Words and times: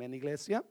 Amén, 0.00 0.14
iglesia. 0.14 0.64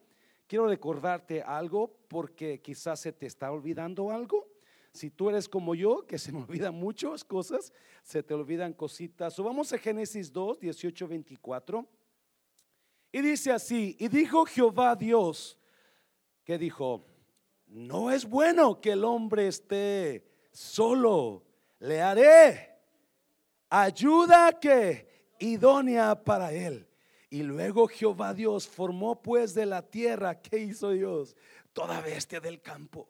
Quiero 0.47 0.65
recordarte 0.65 1.43
algo 1.43 1.95
porque 2.07 2.59
quizás 2.61 3.01
se 3.01 3.11
te 3.11 3.27
está 3.27 3.51
olvidando 3.51 4.09
algo. 4.09 4.47
Si 4.91 5.11
tú 5.11 5.29
eres 5.29 5.47
como 5.47 5.75
yo, 5.75 6.03
que 6.07 6.17
se 6.17 6.31
me 6.31 6.39
olvidan 6.49 6.73
muchas 6.73 7.23
cosas, 7.23 7.71
se 8.01 8.23
te 8.23 8.33
olvidan 8.33 8.73
cositas. 8.73 9.37
Vamos 9.37 9.71
a 9.71 9.77
Génesis 9.77 10.33
2, 10.33 10.61
18, 10.61 11.07
24. 11.07 11.85
Y 13.11 13.21
dice 13.21 13.51
así, 13.51 13.95
y 13.99 14.07
dijo 14.07 14.45
Jehová 14.45 14.95
Dios, 14.95 15.59
que 16.43 16.57
dijo, 16.57 17.05
no 17.67 18.09
es 18.09 18.27
bueno 18.27 18.81
que 18.81 18.93
el 18.93 19.05
hombre 19.05 19.47
esté 19.47 20.25
solo, 20.51 21.43
le 21.77 22.01
haré 22.01 22.79
ayuda 23.69 24.59
que 24.59 25.35
idónea 25.37 26.15
para 26.15 26.51
él. 26.51 26.88
Y 27.29 27.43
luego 27.43 27.87
Jehová 27.87 28.33
Dios 28.33 28.67
formó 28.67 29.21
pues 29.21 29.53
de 29.53 29.65
la 29.65 29.83
tierra, 29.83 30.41
¿qué 30.41 30.57
hizo 30.57 30.89
Dios? 30.91 31.35
Toda 31.73 32.01
bestia 32.01 32.39
del 32.39 32.61
campo 32.61 33.07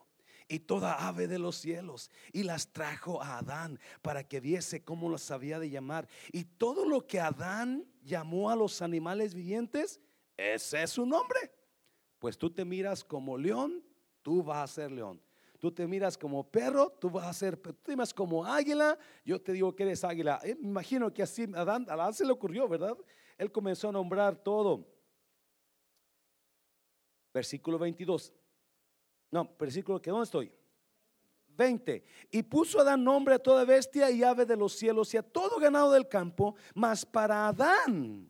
y 0.49 0.59
toda 0.59 1.07
ave 1.07 1.27
de 1.27 1.39
los 1.39 1.55
cielos 1.55 2.09
y 2.33 2.43
las 2.43 2.73
trajo 2.73 3.21
a 3.21 3.37
Adán 3.37 3.79
para 4.01 4.27
que 4.27 4.41
viese 4.41 4.83
cómo 4.83 5.09
las 5.09 5.31
había 5.31 5.59
de 5.59 5.69
llamar. 5.69 6.07
Y 6.33 6.43
todo 6.43 6.85
lo 6.85 7.07
que 7.07 7.21
Adán 7.21 7.85
llamó 8.03 8.49
a 8.49 8.55
los 8.55 8.81
animales 8.81 9.33
vivientes, 9.33 10.01
ese 10.35 10.83
es 10.83 10.89
su 10.91 11.05
nombre. 11.05 11.51
Pues 12.17 12.37
tú 12.37 12.49
te 12.49 12.65
miras 12.65 13.03
como 13.03 13.37
león, 13.37 13.81
tú 14.21 14.43
vas 14.43 14.69
a 14.69 14.73
ser 14.73 14.91
león. 14.91 15.21
Tú 15.59 15.71
te 15.73 15.85
miras 15.87 16.17
como 16.17 16.49
perro, 16.49 16.89
tú 16.99 17.09
vas 17.09 17.27
a 17.27 17.33
ser, 17.33 17.57
tú 17.57 17.73
te 17.73 17.91
miras 17.91 18.13
como 18.13 18.45
águila, 18.45 18.97
yo 19.25 19.41
te 19.41 19.51
digo 19.51 19.75
que 19.75 19.83
eres 19.83 20.05
águila. 20.05 20.39
Eh, 20.43 20.55
me 20.55 20.69
imagino 20.69 21.13
que 21.13 21.21
así 21.21 21.45
Adán, 21.53 21.85
a 21.89 21.93
Adán 21.93 22.13
se 22.13 22.25
le 22.25 22.31
ocurrió, 22.31 22.67
¿verdad? 22.67 22.97
Él 23.39 23.51
comenzó 23.51 23.87
a 23.89 23.93
nombrar 23.93 24.35
todo. 24.35 24.85
Versículo 27.33 27.79
22. 27.79 28.33
No, 29.31 29.55
versículo 29.57 30.01
que, 30.01 30.11
¿dónde 30.11 30.25
estoy? 30.25 30.51
20. 31.47 32.03
Y 32.31 32.43
puso 32.43 32.81
Adán 32.81 33.03
nombre 33.03 33.35
a 33.35 33.39
toda 33.39 33.63
bestia 33.63 34.11
y 34.11 34.23
ave 34.23 34.45
de 34.45 34.57
los 34.57 34.73
cielos 34.73 35.13
y 35.13 35.17
a 35.17 35.23
todo 35.23 35.57
ganado 35.57 35.93
del 35.93 36.09
campo, 36.09 36.55
mas 36.73 37.05
para 37.05 37.47
Adán, 37.47 38.29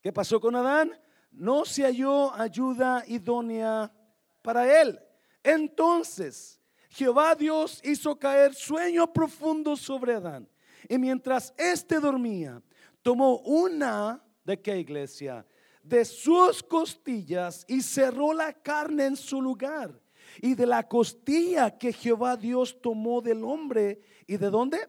¿qué 0.00 0.12
pasó 0.12 0.40
con 0.40 0.56
Adán? 0.56 0.98
No 1.30 1.66
se 1.66 1.82
halló 1.82 2.32
ayuda 2.32 3.04
idónea 3.06 3.92
para 4.40 4.80
él. 4.80 4.98
Entonces 5.42 6.60
Jehová 6.88 7.34
Dios 7.34 7.80
hizo 7.84 8.18
caer 8.18 8.54
sueño 8.54 9.12
profundo 9.12 9.76
sobre 9.76 10.14
Adán. 10.14 10.48
Y 10.88 10.96
mientras 10.98 11.52
éste 11.56 11.98
dormía, 11.98 12.62
tomó 13.04 13.36
una 13.40 14.24
de 14.44 14.60
qué 14.60 14.78
iglesia? 14.78 15.46
De 15.82 16.04
sus 16.06 16.62
costillas 16.62 17.64
y 17.68 17.82
cerró 17.82 18.32
la 18.32 18.52
carne 18.54 19.04
en 19.04 19.16
su 19.16 19.40
lugar. 19.40 20.00
Y 20.40 20.54
de 20.54 20.66
la 20.66 20.88
costilla 20.88 21.78
que 21.78 21.92
Jehová 21.92 22.36
Dios 22.36 22.80
tomó 22.80 23.20
del 23.20 23.44
hombre. 23.44 24.00
¿Y 24.26 24.38
de 24.38 24.48
dónde? 24.48 24.88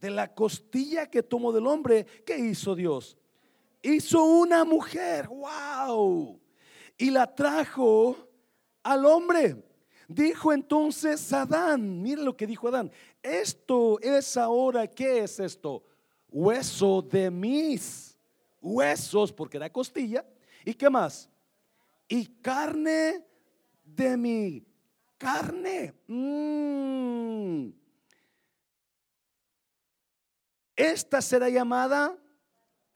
De 0.00 0.10
la 0.10 0.34
costilla 0.34 1.08
que 1.08 1.22
tomó 1.22 1.52
del 1.52 1.66
hombre. 1.66 2.06
¿Qué 2.24 2.38
hizo 2.38 2.74
Dios? 2.74 3.18
Hizo 3.82 4.24
una 4.24 4.64
mujer. 4.64 5.28
¡Wow! 5.28 6.40
Y 6.96 7.10
la 7.10 7.32
trajo 7.32 8.16
al 8.82 9.04
hombre. 9.04 9.62
Dijo 10.08 10.52
entonces 10.52 11.32
Adán, 11.32 12.02
mire 12.02 12.22
lo 12.22 12.36
que 12.36 12.46
dijo 12.46 12.66
Adán, 12.66 12.90
esto 13.22 14.00
es 14.00 14.36
ahora, 14.36 14.88
¿qué 14.88 15.20
es 15.20 15.38
esto? 15.38 15.84
Hueso 16.30 17.02
de 17.02 17.30
mis 17.30 18.18
huesos, 18.60 19.32
porque 19.32 19.56
era 19.56 19.70
costilla. 19.70 20.24
¿Y 20.64 20.74
qué 20.74 20.90
más? 20.90 21.28
Y 22.08 22.26
carne 22.26 23.24
de 23.84 24.16
mi 24.16 24.66
carne. 25.18 25.94
Mm. 26.06 27.70
Esta 30.76 31.20
será 31.20 31.48
llamada 31.48 32.16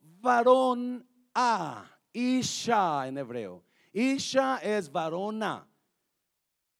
varón 0.01 1.07
a, 1.35 1.91
Isha 2.13 3.09
en 3.09 3.19
hebreo. 3.19 3.65
Isha 3.93 4.59
es 4.59 4.91
varona. 4.91 5.67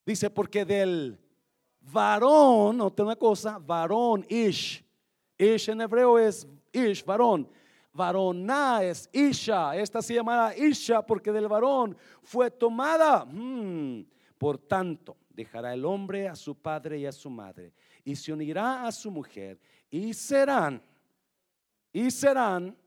Dice, 0.05 0.29
porque 0.29 0.65
del 0.65 1.19
varón, 1.81 2.77
no 2.77 2.93
una 2.97 3.15
cosa, 3.15 3.57
varón, 3.59 4.25
ish. 4.29 4.84
Ish 5.37 5.69
en 5.69 5.81
hebreo 5.81 6.17
es 6.19 6.47
ish, 6.71 7.03
varón. 7.03 7.49
Varona 7.93 8.83
es 8.83 9.09
isha. 9.13 9.75
Esta 9.75 10.01
se 10.01 10.13
llama 10.15 10.53
isha 10.55 11.05
porque 11.05 11.31
del 11.31 11.47
varón 11.47 11.95
fue 12.23 12.51
tomada. 12.51 13.25
Hmm. 13.25 14.05
Por 14.37 14.57
tanto, 14.57 15.17
dejará 15.29 15.73
el 15.73 15.85
hombre 15.85 16.27
a 16.27 16.35
su 16.35 16.55
padre 16.55 16.99
y 16.99 17.05
a 17.05 17.11
su 17.11 17.29
madre 17.29 17.73
y 18.05 18.15
se 18.15 18.31
unirá 18.31 18.85
a 18.85 18.91
su 18.91 19.09
mujer 19.09 19.59
y 19.89 20.13
serán, 20.13 20.81
y 21.91 22.11
serán, 22.11 22.77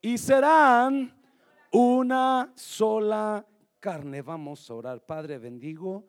y 0.00 0.16
serán 0.16 1.14
una 1.70 2.52
sola 2.56 3.46
carne. 3.78 4.22
Vamos 4.22 4.68
a 4.70 4.74
orar. 4.74 5.04
Padre, 5.04 5.38
bendigo 5.38 6.08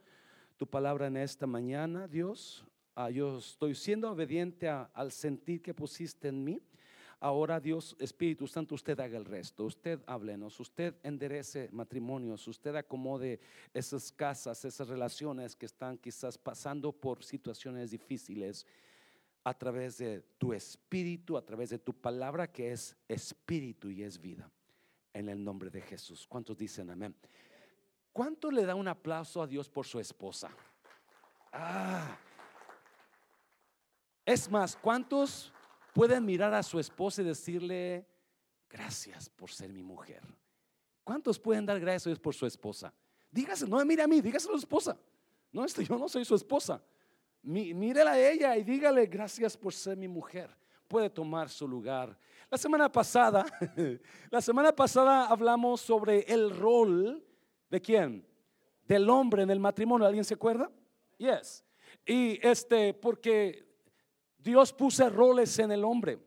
tu 0.56 0.66
palabra 0.66 1.08
en 1.08 1.18
esta 1.18 1.46
mañana, 1.46 2.08
Dios. 2.08 2.66
Ah, 2.96 3.10
yo 3.10 3.40
estoy 3.40 3.74
siendo 3.74 4.12
obediente 4.12 4.70
al 4.70 5.12
sentir 5.12 5.62
que 5.62 5.74
pusiste 5.74 6.28
en 6.28 6.44
mí. 6.44 6.62
Ahora 7.20 7.60
Dios, 7.60 7.96
Espíritu 8.00 8.46
Santo, 8.48 8.76
usted 8.76 9.00
haga 9.00 9.18
el 9.18 9.26
resto. 9.26 9.64
Usted 9.64 10.00
háblenos, 10.06 10.60
usted 10.60 10.94
enderece 11.02 11.70
matrimonios, 11.72 12.48
usted 12.48 12.76
acomode 12.76 13.40
esas 13.74 14.12
casas, 14.12 14.64
esas 14.66 14.88
relaciones 14.88 15.56
que 15.56 15.66
están 15.66 15.98
quizás 15.98 16.38
pasando 16.38 16.92
por 16.92 17.24
situaciones 17.24 17.90
difíciles 17.92 18.68
a 19.44 19.58
través 19.58 19.98
de 19.98 20.22
tu 20.38 20.54
espíritu, 20.54 21.36
a 21.36 21.46
través 21.46 21.72
de 21.72 21.80
tu 21.80 21.94
palabra 21.94 22.52
que 22.52 22.74
es 22.74 22.96
espíritu 23.08 23.90
y 23.90 24.04
es 24.04 24.22
vida. 24.22 24.52
En 25.14 25.30
el 25.30 25.44
nombre 25.44 25.70
de 25.72 25.82
Jesús. 25.82 26.28
¿Cuántos 26.28 26.58
dicen 26.58 26.92
amén? 26.92 27.16
¿Cuánto 28.12 28.52
le 28.52 28.66
da 28.66 28.76
un 28.76 28.88
aplauso 28.88 29.42
a 29.42 29.48
Dios 29.48 29.68
por 29.68 29.88
su 29.88 30.00
esposa? 30.00 30.52
Ah. 31.52 32.20
Es 34.26 34.50
más, 34.50 34.76
¿cuántos 34.76 35.52
pueden 35.94 36.26
mirar 36.26 36.54
a 36.54 36.64
su 36.64 36.80
esposa 36.80 37.22
y 37.22 37.26
decirle, 37.26 38.08
gracias 38.70 39.30
por 39.30 39.52
ser 39.52 39.72
mi 39.72 39.84
mujer? 39.84 40.22
¿Cuántos 41.04 41.38
pueden 41.40 41.66
dar 41.66 41.80
gracias 41.80 42.08
a 42.08 42.10
Dios 42.12 42.20
por 42.20 42.34
su 42.34 42.46
esposa? 42.46 42.94
Dígase, 43.30 43.68
no 43.68 43.84
mire 43.86 44.04
a 44.04 44.08
mí, 44.08 44.22
dígaselo 44.22 44.56
a 44.56 44.58
su 44.58 44.64
esposa. 44.64 44.98
No, 45.52 45.66
esto, 45.66 45.82
yo 45.82 45.98
no 45.98 46.08
soy 46.08 46.24
su 46.26 46.36
esposa. 46.36 46.82
mírela 47.42 48.12
a 48.12 48.20
ella 48.20 48.56
y 48.56 48.64
dígale, 48.64 49.06
gracias 49.06 49.58
por 49.58 49.74
ser 49.74 49.98
mi 49.98 50.08
mujer. 50.08 50.50
Puede 50.88 51.10
tomar 51.10 51.50
su 51.50 51.68
lugar. 51.68 52.18
La 52.50 52.58
semana 52.58 52.92
pasada, 52.92 53.46
la 54.30 54.42
semana 54.42 54.74
pasada 54.74 55.26
hablamos 55.26 55.82
sobre 55.82 56.22
el 56.32 56.56
rol 56.56 57.24
¿De 57.74 57.82
quién? 57.82 58.24
Del 58.86 59.10
hombre 59.10 59.42
en 59.42 59.50
el 59.50 59.60
matrimonio. 59.60 60.06
¿Alguien 60.06 60.24
se 60.24 60.36
acuerda? 60.36 60.70
Yes. 61.18 61.66
Y 62.06 62.38
este, 62.48 62.94
porque 62.94 63.73
Dios 64.44 64.74
puso 64.74 65.10
roles 65.10 65.58
en 65.60 65.72
el 65.72 65.84
hombre. 65.84 66.20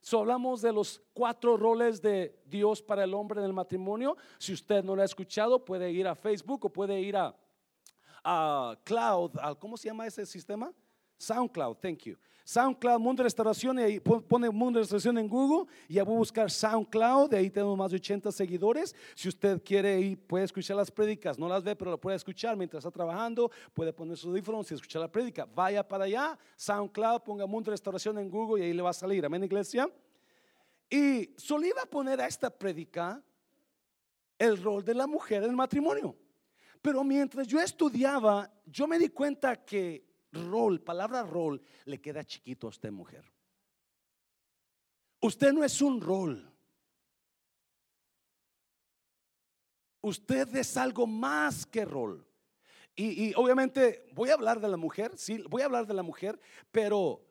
So, 0.00 0.18
hablamos 0.18 0.60
de 0.60 0.72
los 0.72 1.00
cuatro 1.14 1.56
roles 1.56 2.02
de 2.02 2.38
Dios 2.44 2.82
para 2.82 3.04
el 3.04 3.14
hombre 3.14 3.40
en 3.40 3.46
el 3.46 3.52
matrimonio. 3.54 4.16
Si 4.38 4.52
usted 4.52 4.84
no 4.84 4.94
lo 4.94 5.00
ha 5.00 5.04
escuchado, 5.06 5.64
puede 5.64 5.90
ir 5.90 6.06
a 6.06 6.14
Facebook 6.14 6.66
o 6.66 6.68
puede 6.68 7.00
ir 7.00 7.16
a, 7.16 7.34
a 8.22 8.76
Cloud. 8.84 9.30
¿Cómo 9.58 9.78
se 9.78 9.88
llama 9.88 10.06
ese 10.06 10.26
sistema? 10.26 10.72
SoundCloud, 11.16 11.76
thank 11.76 12.00
you. 12.00 12.18
SoundCloud, 12.44 13.00
Mundo 13.00 13.22
Restauración, 13.22 13.78
y 13.78 13.82
ahí 13.82 14.00
pone 14.00 14.50
Mundo 14.50 14.78
Restauración 14.78 15.16
en 15.16 15.28
Google 15.28 15.72
y 15.88 15.94
ya 15.94 16.04
voy 16.04 16.16
a 16.16 16.18
buscar 16.18 16.50
SoundCloud, 16.50 17.30
de 17.30 17.38
ahí 17.38 17.48
tenemos 17.48 17.76
más 17.76 17.90
de 17.90 17.96
80 17.96 18.30
seguidores. 18.30 18.94
Si 19.14 19.28
usted 19.28 19.62
quiere 19.62 20.16
puede 20.26 20.44
escuchar 20.44 20.76
las 20.76 20.90
prédicas, 20.90 21.38
no 21.38 21.48
las 21.48 21.64
ve, 21.64 21.74
pero 21.74 21.90
lo 21.90 21.98
puede 21.98 22.16
escuchar 22.16 22.54
mientras 22.56 22.84
está 22.84 22.90
trabajando, 22.90 23.50
puede 23.72 23.92
poner 23.94 24.16
sus 24.18 24.28
audífonos 24.28 24.70
y 24.70 24.74
escuchar 24.74 25.00
la 25.00 25.10
prédica. 25.10 25.46
Vaya 25.54 25.86
para 25.86 26.04
allá, 26.04 26.38
SoundCloud, 26.56 27.22
ponga 27.22 27.46
Mundo 27.46 27.70
Restauración 27.70 28.18
en 28.18 28.28
Google 28.28 28.62
y 28.62 28.66
ahí 28.66 28.74
le 28.74 28.82
va 28.82 28.90
a 28.90 28.94
salir. 28.94 29.24
Amén, 29.24 29.42
iglesia. 29.42 29.88
Y 30.90 31.30
solía 31.38 31.72
poner 31.90 32.20
a 32.20 32.26
esta 32.26 32.50
prédica 32.50 33.22
el 34.38 34.62
rol 34.62 34.84
de 34.84 34.94
la 34.94 35.06
mujer 35.06 35.42
en 35.44 35.50
el 35.50 35.56
matrimonio. 35.56 36.14
Pero 36.82 37.02
mientras 37.02 37.46
yo 37.46 37.58
estudiaba, 37.58 38.52
yo 38.66 38.86
me 38.86 38.98
di 38.98 39.08
cuenta 39.08 39.56
que 39.64 40.04
rol, 40.34 40.80
palabra 40.80 41.22
rol, 41.22 41.60
le 41.84 42.00
queda 42.00 42.24
chiquito 42.24 42.66
a 42.66 42.70
usted, 42.70 42.90
mujer. 42.90 43.24
Usted 45.20 45.52
no 45.52 45.64
es 45.64 45.80
un 45.80 46.00
rol. 46.00 46.50
Usted 50.02 50.54
es 50.54 50.76
algo 50.76 51.06
más 51.06 51.64
que 51.64 51.84
rol. 51.84 52.26
Y, 52.96 53.34
obviamente 53.34 54.06
voy 54.12 54.30
a 54.30 54.34
hablar 54.34 54.60
de 54.60 54.68
la 54.68 54.76
mujer, 54.76 55.12
sí, 55.16 55.42
voy 55.48 55.62
a 55.62 55.64
hablar 55.64 55.86
de 55.86 55.94
la 55.94 56.02
mujer, 56.02 56.38
pero 56.70 57.26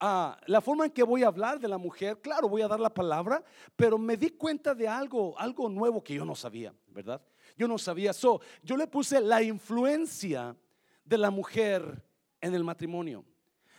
ah, 0.00 0.36
la 0.46 0.60
forma 0.60 0.86
en 0.86 0.90
que 0.90 1.04
voy 1.04 1.22
a 1.22 1.28
hablar 1.28 1.60
de 1.60 1.68
la 1.68 1.78
mujer, 1.78 2.20
claro, 2.20 2.48
voy 2.48 2.62
a 2.62 2.68
dar 2.68 2.80
la 2.80 2.92
palabra, 2.92 3.44
pero 3.76 3.96
me 3.96 4.16
di 4.16 4.30
cuenta 4.30 4.74
de 4.74 4.88
algo, 4.88 5.38
algo 5.38 5.68
nuevo 5.68 6.02
que 6.02 6.14
yo 6.14 6.24
no 6.24 6.34
sabía, 6.34 6.74
¿verdad? 6.88 7.22
Yo 7.56 7.68
no 7.68 7.78
sabía. 7.78 8.12
So, 8.12 8.40
yo 8.62 8.76
le 8.76 8.88
puse 8.88 9.20
la 9.20 9.40
influencia 9.42 10.56
de 11.04 11.18
la 11.18 11.30
mujer 11.30 12.02
en 12.42 12.54
el 12.54 12.62
matrimonio. 12.62 13.24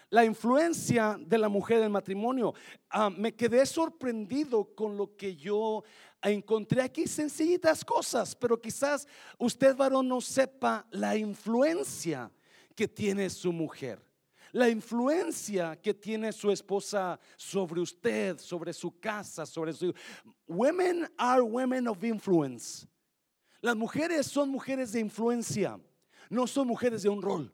La 0.10 0.26
influencia 0.26 1.18
de 1.20 1.38
la 1.38 1.50
mujer 1.50 1.78
en 1.78 1.84
el 1.84 1.90
matrimonio. 1.90 2.54
Ah, 2.90 3.12
me 3.12 3.36
quedé 3.36 3.66
sorprendido 3.66 4.74
con 4.74 4.98
lo 4.98 5.16
que 5.16 5.36
yo 5.36 5.84
encontré 6.22 6.82
aquí, 6.82 7.06
sencillitas 7.06 7.86
cosas, 7.86 8.36
pero 8.36 8.60
quizás 8.60 9.08
usted 9.38 9.76
varón 9.76 10.08
no 10.08 10.22
sepa 10.22 10.88
la 10.90 11.16
influencia 11.16 12.32
que 12.76 12.88
tiene 12.88 13.30
su 13.30 13.52
mujer 13.52 14.02
la 14.54 14.70
influencia 14.70 15.76
que 15.76 15.94
tiene 15.96 16.32
su 16.32 16.52
esposa 16.52 17.20
sobre 17.36 17.82
usted, 17.82 18.38
sobre 18.38 18.72
su 18.72 19.00
casa, 19.00 19.48
sobre 19.48 19.74
su... 19.74 19.94
Women 20.48 21.12
are 21.18 21.42
women 21.42 21.88
of 21.88 22.04
influence. 22.04 22.88
Las 23.62 23.76
mujeres 23.76 24.28
son 24.28 24.50
mujeres 24.50 24.92
de 24.92 25.00
influencia, 25.00 25.80
no 26.30 26.46
son 26.46 26.68
mujeres 26.68 27.02
de 27.02 27.10
un 27.10 27.22
rol. 27.22 27.52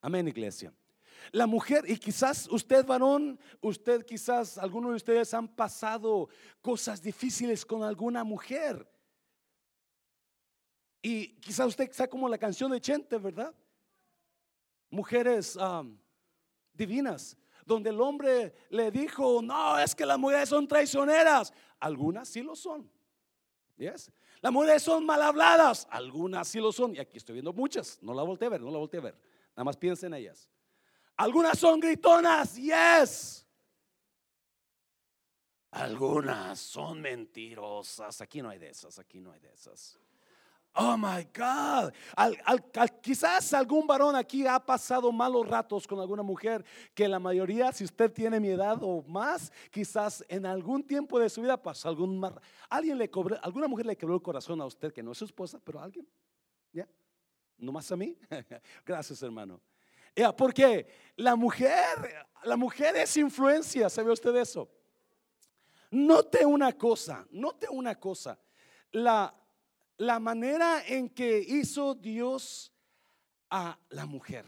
Amén, 0.00 0.28
iglesia. 0.28 0.72
La 1.32 1.46
mujer, 1.46 1.84
y 1.88 1.96
quizás 1.96 2.48
usted 2.48 2.84
varón, 2.86 3.38
usted 3.60 4.04
quizás, 4.04 4.58
algunos 4.58 4.90
de 4.90 4.96
ustedes 4.96 5.34
han 5.34 5.48
pasado 5.48 6.28
cosas 6.62 7.02
difíciles 7.02 7.64
con 7.64 7.82
alguna 7.82 8.22
mujer. 8.22 8.88
Y 11.02 11.40
quizás 11.40 11.66
usted 11.66 11.90
está 11.90 12.08
como 12.08 12.28
la 12.28 12.38
canción 12.38 12.70
de 12.70 12.80
Chente, 12.80 13.18
¿verdad? 13.18 13.54
mujeres 14.90 15.58
divinas, 16.72 17.36
donde 17.64 17.90
el 17.90 18.00
hombre 18.00 18.54
le 18.70 18.90
dijo, 18.90 19.40
no, 19.42 19.78
es 19.78 19.94
que 19.94 20.06
las 20.06 20.18
mujeres 20.18 20.48
son 20.48 20.68
traicioneras. 20.68 21.52
Algunas 21.80 22.28
sí 22.28 22.42
lo 22.42 22.54
son. 22.54 22.90
Yes. 23.76 24.10
Las 24.40 24.52
mujeres 24.52 24.82
son 24.82 25.04
mal 25.04 25.20
habladas. 25.20 25.86
Algunas 25.90 26.48
sí 26.48 26.60
lo 26.60 26.72
son. 26.72 26.94
Y 26.94 26.98
aquí 26.98 27.18
estoy 27.18 27.34
viendo 27.34 27.52
muchas. 27.52 27.98
No 28.02 28.14
la 28.14 28.22
volteé 28.22 28.46
a 28.46 28.50
ver, 28.50 28.60
no 28.60 28.70
la 28.70 28.78
volteé 28.78 29.00
a 29.00 29.04
ver. 29.04 29.18
Nada 29.56 29.64
más 29.64 29.76
piensen 29.76 30.12
en 30.12 30.20
ellas. 30.20 30.50
Algunas 31.16 31.58
son 31.58 31.80
gritonas. 31.80 32.56
Yes. 32.56 33.46
Algunas 35.70 36.60
son 36.60 37.00
mentirosas. 37.00 38.20
Aquí 38.20 38.42
no 38.42 38.50
hay 38.50 38.58
de 38.58 38.68
esas. 38.68 38.98
Aquí 38.98 39.20
no 39.20 39.32
hay 39.32 39.40
de 39.40 39.52
esas. 39.52 39.98
Oh 40.78 40.96
my 40.98 41.26
God. 41.34 41.90
quizás 43.00 43.54
algún 43.54 43.86
varón 43.86 44.14
aquí 44.14 44.46
ha 44.46 44.60
pasado 44.60 45.10
malos 45.10 45.48
ratos 45.48 45.86
con 45.86 45.98
alguna 46.00 46.22
mujer 46.22 46.62
que 46.94 47.08
la 47.08 47.18
mayoría, 47.18 47.72
si 47.72 47.84
usted 47.84 48.12
tiene 48.12 48.38
mi 48.38 48.48
edad 48.48 48.76
o 48.82 49.02
más, 49.08 49.50
quizás 49.70 50.22
en 50.28 50.44
algún 50.44 50.82
tiempo 50.82 51.18
de 51.18 51.30
su 51.30 51.40
vida 51.40 51.56
pasó 51.56 51.88
algún 51.88 52.22
alguien 52.68 52.98
le 52.98 53.10
cobró, 53.10 53.38
alguna 53.42 53.68
mujer 53.68 53.86
le 53.86 53.96
quebró 53.96 54.16
el 54.16 54.22
corazón 54.22 54.60
a 54.60 54.66
usted 54.66 54.92
que 54.92 55.02
no 55.02 55.12
es 55.12 55.18
su 55.18 55.24
esposa, 55.24 55.58
pero 55.64 55.80
alguien, 55.80 56.06
no 57.58 57.72
más 57.72 57.90
a 57.92 57.96
mí. 57.96 58.16
Gracias, 58.84 59.22
hermano. 59.22 59.60
Porque 60.36 60.86
la 61.16 61.36
mujer, 61.36 62.26
la 62.44 62.56
mujer 62.56 62.96
es 62.96 63.16
influencia, 63.16 63.90
¿sabe 63.90 64.12
usted 64.12 64.34
eso? 64.36 64.70
Note 65.90 66.44
una 66.46 66.72
cosa, 66.72 67.26
note 67.30 67.68
una 67.68 67.94
cosa. 67.94 68.38
La 68.92 69.34
la 69.98 70.18
manera 70.18 70.86
en 70.86 71.08
que 71.08 71.38
hizo 71.38 71.94
Dios 71.94 72.72
a 73.50 73.78
la 73.90 74.06
mujer. 74.06 74.44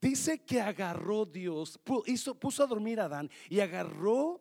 Dice 0.00 0.44
que 0.44 0.60
agarró 0.60 1.24
Dios, 1.24 1.78
puso 1.78 2.62
a 2.62 2.66
dormir 2.66 3.00
a 3.00 3.06
Adán 3.06 3.30
y 3.48 3.60
agarró, 3.60 4.40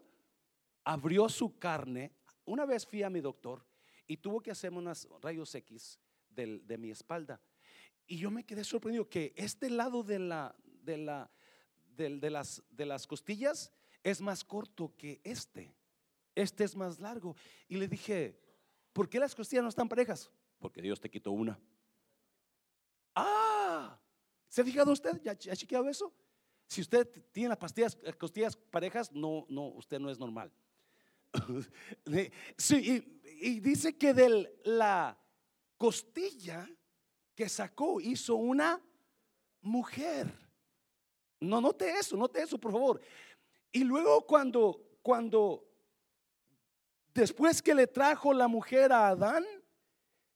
abrió 0.83 1.27
su 1.30 1.57
carne. 1.57 2.12
Una 2.45 2.65
vez 2.65 2.86
fui 2.86 3.01
a 3.04 3.09
mi 3.09 3.21
doctor 3.21 3.65
y 4.06 4.18
tuvo 4.18 4.39
que 4.39 4.51
hacerme 4.51 4.77
unos 4.80 5.07
rayos 5.21 5.54
X 5.56 6.00
de, 6.45 6.78
mi 6.78 6.92
espalda. 6.92 7.42
Y 8.06 8.18
yo 8.18 8.31
me 8.31 8.45
quedé 8.45 8.63
sorprendido 8.63 9.10
que 9.10 9.34
este 9.36 9.69
lado 9.69 10.04
de, 10.04 10.19
la, 10.19 10.56
de, 10.84 10.98
la, 10.98 11.30
de, 11.95 12.30
las, 12.30 12.63
de 12.69 12.86
las 12.86 13.07
costillas 13.07 13.72
es 14.04 14.22
más 14.22 14.44
corto 14.44 14.94
que 14.98 15.19
este. 15.24 15.74
Este 16.36 16.63
es 16.63 16.75
más 16.75 17.00
largo. 17.00 17.36
Y 17.68 17.78
le 17.78 17.88
dije, 17.88 18.39
¿Por 18.98 19.07
qué 19.07 19.19
las 19.19 19.36
costillas 19.36 19.62
no 19.62 19.69
están 19.69 19.88
parejas? 19.88 20.31
Porque 20.57 20.81
Dios 20.81 21.00
te 21.00 21.07
quitó 21.07 21.31
una. 21.31 21.60
Ah, 23.13 23.95
¿se 24.48 24.62
ha 24.62 24.66
fijado 24.66 24.92
usted? 24.92 25.22
¿Ya, 25.22 25.33
ha 25.33 25.56
chequeado 25.56 25.88
eso? 25.88 26.12
Si 26.66 26.81
usted 26.81 27.07
tiene 27.31 27.50
las 27.50 27.60
pastillas, 27.60 27.95
costillas 28.18 28.56
parejas, 28.56 29.12
no, 29.12 29.45
no, 29.50 29.68
usted 29.68 30.00
no 30.00 30.10
es 30.10 30.18
normal. 30.18 30.51
sí, 32.57 33.06
y, 33.40 33.60
dice 33.60 33.95
que 33.95 34.16
de 34.16 34.51
la 34.63 35.16
costilla 35.78 36.70
que 37.36 37.48
sacó 37.50 38.02
hizo 38.02 38.36
una 38.36 38.82
mujer. 39.62 40.28
No 41.40 41.62
note 41.62 41.92
eso, 41.92 42.18
note 42.18 42.42
eso, 42.42 42.58
por 42.58 42.72
favor. 42.72 43.02
Y 43.72 43.84
luego 43.84 44.26
cuando, 44.26 44.82
cuando 45.02 45.68
Después 47.18 47.64
que 47.64 47.74
le 47.74 47.88
trajo 47.88 48.32
la 48.32 48.48
mujer 48.48 48.94
a 48.94 49.08
Adán, 49.08 49.44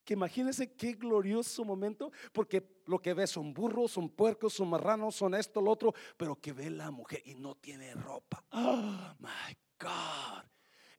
que 0.04 0.16
imagínense 0.16 0.74
qué 0.74 0.94
glorioso 0.94 1.64
momento, 1.64 2.12
porque 2.34 2.82
lo 2.88 2.98
que 2.98 3.14
ve 3.14 3.28
son 3.28 3.54
burros, 3.54 3.92
son 3.92 4.10
puercos, 4.10 4.54
son 4.54 4.72
marranos, 4.72 5.14
son 5.14 5.36
esto, 5.36 5.62
lo 5.62 5.70
otro, 5.70 5.94
pero 6.18 6.36
que 6.38 6.54
ve 6.54 6.72
la 6.72 6.90
mujer 6.90 7.22
y 7.24 7.36
no 7.36 7.54
tiene 7.54 7.94
ropa. 7.94 8.44
Oh 8.50 9.14
my 9.20 9.56
God. 9.80 10.44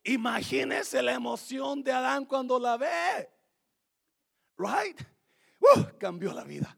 Imagínense 0.05 1.03
la 1.03 1.15
emoción 1.15 1.83
de 1.83 1.91
Adán 1.91 2.27
cuando 2.27 2.61
la 2.61 2.77
ve. 2.77 3.29
Right? 4.57 5.01
Uh, 5.61 5.85
cambió 5.99 6.33
la 6.33 6.45
vida. 6.45 6.77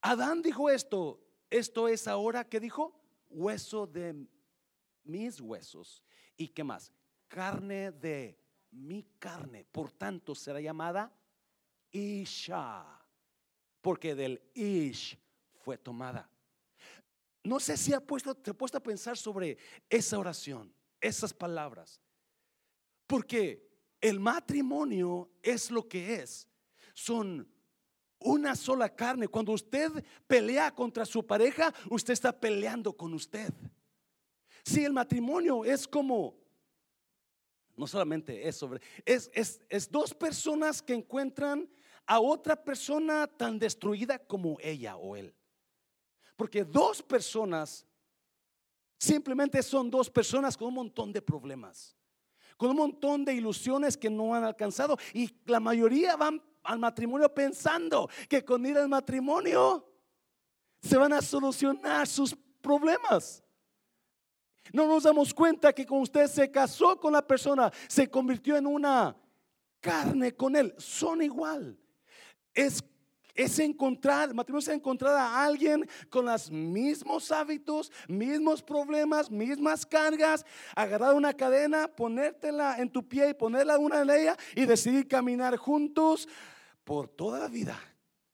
Adán 0.00 0.42
dijo 0.42 0.70
esto, 0.70 1.20
esto 1.50 1.88
es 1.88 2.06
ahora 2.06 2.48
que 2.48 2.60
dijo, 2.60 3.00
hueso 3.28 3.86
de 3.86 4.26
mis 5.04 5.40
huesos. 5.40 6.02
¿Y 6.36 6.48
qué 6.48 6.64
más? 6.64 6.92
carne 7.28 7.92
de 7.92 8.38
mi 8.70 9.04
carne. 9.18 9.64
Por 9.64 9.92
tanto, 9.92 10.34
será 10.34 10.60
llamada 10.60 11.12
Isha, 11.92 12.84
porque 13.80 14.14
del 14.14 14.42
Ish 14.54 15.18
fue 15.54 15.78
tomada. 15.78 16.28
No 17.44 17.60
sé 17.60 17.76
si 17.76 17.94
ha 17.94 18.00
puesto, 18.00 18.34
te 18.34 18.50
ha 18.50 18.54
puesto 18.54 18.78
a 18.78 18.82
pensar 18.82 19.16
sobre 19.16 19.56
esa 19.88 20.18
oración, 20.18 20.74
esas 21.00 21.32
palabras. 21.32 22.00
Porque 23.06 23.67
el 24.00 24.20
matrimonio 24.20 25.30
es 25.42 25.70
lo 25.70 25.88
que 25.88 26.16
es. 26.16 26.48
Son 26.94 27.48
una 28.18 28.56
sola 28.56 28.94
carne. 28.94 29.28
Cuando 29.28 29.52
usted 29.52 30.04
pelea 30.26 30.74
contra 30.74 31.04
su 31.04 31.26
pareja, 31.26 31.72
usted 31.90 32.12
está 32.12 32.38
peleando 32.38 32.92
con 32.92 33.14
usted. 33.14 33.52
Si 34.64 34.84
el 34.84 34.92
matrimonio 34.92 35.64
es 35.64 35.86
como 35.86 36.38
no 37.78 37.86
solamente 37.86 38.46
es 38.46 38.56
sobre, 38.56 38.80
es, 39.06 39.30
es, 39.32 39.90
dos 39.90 40.12
personas 40.12 40.82
que 40.82 40.94
encuentran 40.94 41.70
a 42.06 42.20
otra 42.20 42.56
persona 42.56 43.26
tan 43.28 43.58
destruida 43.58 44.18
como 44.18 44.58
ella 44.60 44.96
o 44.96 45.14
él. 45.14 45.32
Porque 46.36 46.64
dos 46.64 47.02
personas 47.02 47.86
simplemente 48.98 49.62
son 49.62 49.90
dos 49.90 50.10
personas 50.10 50.56
con 50.56 50.68
un 50.68 50.74
montón 50.74 51.12
de 51.12 51.22
problemas, 51.22 51.96
con 52.58 52.70
un 52.70 52.76
montón 52.76 53.24
de 53.24 53.32
ilusiones 53.32 53.96
que 53.96 54.10
no 54.10 54.34
han 54.34 54.44
alcanzado. 54.44 54.98
Y 55.14 55.30
la 55.46 55.60
mayoría 55.60 56.16
van 56.16 56.42
al 56.64 56.78
matrimonio 56.78 57.32
pensando 57.32 58.10
que 58.28 58.44
con 58.44 58.66
ir 58.66 58.76
al 58.76 58.88
matrimonio 58.88 59.88
se 60.82 60.98
van 60.98 61.14
a 61.14 61.22
solucionar 61.22 62.06
sus 62.06 62.36
problemas. 62.60 63.42
No 64.72 64.86
nos 64.86 65.04
damos 65.04 65.32
cuenta 65.32 65.72
que 65.72 65.86
cuando 65.86 66.02
usted 66.02 66.26
se 66.26 66.50
casó 66.50 67.00
con 67.00 67.12
la 67.12 67.26
persona, 67.26 67.72
se 67.86 68.10
convirtió 68.10 68.56
en 68.56 68.66
una 68.66 69.16
carne 69.80 70.34
con 70.34 70.56
él. 70.56 70.74
Son 70.76 71.22
igual. 71.22 71.78
Es, 72.52 72.84
es 73.38 73.58
encontrar, 73.60 74.34
matrimonio 74.34 74.68
es 74.68 74.74
encontrar 74.74 75.14
a 75.14 75.44
alguien 75.44 75.88
con 76.10 76.26
los 76.26 76.50
mismos 76.50 77.30
hábitos, 77.30 77.92
mismos 78.08 78.60
problemas, 78.60 79.30
mismas 79.30 79.86
cargas, 79.86 80.44
agarrar 80.74 81.14
una 81.14 81.32
cadena, 81.32 81.86
ponértela 81.86 82.78
en 82.78 82.90
tu 82.90 83.06
pie 83.06 83.30
y 83.30 83.34
ponerla 83.34 83.78
una 83.78 84.02
en 84.02 84.10
ella 84.10 84.36
y 84.56 84.66
decidir 84.66 85.06
caminar 85.06 85.56
juntos 85.56 86.28
por 86.82 87.08
toda 87.08 87.38
la 87.38 87.48
vida 87.48 87.78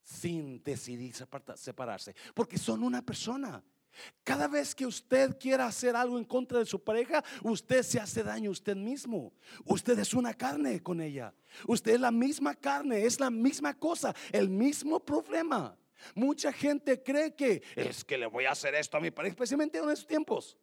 sin 0.03 0.63
decidir 0.63 1.15
separarse, 1.15 2.15
porque 2.35 2.57
son 2.57 2.83
una 2.83 3.03
persona. 3.03 3.63
Cada 4.23 4.49
vez 4.49 4.75
que 4.75 4.87
usted 4.87 5.39
quiera 5.39 5.67
hacer 5.67 5.97
algo 5.97 6.19
en 6.19 6.25
contra 6.25 6.59
de 6.59 6.67
su 6.67 6.83
pareja, 6.83 7.23
usted 7.43 7.83
se 7.83 8.01
hace 8.01 8.23
daño 8.23 8.51
a 8.51 8.53
usted 8.53 8.77
mismo. 8.77 9.33
Usted 9.65 9.99
es 9.99 10.15
una 10.15 10.35
carne 10.35 10.83
con 10.83 11.01
ella. 11.01 11.35
Usted 11.67 11.95
es 11.95 12.01
la 12.01 12.11
misma 12.11 12.55
carne, 12.55 13.05
es 13.05 13.21
la 13.21 13.31
misma 13.31 13.75
cosa, 13.75 14.15
el 14.33 14.49
mismo 14.49 15.01
problema. 15.01 15.77
Mucha 16.15 16.53
gente 16.53 17.03
cree 17.03 17.35
que 17.35 17.63
es 17.77 18.05
que 18.05 18.19
le 18.19 18.27
voy 18.27 18.45
a 18.45 18.53
hacer 18.53 18.75
esto 18.75 18.97
a 18.97 19.01
mi 19.01 19.11
pareja, 19.11 19.33
especialmente 19.33 19.79
en 19.79 19.91
estos 19.91 20.07
tiempos. 20.07 20.59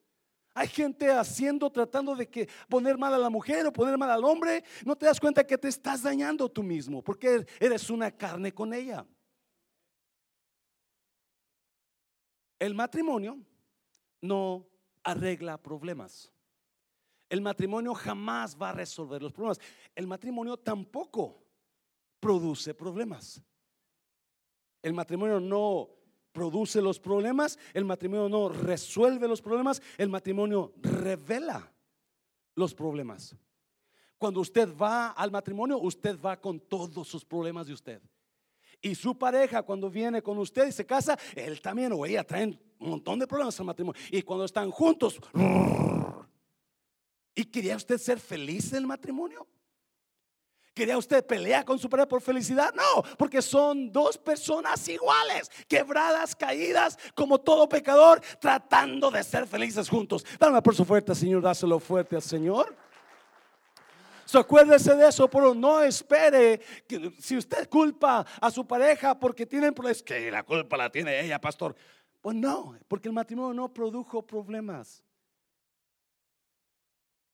Hay 0.53 0.67
gente 0.67 1.09
haciendo, 1.09 1.69
tratando 1.69 2.15
de 2.15 2.27
que 2.27 2.49
poner 2.67 2.97
mal 2.97 3.13
a 3.13 3.17
la 3.17 3.29
mujer 3.29 3.65
o 3.65 3.71
poner 3.71 3.97
mal 3.97 4.11
al 4.11 4.23
hombre. 4.25 4.63
No 4.85 4.97
te 4.97 5.05
das 5.05 5.19
cuenta 5.19 5.45
que 5.45 5.57
te 5.57 5.69
estás 5.69 6.03
dañando 6.03 6.49
tú 6.49 6.61
mismo 6.61 7.01
porque 7.01 7.45
eres 7.59 7.89
una 7.89 8.11
carne 8.11 8.53
con 8.53 8.73
ella. 8.73 9.05
El 12.61 12.75
matrimonio 12.75 13.39
no 14.21 14.67
arregla 15.03 15.57
problemas. 15.57 16.31
El 17.27 17.41
matrimonio 17.41 17.95
jamás 17.95 18.55
va 18.55 18.69
a 18.69 18.73
resolver 18.73 19.19
los 19.19 19.33
problemas. 19.33 19.59
El 19.95 20.05
matrimonio 20.05 20.57
tampoco 20.57 21.43
produce 22.19 22.75
problemas. 22.75 23.41
El 24.83 24.93
matrimonio 24.93 25.39
no 25.39 25.89
produce 26.31 26.83
los 26.83 26.99
problemas, 26.99 27.57
el 27.73 27.83
matrimonio 27.83 28.29
no 28.29 28.49
resuelve 28.49 29.27
los 29.27 29.41
problemas, 29.41 29.81
el 29.97 30.09
matrimonio 30.09 30.71
revela 30.77 31.73
los 32.53 32.75
problemas. 32.75 33.35
Cuando 34.19 34.39
usted 34.39 34.69
va 34.77 35.13
al 35.13 35.31
matrimonio, 35.31 35.79
usted 35.79 36.19
va 36.21 36.39
con 36.39 36.59
todos 36.59 37.07
sus 37.07 37.25
problemas 37.25 37.65
de 37.65 37.73
usted. 37.73 38.03
Y 38.81 38.95
su 38.95 39.17
pareja 39.17 39.61
cuando 39.61 39.89
viene 39.89 40.21
con 40.21 40.37
usted 40.37 40.67
y 40.67 40.71
se 40.71 40.85
casa, 40.85 41.17
él 41.35 41.61
también 41.61 41.93
o 41.93 42.05
ella 42.05 42.23
traen 42.23 42.59
un 42.79 42.89
montón 42.91 43.19
de 43.19 43.27
problemas 43.27 43.59
al 43.59 43.67
matrimonio. 43.67 44.01
Y 44.09 44.21
cuando 44.23 44.45
están 44.45 44.71
juntos, 44.71 45.19
¿y 47.35 47.45
quería 47.45 47.75
usted 47.75 47.97
ser 47.97 48.19
feliz 48.19 48.71
en 48.71 48.79
el 48.79 48.87
matrimonio? 48.87 49.47
¿Quería 50.73 50.97
usted 50.97 51.25
pelear 51.25 51.65
con 51.65 51.77
su 51.77 51.89
pareja 51.89 52.07
por 52.07 52.21
felicidad? 52.21 52.73
No, 52.73 53.03
porque 53.17 53.41
son 53.41 53.91
dos 53.91 54.17
personas 54.17 54.87
iguales, 54.87 55.51
quebradas, 55.67 56.33
caídas, 56.33 56.97
como 57.13 57.39
todo 57.39 57.67
pecador, 57.67 58.21
tratando 58.39 59.11
de 59.11 59.21
ser 59.23 59.45
felices 59.47 59.89
juntos. 59.89 60.25
Dame 60.39 60.61
por 60.61 60.73
su 60.73 60.85
fuerte, 60.85 61.13
Señor, 61.13 61.41
dáselo 61.41 61.77
fuerte 61.77 62.15
al 62.15 62.21
Señor. 62.21 62.75
So, 64.31 64.39
acuérdese 64.39 64.95
de 64.95 65.09
eso, 65.09 65.29
pero 65.29 65.53
no 65.53 65.81
espere 65.81 66.61
que 66.87 67.11
si 67.19 67.35
usted 67.35 67.67
culpa 67.67 68.25
a 68.39 68.49
su 68.49 68.65
pareja 68.65 69.19
porque 69.19 69.45
tienen 69.45 69.73
problemas, 69.73 70.01
que 70.01 70.31
la 70.31 70.43
culpa 70.43 70.77
la 70.77 70.89
tiene 70.89 71.19
ella, 71.19 71.37
pastor. 71.37 71.75
Pues 72.21 72.37
no, 72.37 72.79
porque 72.87 73.09
el 73.09 73.13
matrimonio 73.13 73.53
no 73.53 73.73
produjo 73.73 74.25
problemas. 74.25 75.03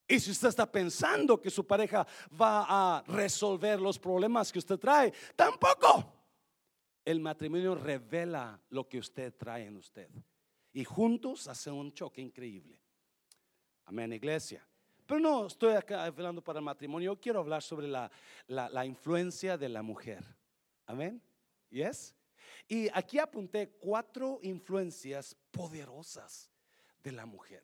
Y 0.08 0.20
si 0.20 0.32
usted 0.32 0.48
está 0.48 0.66
pensando 0.66 1.39
que 1.39 1.51
su 1.51 1.68
pareja 1.68 2.08
va 2.34 2.66
a 2.68 3.04
resolver 3.04 3.80
los 3.80 4.00
problemas 4.00 4.51
que 4.51 4.58
usted 4.58 4.80
trae, 4.80 5.13
tampoco. 5.36 6.12
El 7.06 7.20
matrimonio 7.20 7.75
revela 7.75 8.60
lo 8.70 8.89
que 8.89 8.98
usted 8.98 9.36
trae 9.36 9.68
en 9.68 9.77
usted. 9.77 10.10
Y 10.74 10.84
juntos 10.84 11.48
hacen 11.48 11.75
un 11.75 11.94
choque 11.94 12.22
increíble. 12.22 12.82
Amén, 13.86 14.13
iglesia. 14.13 14.68
Pero 15.08 15.20
no 15.20 15.48
estoy 15.48 15.74
hablando 15.74 16.44
para 16.44 16.60
el 16.60 16.66
matrimonio. 16.66 17.20
quiero 17.20 17.40
hablar 17.40 17.64
sobre 17.64 17.88
la, 17.88 18.12
la 18.48 18.86
influencia 18.86 19.58
de 19.58 19.70
la 19.70 19.82
mujer. 19.82 20.24
Amén. 20.86 21.22
¿Yes? 21.70 22.14
Y 22.68 22.90
aquí 22.94 23.18
apunté 23.18 23.70
cuatro 23.80 24.40
influencias 24.44 25.36
poderosas 25.52 26.52
de 27.02 27.12
la 27.14 27.26
mujer 27.26 27.64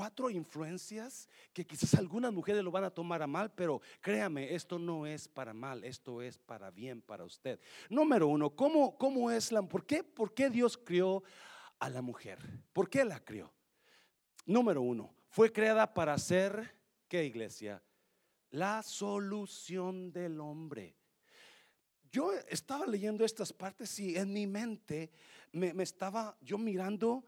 cuatro 0.00 0.30
influencias 0.30 1.28
que 1.52 1.66
quizás 1.66 1.92
algunas 1.94 2.32
mujeres 2.32 2.64
lo 2.64 2.70
van 2.70 2.84
a 2.84 2.90
tomar 2.90 3.22
a 3.22 3.26
mal, 3.26 3.52
pero 3.52 3.82
créame, 4.00 4.54
esto 4.54 4.78
no 4.78 5.06
es 5.06 5.28
para 5.28 5.52
mal, 5.52 5.84
esto 5.84 6.22
es 6.22 6.38
para 6.38 6.70
bien 6.70 7.02
para 7.02 7.24
usted. 7.24 7.60
Número 7.90 8.26
uno, 8.28 8.48
¿cómo, 8.48 8.96
cómo 8.96 9.30
es 9.30 9.52
la, 9.52 9.62
por 9.62 9.84
qué, 9.84 10.02
por 10.02 10.32
qué 10.32 10.48
Dios 10.48 10.78
crió 10.78 11.22
a 11.78 11.90
la 11.90 12.00
mujer? 12.00 12.38
¿Por 12.72 12.88
qué 12.88 13.04
la 13.04 13.20
crió? 13.20 13.52
Número 14.46 14.80
uno, 14.80 15.14
fue 15.30 15.52
creada 15.52 15.94
para 15.94 16.18
ser, 16.18 16.74
¿qué 17.08 17.24
iglesia? 17.24 17.82
La 18.50 18.82
solución 18.82 20.12
del 20.12 20.40
hombre. 20.40 20.96
Yo 22.10 22.32
estaba 22.48 22.84
leyendo 22.84 23.24
estas 23.24 23.52
partes 23.52 23.96
y 24.00 24.16
en 24.16 24.32
mi 24.32 24.48
mente 24.48 25.12
me, 25.52 25.72
estaba 25.82 26.36
yo 26.40 26.58
mirando 26.58 27.24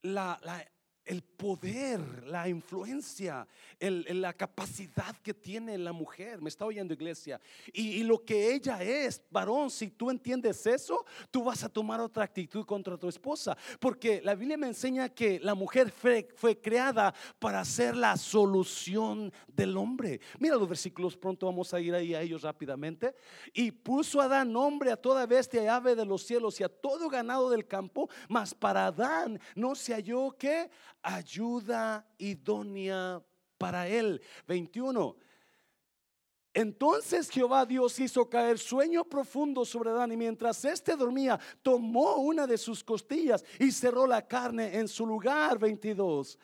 la, 0.00 0.40
la 0.42 0.66
el 1.08 1.22
poder, 1.22 2.00
la 2.26 2.48
influencia, 2.48 3.46
la 3.80 4.32
capacidad 4.34 5.16
que 5.22 5.32
tiene 5.32 5.78
la 5.78 5.92
mujer. 5.92 6.42
Me 6.42 6.50
está 6.50 6.66
oyendo 6.66 6.92
iglesia. 6.92 7.40
Y, 7.72 8.02
lo 8.02 8.22
que 8.24 8.54
ella 8.54 8.82
es, 8.82 9.22
varón, 9.30 9.70
si 9.70 9.90
tú 9.90 10.10
entiendes 10.10 10.66
eso, 10.66 11.04
tú 11.30 11.44
vas 11.44 11.64
a 11.64 11.68
tomar 11.68 12.00
otra 12.00 12.24
actitud 12.24 12.66
contra 12.66 12.98
tu 12.98 13.08
esposa. 13.08 13.56
Porque 13.80 14.20
la 14.22 14.34
Biblia 14.34 14.58
me 14.58 14.66
enseña 14.66 15.08
que 15.08 15.40
la 15.40 15.54
mujer 15.54 15.90
fue, 15.90 16.28
fue 16.36 16.60
creada 16.60 17.14
para 17.38 17.64
ser 17.64 17.96
la 17.96 18.16
solución 18.18 19.32
del 19.46 19.78
hombre. 19.78 20.20
Mira 20.38 20.56
los 20.56 20.68
versículos, 20.68 21.16
pronto 21.16 21.46
vamos 21.46 21.72
a 21.72 21.80
ir 21.80 21.94
ahí 21.94 22.14
a 22.14 22.20
ellos 22.20 22.42
rápidamente. 22.42 23.14
Y 23.54 23.70
puso 23.70 24.20
a 24.20 24.24
Adán 24.24 24.52
nombre 24.52 24.92
a 24.92 24.96
toda 24.96 25.24
bestia 25.24 25.64
y 25.64 25.68
ave 25.68 25.94
de 25.94 26.04
los 26.04 26.22
cielos 26.22 26.60
y 26.60 26.64
a 26.64 26.68
todo 26.68 27.08
ganado 27.08 27.48
del 27.48 27.66
campo, 27.66 28.10
mas 28.28 28.54
para 28.54 28.86
Adán 28.86 29.40
no 29.54 29.74
se 29.74 29.94
halló 29.94 30.36
que 30.36 30.70
ayuda 31.02 32.06
idónea 32.18 33.22
para 33.56 33.88
él. 33.88 34.20
21. 34.46 35.16
Entonces 36.54 37.30
Jehová 37.30 37.64
Dios 37.64 37.98
hizo 38.00 38.28
caer 38.28 38.58
sueño 38.58 39.04
profundo 39.04 39.64
sobre 39.64 39.90
Adán 39.90 40.12
y 40.12 40.16
mientras 40.16 40.64
éste 40.64 40.96
dormía, 40.96 41.38
tomó 41.62 42.16
una 42.16 42.46
de 42.46 42.58
sus 42.58 42.82
costillas 42.82 43.44
y 43.60 43.70
cerró 43.70 44.06
la 44.06 44.26
carne 44.26 44.76
en 44.76 44.88
su 44.88 45.06
lugar. 45.06 45.58
22. 45.58 46.38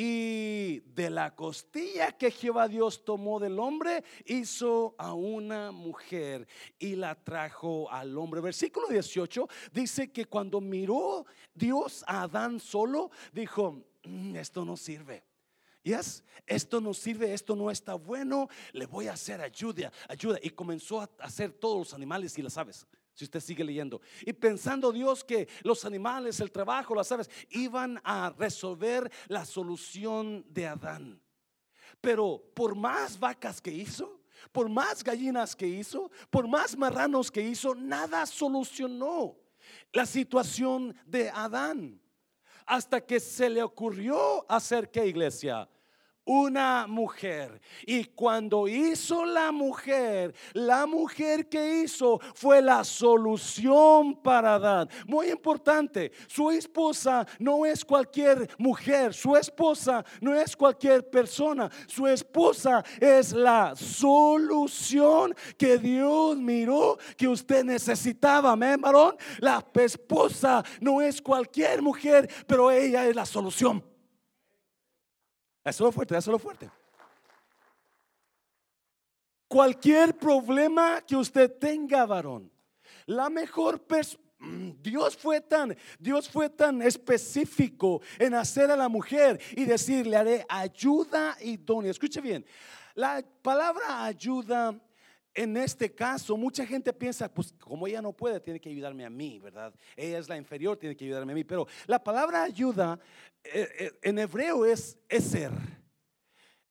Y 0.00 0.78
de 0.94 1.10
la 1.10 1.34
costilla 1.34 2.12
que 2.12 2.30
Jehová 2.30 2.68
Dios 2.68 3.04
tomó 3.04 3.40
del 3.40 3.58
hombre, 3.58 4.04
hizo 4.26 4.94
a 4.96 5.12
una 5.12 5.72
mujer 5.72 6.46
y 6.78 6.94
la 6.94 7.16
trajo 7.16 7.90
al 7.90 8.16
hombre. 8.16 8.40
Versículo 8.40 8.86
18 8.86 9.48
dice 9.72 10.12
que 10.12 10.26
cuando 10.26 10.60
miró 10.60 11.26
Dios 11.52 12.04
a 12.06 12.22
Adán 12.22 12.60
solo, 12.60 13.10
dijo, 13.32 13.88
mm, 14.04 14.36
esto 14.36 14.64
no 14.64 14.76
sirve. 14.76 15.24
Yes, 15.82 16.22
esto 16.46 16.80
no 16.80 16.94
sirve, 16.94 17.34
esto 17.34 17.56
no 17.56 17.68
está 17.68 17.94
bueno, 17.94 18.46
le 18.74 18.86
voy 18.86 19.08
a 19.08 19.14
hacer 19.14 19.40
ayuda, 19.40 19.90
ayuda. 20.08 20.38
Y 20.40 20.50
comenzó 20.50 21.00
a 21.00 21.10
hacer 21.18 21.50
todos 21.50 21.76
los 21.76 21.92
animales 21.92 22.38
y 22.38 22.42
las 22.42 22.56
aves 22.56 22.86
si 23.18 23.24
usted 23.24 23.40
sigue 23.40 23.64
leyendo. 23.64 24.00
Y 24.24 24.32
pensando 24.32 24.92
Dios 24.92 25.24
que 25.24 25.48
los 25.64 25.84
animales, 25.84 26.38
el 26.38 26.52
trabajo, 26.52 26.94
las 26.94 27.10
aves, 27.10 27.28
iban 27.50 28.00
a 28.04 28.32
resolver 28.38 29.10
la 29.26 29.44
solución 29.44 30.46
de 30.48 30.68
Adán. 30.68 31.20
Pero 32.00 32.40
por 32.54 32.76
más 32.76 33.18
vacas 33.18 33.60
que 33.60 33.72
hizo, 33.72 34.20
por 34.52 34.68
más 34.68 35.02
gallinas 35.02 35.56
que 35.56 35.66
hizo, 35.66 36.12
por 36.30 36.46
más 36.46 36.76
marranos 36.78 37.28
que 37.28 37.42
hizo, 37.42 37.74
nada 37.74 38.24
solucionó 38.24 39.36
la 39.92 40.06
situación 40.06 40.94
de 41.04 41.28
Adán. 41.30 42.00
Hasta 42.66 43.04
que 43.04 43.18
se 43.18 43.50
le 43.50 43.64
ocurrió 43.64 44.48
hacer 44.48 44.92
qué 44.92 45.08
iglesia? 45.08 45.68
Una 46.28 46.86
mujer. 46.86 47.58
Y 47.86 48.04
cuando 48.04 48.68
hizo 48.68 49.24
la 49.24 49.50
mujer, 49.50 50.34
la 50.52 50.86
mujer 50.86 51.48
que 51.48 51.82
hizo 51.82 52.20
fue 52.34 52.60
la 52.60 52.84
solución 52.84 54.14
para 54.22 54.56
Adán. 54.56 54.90
Muy 55.06 55.30
importante, 55.30 56.12
su 56.26 56.50
esposa 56.50 57.26
no 57.38 57.64
es 57.64 57.82
cualquier 57.82 58.48
mujer, 58.58 59.14
su 59.14 59.34
esposa 59.36 60.04
no 60.20 60.34
es 60.34 60.54
cualquier 60.54 61.08
persona, 61.08 61.70
su 61.86 62.06
esposa 62.06 62.84
es 63.00 63.32
la 63.32 63.74
solución 63.74 65.34
que 65.56 65.78
Dios 65.78 66.36
miró 66.36 66.98
que 67.16 67.26
usted 67.26 67.64
necesitaba. 67.64 68.52
Amén, 68.52 68.78
varón. 68.80 69.16
La 69.38 69.64
esposa 69.74 70.62
no 70.80 71.00
es 71.00 71.22
cualquier 71.22 71.80
mujer, 71.80 72.28
pero 72.46 72.70
ella 72.70 73.06
es 73.06 73.16
la 73.16 73.24
solución. 73.24 73.97
Eso 75.68 75.92
fuerte, 75.92 76.16
lo 76.30 76.38
fuerte. 76.38 76.70
Cualquier 79.46 80.16
problema 80.16 81.00
que 81.06 81.16
usted 81.16 81.50
tenga, 81.58 82.04
varón, 82.04 82.50
la 83.06 83.30
mejor 83.30 83.82
mm, 84.38 84.70
Dios 84.82 85.16
fue 85.16 85.40
tan, 85.40 85.76
Dios 85.98 86.28
fue 86.28 86.50
tan 86.50 86.82
específico 86.82 88.02
en 88.18 88.34
hacer 88.34 88.70
a 88.70 88.76
la 88.76 88.88
mujer 88.88 89.40
y 89.52 89.64
decirle 89.64 90.16
haré 90.16 90.46
ayuda 90.48 91.36
idónea. 91.40 91.90
Escuche 91.90 92.20
bien, 92.20 92.44
la 92.94 93.24
palabra 93.42 94.04
ayuda 94.04 94.78
en 95.38 95.56
este 95.56 95.94
caso, 95.94 96.36
mucha 96.36 96.66
gente 96.66 96.92
piensa, 96.92 97.32
pues 97.32 97.54
como 97.60 97.86
ella 97.86 98.02
no 98.02 98.12
puede, 98.12 98.40
tiene 98.40 98.58
que 98.58 98.70
ayudarme 98.70 99.04
a 99.04 99.10
mí, 99.10 99.38
¿verdad? 99.38 99.72
Ella 99.94 100.18
es 100.18 100.28
la 100.28 100.36
inferior, 100.36 100.76
tiene 100.76 100.96
que 100.96 101.04
ayudarme 101.04 101.30
a 101.30 101.34
mí. 101.36 101.44
Pero 101.44 101.68
la 101.86 102.02
palabra 102.02 102.42
ayuda 102.42 102.98
eh, 103.44 103.68
eh, 103.78 103.98
en 104.02 104.18
hebreo 104.18 104.66
es 104.66 104.98
eser. 105.08 105.52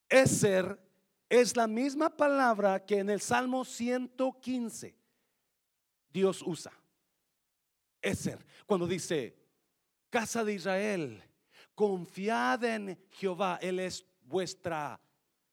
Eser 0.09 0.77
es 1.29 1.55
la 1.55 1.65
misma 1.65 2.09
palabra 2.09 2.85
que 2.85 2.99
en 2.99 3.09
el 3.09 3.21
Salmo 3.21 3.63
115 3.63 4.93
Dios 6.11 6.43
usa. 6.45 6.73
Eser, 8.01 8.45
cuando 8.65 8.85
dice, 8.85 9.33
casa 10.09 10.43
de 10.43 10.55
Israel, 10.55 11.23
confiad 11.73 12.65
en 12.65 12.99
Jehová, 13.11 13.59
Él 13.61 13.79
es 13.79 14.05
vuestra 14.25 14.99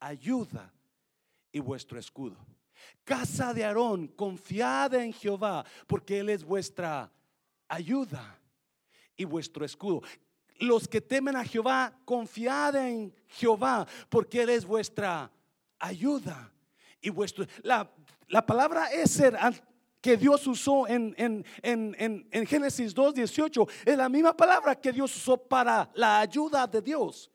ayuda 0.00 0.74
y 1.52 1.60
vuestro 1.60 1.96
escudo. 1.96 2.53
Casa 3.04 3.52
de 3.52 3.64
Aarón, 3.64 4.08
confiad 4.08 4.94
en 4.94 5.12
Jehová, 5.12 5.64
porque 5.86 6.20
Él 6.20 6.30
es 6.30 6.44
vuestra 6.44 7.10
ayuda 7.68 8.38
y 9.16 9.24
vuestro 9.24 9.64
escudo. 9.64 10.02
Los 10.58 10.88
que 10.88 11.00
temen 11.00 11.36
a 11.36 11.44
Jehová, 11.44 11.92
confiad 12.04 12.76
en 12.76 13.14
Jehová, 13.26 13.86
porque 14.08 14.42
Él 14.42 14.50
es 14.50 14.64
vuestra 14.64 15.30
ayuda 15.78 16.52
y 17.00 17.10
vuestro. 17.10 17.46
La, 17.62 17.90
la 18.28 18.46
palabra 18.46 18.92
Eser 18.92 19.36
que 20.04 20.18
Dios 20.18 20.46
usó 20.46 20.86
en, 20.86 21.14
en, 21.16 21.44
en, 21.62 22.28
en 22.30 22.46
Génesis 22.46 22.94
2.18 22.94 23.70
es 23.86 23.96
la 23.96 24.10
misma 24.10 24.36
palabra 24.36 24.74
que 24.74 24.92
Dios 24.92 25.16
usó 25.16 25.36
para 25.36 25.90
la 25.94 26.20
ayuda 26.20 26.66
de 26.66 26.82
Dios. 26.82 27.30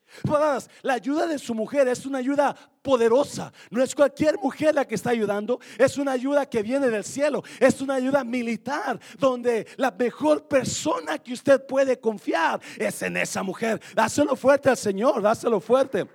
La 0.84 0.94
ayuda 0.94 1.26
de 1.26 1.40
su 1.40 1.56
mujer 1.56 1.88
es 1.88 2.06
una 2.06 2.20
ayuda 2.20 2.56
poderosa. 2.90 3.54
No 3.70 3.84
es 3.84 3.94
cualquier 3.94 4.40
mujer 4.40 4.74
la 4.74 4.84
que 4.84 4.96
está 4.96 5.12
ayudando. 5.12 5.60
Es 5.78 6.00
una 6.00 6.14
ayuda 6.14 6.48
que 6.48 6.64
viene 6.64 6.90
del 6.90 7.04
cielo. 7.04 7.44
Es 7.60 7.82
una 7.82 7.94
ayuda 7.94 8.24
militar 8.24 9.00
donde 9.20 9.68
la 9.78 9.92
mejor 9.92 10.48
persona 10.48 11.20
que 11.20 11.34
usted 11.34 11.64
puede 11.68 12.00
confiar 12.00 12.60
es 12.78 13.00
en 13.04 13.18
esa 13.18 13.44
mujer. 13.44 13.80
Dáselo 13.94 14.36
fuerte 14.36 14.70
al 14.70 14.78
Señor. 14.78 15.22
Dáselo 15.22 15.60
fuerte. 15.60 16.08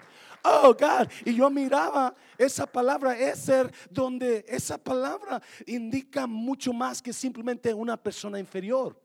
Oh 0.42 0.74
God. 0.74 1.08
Y 1.24 1.36
yo 1.36 1.48
miraba 1.48 2.12
esa 2.36 2.66
palabra 2.66 3.14
ser 3.36 3.72
donde 3.88 4.44
esa 4.48 4.76
palabra 4.76 5.40
indica 5.66 6.26
mucho 6.26 6.72
más 6.72 7.00
que 7.00 7.12
simplemente 7.12 7.72
una 7.72 7.96
persona 7.96 8.40
inferior 8.40 9.00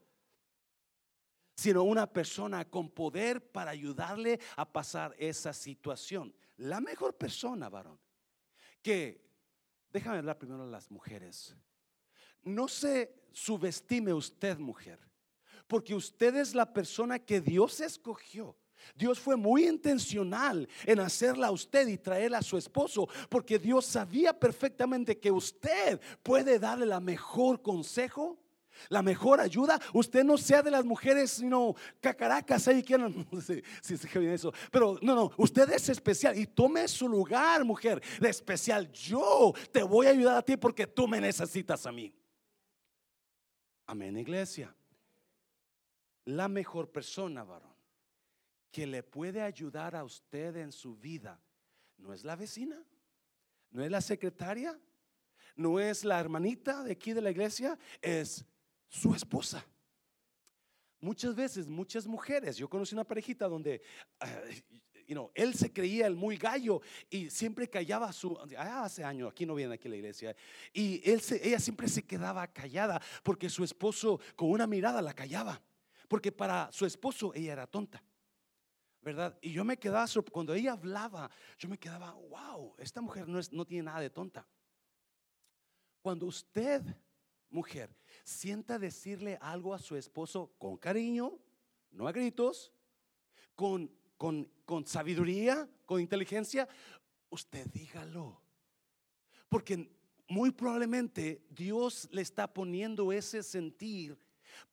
sino 1.56 1.84
una 1.84 2.08
persona 2.08 2.64
con 2.64 2.90
poder 2.90 3.52
para 3.52 3.72
ayudarle 3.72 4.40
a 4.56 4.64
pasar 4.64 5.14
esa 5.20 5.52
situación. 5.52 6.34
La 6.60 6.82
mejor 6.82 7.16
persona, 7.16 7.70
varón, 7.70 7.98
que, 8.82 9.22
déjame 9.92 10.18
hablar 10.18 10.38
primero 10.38 10.64
a 10.64 10.68
las 10.68 10.92
mujeres, 10.92 11.56
no 12.44 12.68
se 12.68 13.14
subestime 13.32 14.14
usted, 14.14 14.58
mujer, 14.58 15.00
porque 15.68 15.96
usted 15.96 16.36
es 16.36 16.54
la 16.54 16.72
persona 16.72 17.20
que 17.20 17.40
Dios 17.40 17.80
escogió. 17.80 18.58
Dios 18.96 19.20
fue 19.20 19.38
muy 19.38 19.68
intencional 19.68 20.68
en 20.86 21.00
hacerla 21.00 21.48
a 21.48 21.52
usted 21.52 21.88
y 21.88 21.98
traerla 21.98 22.40
a 22.40 22.44
su 22.44 22.58
esposo, 22.58 23.08
porque 23.30 23.58
Dios 23.58 23.86
sabía 23.86 24.38
perfectamente 24.38 25.18
que 25.18 25.32
usted 25.32 26.00
puede 26.24 26.60
darle 26.60 26.86
la 26.86 27.00
mejor 27.00 27.62
consejo, 27.62 28.38
la 28.88 29.02
mejor 29.02 29.42
ayuda. 29.42 29.80
Usted 29.94 30.24
no 30.24 30.38
sea 30.38 30.62
de 30.62 30.72
las 30.72 30.86
mujeres, 30.86 31.32
sino 31.32 31.76
cacaracas 32.00 32.68
ahí 32.68 32.84
que 32.84 32.98
no, 32.98 33.42
sé 33.42 33.64
si 33.82 33.98
se 33.98 34.34
eso, 34.34 34.54
pero 34.72 34.98
no, 35.02 35.16
no, 35.16 35.32
usted 35.38 35.70
es 35.72 35.90
especial 35.90 36.38
y 36.38 36.46
tome 36.48 36.88
su 36.88 37.10
lugar, 37.10 37.66
mujer, 37.66 38.02
de 38.20 38.30
especial. 38.30 38.92
Yo 38.92 39.54
te 39.72 39.84
voy 39.84 40.08
a 40.08 40.12
ayudar 40.12 40.38
a 40.38 40.42
ti 40.42 40.58
porque 40.58 40.88
tú 40.88 41.08
me 41.08 41.20
necesitas 41.20 41.86
a 41.86 41.92
mí. 41.92 42.14
Amén, 43.88 44.18
iglesia. 44.18 44.74
La 46.26 46.48
mejor 46.48 46.92
persona, 46.92 47.44
varón 47.44 47.70
que 48.72 48.86
le 48.86 49.04
puede 49.04 49.42
ayudar 49.42 49.96
a 49.96 50.04
usted 50.04 50.56
en 50.58 50.72
su 50.72 50.96
vida 50.96 51.42
no 51.98 52.14
es 52.14 52.24
la 52.24 52.36
vecina, 52.36 52.82
no 53.72 53.84
es 53.84 53.92
la 53.92 54.02
secretaria, 54.02 54.80
no 55.56 55.80
es 55.80 56.06
la 56.06 56.20
hermanita 56.20 56.84
de 56.84 56.94
aquí 56.94 57.14
de 57.14 57.22
la 57.22 57.32
iglesia, 57.32 57.78
es 58.02 58.46
su 58.90 59.14
esposa. 59.14 59.66
Muchas 61.00 61.34
veces, 61.34 61.68
muchas 61.68 62.06
mujeres, 62.06 62.58
yo 62.58 62.68
conocí 62.68 62.94
una 62.94 63.06
parejita 63.06 63.48
donde 63.48 63.82
uh, 64.22 65.30
él 65.34 65.54
se 65.54 65.72
creía 65.72 66.08
el 66.08 66.16
muy 66.16 66.36
gallo 66.36 66.82
y 67.10 67.30
siempre 67.30 67.70
callaba 67.70 68.12
su, 68.12 68.38
ah, 68.58 68.84
hace 68.84 69.04
años, 69.04 69.32
aquí 69.32 69.46
no 69.46 69.56
viene 69.56 69.76
aquí 69.76 69.88
la 69.88 69.96
iglesia, 69.96 70.36
y 70.74 71.02
él 71.10 71.22
ella 71.42 71.60
siempre 71.60 71.88
se 71.88 72.04
quedaba 72.04 72.46
callada 72.48 73.02
porque 73.24 73.50
su 73.50 73.64
esposo 73.64 74.20
con 74.36 74.52
una 74.52 74.68
mirada 74.68 75.02
la 75.02 75.14
callaba, 75.14 75.62
porque 76.08 76.32
para 76.32 76.70
su 76.72 76.86
esposo 76.86 77.34
ella 77.34 77.54
era 77.54 77.68
tonta. 77.68 78.04
¿verdad? 79.02 79.38
Y 79.42 79.54
yo 79.54 79.64
me 79.64 79.78
quedaba, 79.78 80.06
cuando 80.30 80.54
ella 80.54 80.74
hablaba, 80.74 81.32
yo 81.58 81.70
me 81.70 81.78
quedaba, 81.78 82.12
wow, 82.12 82.76
esta 82.78 83.02
mujer 83.02 83.28
no, 83.28 83.40
es, 83.40 83.52
no 83.52 83.66
tiene 83.66 83.84
nada 83.84 84.02
de 84.02 84.10
tonta. 84.10 84.46
Cuando 86.02 86.26
usted, 86.26 86.84
mujer, 87.50 87.90
sienta 88.24 88.80
decirle 88.80 89.38
algo 89.42 89.74
a 89.74 89.80
su 89.80 89.96
esposo 89.96 90.52
con 90.58 90.78
cariño, 90.78 91.38
no 91.92 92.08
a 92.08 92.12
gritos, 92.12 92.72
con, 93.56 93.92
con, 94.18 94.50
con 94.66 94.86
sabiduría, 94.86 95.70
con 95.86 96.02
inteligencia, 96.02 96.68
usted 97.30 97.68
dígalo. 97.68 98.42
Porque 99.50 99.90
muy 100.28 100.52
probablemente 100.52 101.44
Dios 101.50 102.08
le 102.12 102.22
está 102.22 102.52
poniendo 102.54 103.12
ese 103.12 103.42
sentir 103.44 104.18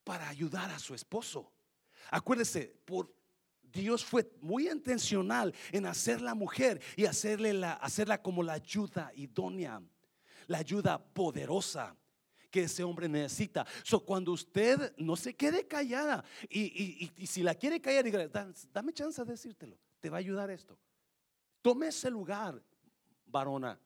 para 0.04 0.28
ayudar 0.28 0.70
a 0.70 0.78
su 0.78 0.94
esposo. 0.94 1.50
Acuérdese, 2.10 2.76
por 2.84 3.12
Dios 3.62 4.04
fue 4.04 4.30
muy 4.40 4.68
intencional 4.68 5.54
en 5.72 5.86
hacer 5.86 6.20
la 6.20 6.34
mujer 6.34 6.80
y 6.96 7.06
hacerle 7.06 7.52
la, 7.52 7.72
hacerla 7.72 8.22
como 8.22 8.42
la 8.42 8.54
ayuda 8.54 9.10
idónea, 9.14 9.82
la 10.46 10.58
ayuda 10.58 11.02
poderosa 11.02 11.96
que 12.56 12.62
ese 12.62 12.82
hombre 12.82 13.06
necesita. 13.06 13.66
So, 13.84 14.00
cuando 14.00 14.32
usted 14.32 14.94
no 14.96 15.14
se 15.14 15.36
quede 15.36 15.66
callada 15.66 16.24
y, 16.48 17.10
si 17.26 17.42
la 17.42 17.54
quiere 17.54 17.82
callar, 17.82 18.02
diga, 18.02 18.26
dame 18.72 18.94
chance 18.94 19.22
de 19.22 19.30
decírtelo, 19.30 19.76
te 20.00 20.08
va 20.08 20.16
a 20.16 20.20
ayudar 20.20 20.50
esto. 20.50 20.78
Tome 21.60 21.88
ese 21.88 22.10
lugar, 22.10 22.62
varona 23.26 23.78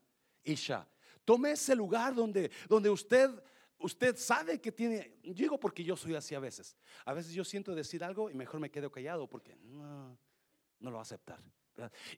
Isha. 0.44 0.86
Tome 1.24 1.50
ese 1.50 1.74
lugar 1.74 2.14
donde, 2.14 2.48
donde 2.68 2.88
usted 2.88 3.42
usted 3.78 4.16
sabe 4.16 4.60
que 4.60 4.70
tiene, 4.70 5.18
digo 5.24 5.58
porque 5.58 5.82
yo 5.82 5.96
soy 5.96 6.14
así 6.14 6.36
a 6.36 6.38
veces. 6.38 6.76
A 7.04 7.12
veces 7.12 7.32
yo 7.32 7.44
siento 7.44 7.74
decir 7.74 8.04
algo 8.04 8.30
y 8.30 8.34
mejor 8.34 8.60
me 8.60 8.70
quedo 8.70 8.92
callado 8.92 9.26
porque 9.26 9.56
no, 9.56 10.16
no 10.78 10.90
lo 10.90 10.92
va 10.92 11.00
a 11.00 11.02
aceptar. 11.02 11.42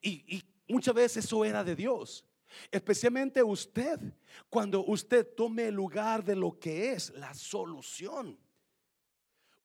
Y, 0.02 0.36
y 0.36 0.44
muchas 0.68 0.94
veces 0.94 1.24
eso 1.24 1.46
era 1.46 1.64
de 1.64 1.74
Dios. 1.74 2.26
Especialmente 2.70 3.42
usted, 3.42 3.98
cuando 4.48 4.84
usted 4.84 5.26
tome 5.34 5.68
el 5.68 5.74
lugar 5.74 6.24
de 6.24 6.36
lo 6.36 6.58
que 6.58 6.92
es 6.92 7.10
la 7.10 7.34
solución. 7.34 8.38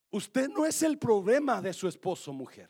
Usted 0.10 0.50
no 0.50 0.66
es 0.66 0.82
el 0.84 0.98
problema 0.98 1.62
de 1.62 1.74
su 1.74 1.88
esposo, 1.88 2.32
mujer. 2.34 2.70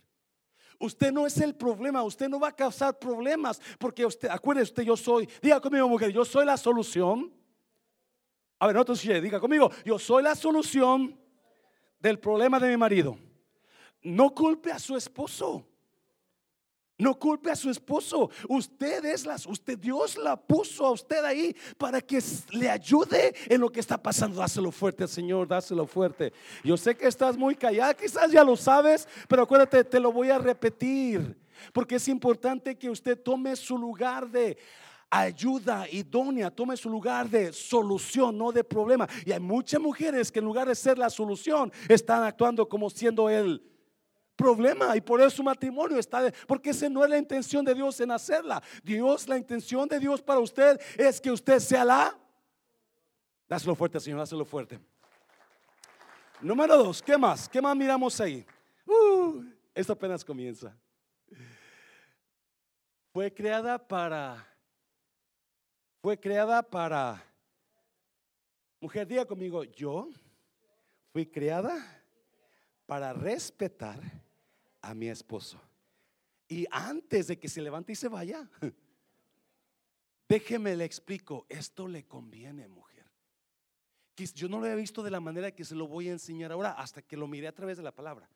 Usted 0.80 1.12
no 1.12 1.26
es 1.26 1.38
el 1.40 1.56
problema, 1.56 2.04
usted 2.04 2.30
no 2.30 2.40
va 2.40 2.50
a 2.50 2.56
causar 2.56 3.00
problemas 3.00 3.60
porque 3.80 4.06
usted, 4.06 4.30
acuérdese 4.30 4.72
usted, 4.72 4.84
yo 4.84 4.96
soy, 4.96 5.28
diga 5.42 5.60
conmigo 5.60 5.90
mujer, 5.90 6.12
yo 6.12 6.24
soy 6.24 6.46
la 6.46 6.56
solución 6.56 7.34
a 8.60 8.68
ver, 8.68 8.76
no 8.76 8.86
te 8.86 9.22
diga 9.22 9.40
conmigo, 9.40 9.72
yo 9.86 10.00
soy 10.00 10.24
la 10.24 10.36
solución 10.36 11.20
del 12.00 12.20
problema 12.20 12.60
de 12.60 12.70
mi 12.70 12.78
marido. 12.78 13.18
No 14.02 14.34
culpe 14.34 14.72
a 14.72 14.80
su 14.80 14.96
esposo. 14.96 15.67
No 16.98 17.14
culpe 17.14 17.52
a 17.52 17.56
su 17.56 17.70
esposo. 17.70 18.32
Usted 18.50 19.06
es 19.06 19.26
las, 19.26 19.46
usted 19.46 19.78
Dios 19.78 20.18
la 20.18 20.36
puso 20.36 20.86
a 20.86 20.92
usted 20.92 21.24
ahí 21.24 21.56
para 21.78 22.02
que 22.02 22.20
le 22.52 22.70
ayude 22.70 23.36
en 23.48 23.62
lo 23.62 23.72
que 23.72 23.80
está 23.80 24.02
pasando. 24.02 24.40
Dáselo 24.40 24.72
fuerte, 24.72 25.08
Señor, 25.08 25.48
dáselo 25.48 25.86
fuerte. 25.86 26.34
Yo 26.64 26.76
sé 26.76 26.96
que 26.96 27.08
estás 27.08 27.38
muy 27.38 27.56
callada, 27.56 27.94
quizás 27.94 28.32
ya 28.32 28.44
lo 28.44 28.56
sabes, 28.56 29.08
pero 29.28 29.44
acuérdate, 29.44 29.84
te 29.84 30.00
lo 30.00 30.12
voy 30.12 30.32
a 30.32 30.40
repetir, 30.40 31.38
porque 31.72 31.96
es 31.96 32.08
importante 32.08 32.76
que 32.76 32.90
usted 32.90 33.20
tome 33.22 33.56
su 33.56 33.78
lugar 33.78 34.28
de 34.28 34.58
ayuda 35.10 35.88
idónea, 35.90 36.50
tome 36.50 36.76
su 36.76 36.90
lugar 36.90 37.30
de 37.30 37.54
solución, 37.54 38.38
no 38.38 38.52
de 38.52 38.64
problema. 38.64 39.08
Y 39.24 39.32
hay 39.32 39.40
muchas 39.40 39.80
mujeres 39.80 40.32
que 40.32 40.40
en 40.40 40.46
lugar 40.46 40.68
de 40.68 40.76
ser 40.76 40.98
la 40.98 41.12
solución, 41.12 41.72
están 41.88 42.24
actuando 42.24 42.68
como 42.68 42.90
siendo 42.90 43.30
el 43.30 43.62
problema 44.38 44.96
y 44.96 45.02
por 45.02 45.20
eso 45.20 45.32
su 45.32 45.44
matrimonio 45.44 45.98
está, 46.00 46.32
porque 46.48 46.70
esa 46.70 46.88
no 46.88 47.04
es 47.04 47.10
la 47.10 47.18
intención 47.18 47.66
de 47.66 47.74
Dios 47.74 48.00
en 48.00 48.12
hacerla. 48.12 48.64
Dios, 48.84 49.28
la 49.28 49.38
intención 49.38 49.90
de 49.90 50.00
Dios 50.00 50.22
para 50.22 50.40
usted 50.40 50.80
es 50.98 51.20
que 51.20 51.32
usted 51.32 51.60
sea 51.60 51.84
la... 51.84 52.18
Dáselo 53.50 53.76
fuerte, 53.76 54.00
Señor, 54.00 54.20
dáselo 54.20 54.46
fuerte. 54.46 54.80
Número 56.40 56.78
dos, 56.78 57.02
¿qué 57.02 57.18
más? 57.18 57.50
¿Qué 57.50 57.62
más 57.62 57.76
miramos 57.76 58.22
ahí? 58.22 58.46
Uh, 58.86 59.44
esto 59.74 59.94
apenas 59.94 60.24
comienza. 60.24 60.74
Fue 63.12 63.34
creada 63.34 63.78
para 63.78 64.48
fue 66.08 66.18
creada 66.18 66.62
para, 66.64 67.22
mujer, 68.80 69.08
diga 69.08 69.26
conmigo, 69.26 69.64
yo 69.64 70.10
fui 71.12 71.26
creada 71.26 71.76
para 72.86 73.12
respetar 73.12 74.00
a 74.88 74.94
mi 74.94 75.10
esposo. 75.10 75.60
Y 76.48 76.66
antes 76.72 77.28
de 77.28 77.38
que 77.38 77.50
se 77.50 77.62
levante 77.62 77.92
y 77.92 77.96
se 77.96 78.08
vaya, 78.08 78.50
déjeme 80.30 80.76
le 80.78 80.86
explico, 80.86 81.46
esto 81.50 81.88
le 81.90 82.08
conviene, 82.08 82.70
mujer. 82.70 83.06
yo 84.16 84.48
no 84.48 84.60
lo 84.60 84.66
había 84.66 84.78
visto 84.78 85.04
de 85.04 85.12
la 85.12 85.20
manera 85.20 85.52
que 85.52 85.66
se 85.66 85.76
lo 85.76 85.88
voy 85.88 86.08
a 86.08 86.14
enseñar 86.14 86.54
ahora 86.54 86.72
hasta 86.72 87.02
que 87.02 87.18
lo 87.18 87.28
miré 87.28 87.50
a 87.50 87.54
través 87.54 87.76
de 87.76 87.84
la 87.84 87.92
palabra. 87.92 88.30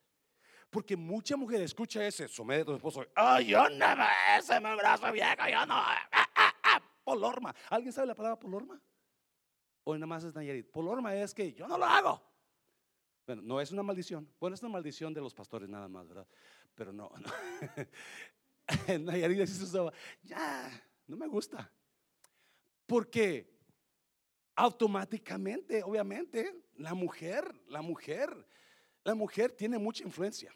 Porque 0.68 0.94
mucha 0.94 1.36
mujer 1.36 1.62
escucha 1.62 2.06
ese, 2.06 2.28
somete 2.28 2.62
a 2.62 2.64
tu 2.66 2.74
esposo. 2.74 3.06
Ay, 3.14 3.46
yo 3.46 3.68
no 3.70 3.86
ese 4.38 4.60
me 4.60 4.76
brazo 4.76 5.10
viejo, 5.10 5.48
yo 5.50 5.66
no. 5.66 5.74
Ah, 5.74 6.28
ah, 6.36 6.54
ah, 6.64 6.82
polorma. 7.02 7.54
¿Alguien 7.70 7.92
sabe 7.92 8.08
la 8.08 8.14
palabra 8.14 8.38
polorma? 8.38 8.80
O 9.84 9.94
nada 9.94 10.06
más 10.06 10.22
es 10.24 10.34
Nayarit. 10.34 10.70
Polorma 10.70 11.14
es 11.14 11.32
que 11.32 11.52
yo 11.54 11.66
no 11.66 11.78
lo 11.78 11.86
hago. 11.86 12.31
Bueno, 13.26 13.42
no 13.42 13.60
es 13.60 13.70
una 13.70 13.82
maldición. 13.82 14.28
Bueno, 14.40 14.54
es 14.54 14.62
una 14.62 14.72
maldición 14.72 15.14
de 15.14 15.20
los 15.20 15.34
pastores 15.34 15.68
nada 15.68 15.88
más, 15.88 16.08
¿verdad? 16.08 16.26
Pero 16.74 16.92
no. 16.92 17.10
no. 17.20 17.32
en 18.88 19.04
Nayarit 19.04 19.46
se 19.46 19.90
ya, 20.22 20.70
no 21.06 21.16
me 21.16 21.26
gusta. 21.26 21.70
Porque 22.86 23.52
automáticamente, 24.56 25.82
obviamente, 25.82 26.64
la 26.76 26.94
mujer, 26.94 27.54
la 27.68 27.82
mujer, 27.82 28.46
la 29.04 29.14
mujer 29.14 29.52
tiene 29.52 29.78
mucha 29.78 30.04
influencia. 30.04 30.52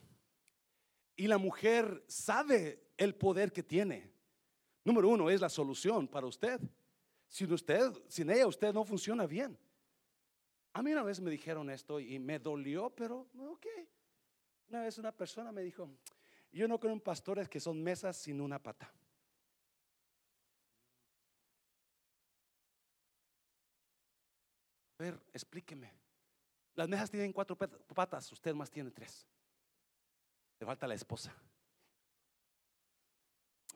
Y 1.16 1.26
la 1.26 1.38
mujer 1.38 2.04
sabe 2.06 2.90
el 2.96 3.14
poder 3.14 3.52
que 3.52 3.62
tiene. 3.62 4.12
Número 4.84 5.08
uno 5.08 5.30
es 5.30 5.40
la 5.40 5.48
solución 5.48 6.06
para 6.06 6.26
usted. 6.26 6.60
Sin 7.28 7.52
usted, 7.52 7.92
sin 8.08 8.30
ella, 8.30 8.46
usted 8.46 8.72
no 8.72 8.84
funciona 8.84 9.26
bien. 9.26 9.58
A 10.76 10.82
mí 10.82 10.92
una 10.92 11.02
vez 11.02 11.22
me 11.22 11.30
dijeron 11.30 11.70
esto 11.70 11.98
y 11.98 12.18
me 12.18 12.38
dolió, 12.38 12.90
pero 12.90 13.30
ok. 13.38 13.66
Una 14.68 14.82
vez 14.82 14.98
una 14.98 15.10
persona 15.10 15.50
me 15.50 15.62
dijo, 15.62 15.88
yo 16.52 16.68
no 16.68 16.78
creo 16.78 16.92
en 16.92 17.00
pastores 17.00 17.48
que 17.48 17.60
son 17.60 17.82
mesas 17.82 18.14
sin 18.18 18.42
una 18.42 18.62
pata. 18.62 18.92
A 24.98 25.02
ver, 25.02 25.18
explíqueme. 25.32 25.90
Las 26.74 26.90
mesas 26.90 27.10
tienen 27.10 27.32
cuatro 27.32 27.56
patas, 27.56 28.30
usted 28.30 28.54
más 28.54 28.70
tiene 28.70 28.90
tres. 28.90 29.26
Le 30.60 30.66
falta 30.66 30.86
la 30.86 30.94
esposa. 30.94 31.34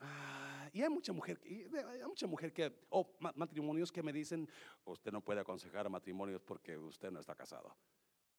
Ah, 0.01 0.30
y 0.73 0.81
hay 0.81 0.89
mucha 0.89 1.11
mujer, 1.11 1.39
hay 1.43 2.07
mucha 2.07 2.27
mujer 2.27 2.53
que, 2.53 2.73
o 2.89 3.13
matrimonios 3.35 3.91
que 3.91 4.01
me 4.01 4.13
dicen, 4.13 4.47
usted 4.85 5.11
no 5.11 5.21
puede 5.21 5.41
aconsejar 5.41 5.89
matrimonios 5.89 6.41
porque 6.41 6.77
usted 6.77 7.11
no 7.11 7.19
está 7.19 7.35
casado. 7.35 7.75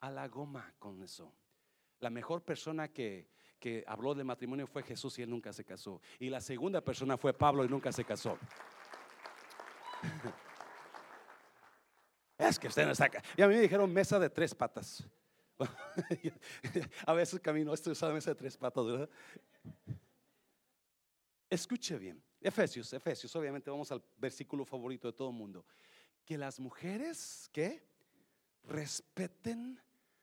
A 0.01 0.11
la 0.11 0.29
goma 0.29 0.75
con 0.79 1.03
eso. 1.03 1.33
La 2.01 2.11
mejor 2.11 2.43
persona 2.43 2.89
que, 2.89 3.29
que 3.59 3.85
habló 3.87 4.15
de 4.15 4.25
matrimonio 4.25 4.67
fue 4.67 4.83
Jesús 4.83 5.19
y 5.19 5.23
él 5.23 5.31
nunca 5.31 5.53
se 5.53 5.65
casó. 5.65 6.01
Y 6.19 6.31
la 6.31 6.41
segunda 6.41 6.81
persona 6.81 7.17
fue 7.17 7.33
Pablo 7.35 7.65
y 7.65 7.69
nunca 7.69 7.93
se 7.93 8.05
casó. 8.05 8.39
Es 12.39 12.59
que 12.59 12.67
usted 12.67 12.85
no 12.85 12.91
está 12.91 13.05
acá. 13.05 13.23
Y 13.37 13.43
a 13.43 13.47
mí 13.47 13.55
me 13.55 13.61
dijeron 13.61 13.93
mesa 13.93 14.19
de 14.19 14.29
tres 14.29 14.53
patas. 14.53 15.05
a 17.07 17.13
veces 17.13 17.39
camino, 17.39 17.73
esto 17.73 17.93
es 17.93 18.03
mesa 18.03 18.31
de 18.31 18.35
tres 18.35 18.57
patas, 18.57 18.85
¿verdad? 18.85 19.11
Escuche 21.53 21.99
bien. 21.99 22.23
Efesios, 22.41 22.91
Efesios, 22.95 23.37
obviamente 23.37 23.71
vamos 23.71 23.93
al 23.93 24.03
versículo 24.17 24.65
favorito 24.65 25.07
de 25.09 25.13
todo 25.13 25.29
el 25.29 25.37
mundo. 25.37 25.67
Que 26.25 26.39
las 26.39 26.59
mujeres, 26.59 27.51
¿qué? 27.53 27.87
Respeten 28.65 29.79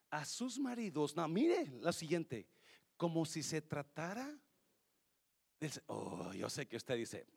a 0.09 0.25
sus 0.25 0.57
maridos. 0.57 1.15
No, 1.15 1.27
mire 1.27 1.67
la 1.81 1.91
siguiente. 1.91 2.47
Como 2.97 3.25
si 3.27 3.43
se 3.43 3.61
tratara 3.61 4.35
Oh, 5.85 6.33
yo 6.33 6.49
sé 6.49 6.67
que 6.67 6.77
usted 6.77 6.95
dice, 6.95 7.27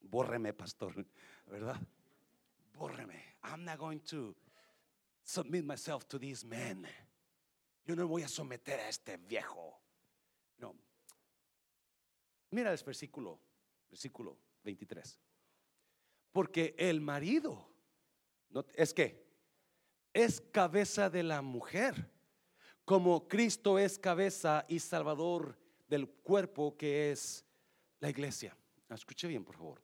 bórreme, 0.00 0.52
pastor, 0.52 1.06
¿verdad? 1.46 1.76
bórreme. 2.74 3.36
I'm 3.44 3.64
not 3.64 3.78
going 3.78 4.00
to 4.10 4.34
submit 5.22 5.64
myself 5.64 6.08
to 6.08 6.18
these 6.18 6.44
men. 6.44 6.84
Yo 7.84 7.94
no 7.94 8.08
voy 8.08 8.22
a 8.22 8.28
someter 8.28 8.80
a 8.80 8.88
este 8.88 9.18
viejo. 9.18 9.78
No. 12.56 12.60
Mira 12.60 12.72
el 12.72 12.84
versículo, 12.84 13.40
versículo 13.88 14.38
23. 14.64 15.18
Porque 16.32 16.74
el 16.78 17.00
marido 17.00 17.68
es 18.74 18.92
que 18.92 19.26
es 20.12 20.40
cabeza 20.40 21.10
de 21.10 21.22
la 21.22 21.42
mujer, 21.42 22.10
como 22.84 23.28
Cristo 23.28 23.78
es 23.78 23.98
cabeza 23.98 24.64
y 24.68 24.78
salvador 24.78 25.58
del 25.88 26.08
cuerpo 26.08 26.76
que 26.76 27.10
es 27.12 27.44
la 28.00 28.10
iglesia. 28.10 28.56
Escuche 28.88 29.28
bien, 29.28 29.44
por 29.44 29.56
favor. 29.56 29.82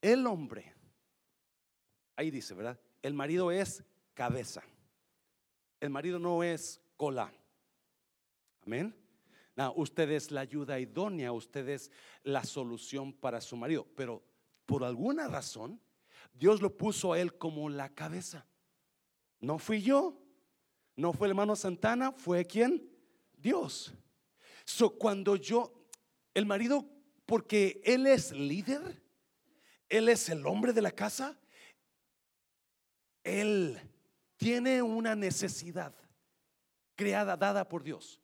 El 0.00 0.26
hombre 0.26 0.76
Ahí 2.16 2.30
dice, 2.30 2.54
¿verdad? 2.54 2.80
El 3.02 3.12
marido 3.12 3.50
es 3.50 3.84
cabeza. 4.14 4.62
El 5.80 5.90
marido 5.90 6.18
no 6.18 6.42
es 6.42 6.80
cola. 6.96 7.30
Amén. 8.64 9.05
No, 9.56 9.72
usted 9.76 10.10
es 10.10 10.30
la 10.30 10.42
ayuda 10.42 10.78
idónea, 10.78 11.32
usted 11.32 11.68
es 11.70 11.90
la 12.22 12.44
solución 12.44 13.14
para 13.14 13.40
su 13.40 13.56
marido. 13.56 13.86
Pero 13.96 14.22
por 14.66 14.84
alguna 14.84 15.28
razón, 15.28 15.80
Dios 16.34 16.60
lo 16.60 16.76
puso 16.76 17.14
a 17.14 17.20
él 17.20 17.38
como 17.38 17.70
la 17.70 17.94
cabeza. 17.94 18.46
No 19.40 19.58
fui 19.58 19.80
yo, 19.80 20.22
no 20.94 21.12
fue 21.14 21.26
el 21.26 21.30
hermano 21.30 21.56
Santana, 21.56 22.12
fue 22.12 22.44
quien? 22.44 22.90
Dios. 23.34 23.94
So, 24.64 24.98
cuando 24.98 25.36
yo, 25.36 25.72
el 26.34 26.44
marido, 26.44 26.86
porque 27.24 27.80
él 27.84 28.06
es 28.06 28.32
líder, 28.32 29.02
él 29.88 30.08
es 30.08 30.28
el 30.28 30.44
hombre 30.46 30.72
de 30.72 30.82
la 30.82 30.90
casa, 30.90 31.38
él 33.24 33.80
tiene 34.36 34.82
una 34.82 35.14
necesidad 35.14 35.94
creada, 36.94 37.36
dada 37.36 37.68
por 37.68 37.82
Dios. 37.82 38.20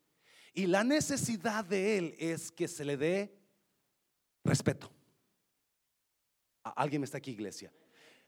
Y 0.54 0.66
la 0.66 0.84
necesidad 0.84 1.64
de 1.64 1.98
Él 1.98 2.14
es 2.18 2.52
que 2.52 2.68
se 2.68 2.84
le 2.84 2.96
dé 2.96 3.34
respeto. 4.44 4.90
¿Alguien 6.62 7.02
está 7.04 7.18
aquí, 7.18 7.30
iglesia? 7.30 7.72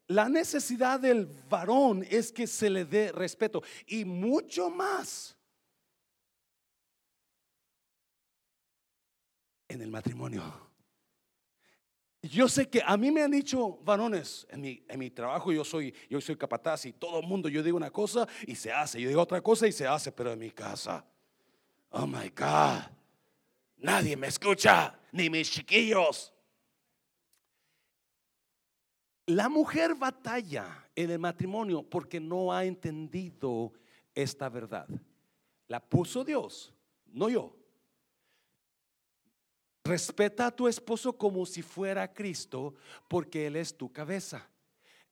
La 0.07 0.29
necesidad 0.29 1.01
del 1.01 1.27
varón 1.49 2.05
es 2.09 2.33
que 2.33 2.47
se 2.47 2.69
le 2.69 2.85
dé 2.85 3.13
respeto. 3.13 3.63
Y 3.87 4.05
mucho 4.05 4.71
más 4.71 5.37
en 9.69 9.83
el 9.83 9.91
matrimonio. 9.91 10.43
Yo 12.23 12.49
sé 12.49 12.69
que 12.71 12.83
a 12.85 12.97
mí 12.97 13.11
me 13.11 13.23
han 13.23 13.31
dicho 13.31 13.79
varones 13.83 14.47
en 14.49 14.63
mi, 14.63 14.83
en 14.89 14.99
mi 14.99 15.11
trabajo, 15.11 15.53
yo 15.53 15.63
soy, 15.63 15.95
yo 16.09 16.21
soy 16.23 16.37
capataz 16.37 16.87
y 16.87 16.93
todo 16.95 17.21
el 17.21 17.27
mundo, 17.27 17.51
yo 17.51 17.63
digo 17.63 17.77
una 17.77 17.91
cosa 17.91 18.27
y 18.47 18.55
se 18.55 18.73
hace, 18.73 18.99
yo 18.99 19.09
digo 19.09 19.21
otra 19.21 19.43
cosa 19.43 19.67
y 19.67 19.73
se 19.73 19.87
hace, 19.87 20.11
pero 20.11 20.33
en 20.33 20.39
mi 20.39 20.51
casa, 20.51 21.05
oh 21.95 22.07
my 22.07 22.29
God, 22.31 22.83
nadie 23.79 24.17
me 24.17 24.27
escucha, 24.27 24.95
ni 25.13 25.31
mis 25.31 25.51
chiquillos. 25.51 26.33
La 29.27 29.49
mujer 29.49 29.95
batalla 29.95 30.67
en 30.95 31.11
el 31.11 31.19
matrimonio 31.19 31.83
porque 31.83 32.21
no 32.21 32.53
ha 32.53 32.65
entendido 32.65 33.73
esta 34.15 34.49
verdad. 34.49 34.89
La 35.69 35.81
puso 35.81 36.25
Dios, 36.25 36.75
no 37.07 37.29
yo. 37.29 37.57
Respeta 39.85 40.47
a 40.47 40.51
tu 40.51 40.67
esposo 40.67 41.17
como 41.17 41.47
si 41.47 41.63
fuera 41.63 42.13
Cristo, 42.13 42.75
porque 43.09 43.47
Él 43.47 43.57
es 43.57 43.77
tu 43.77 43.93
cabeza. 43.93 44.49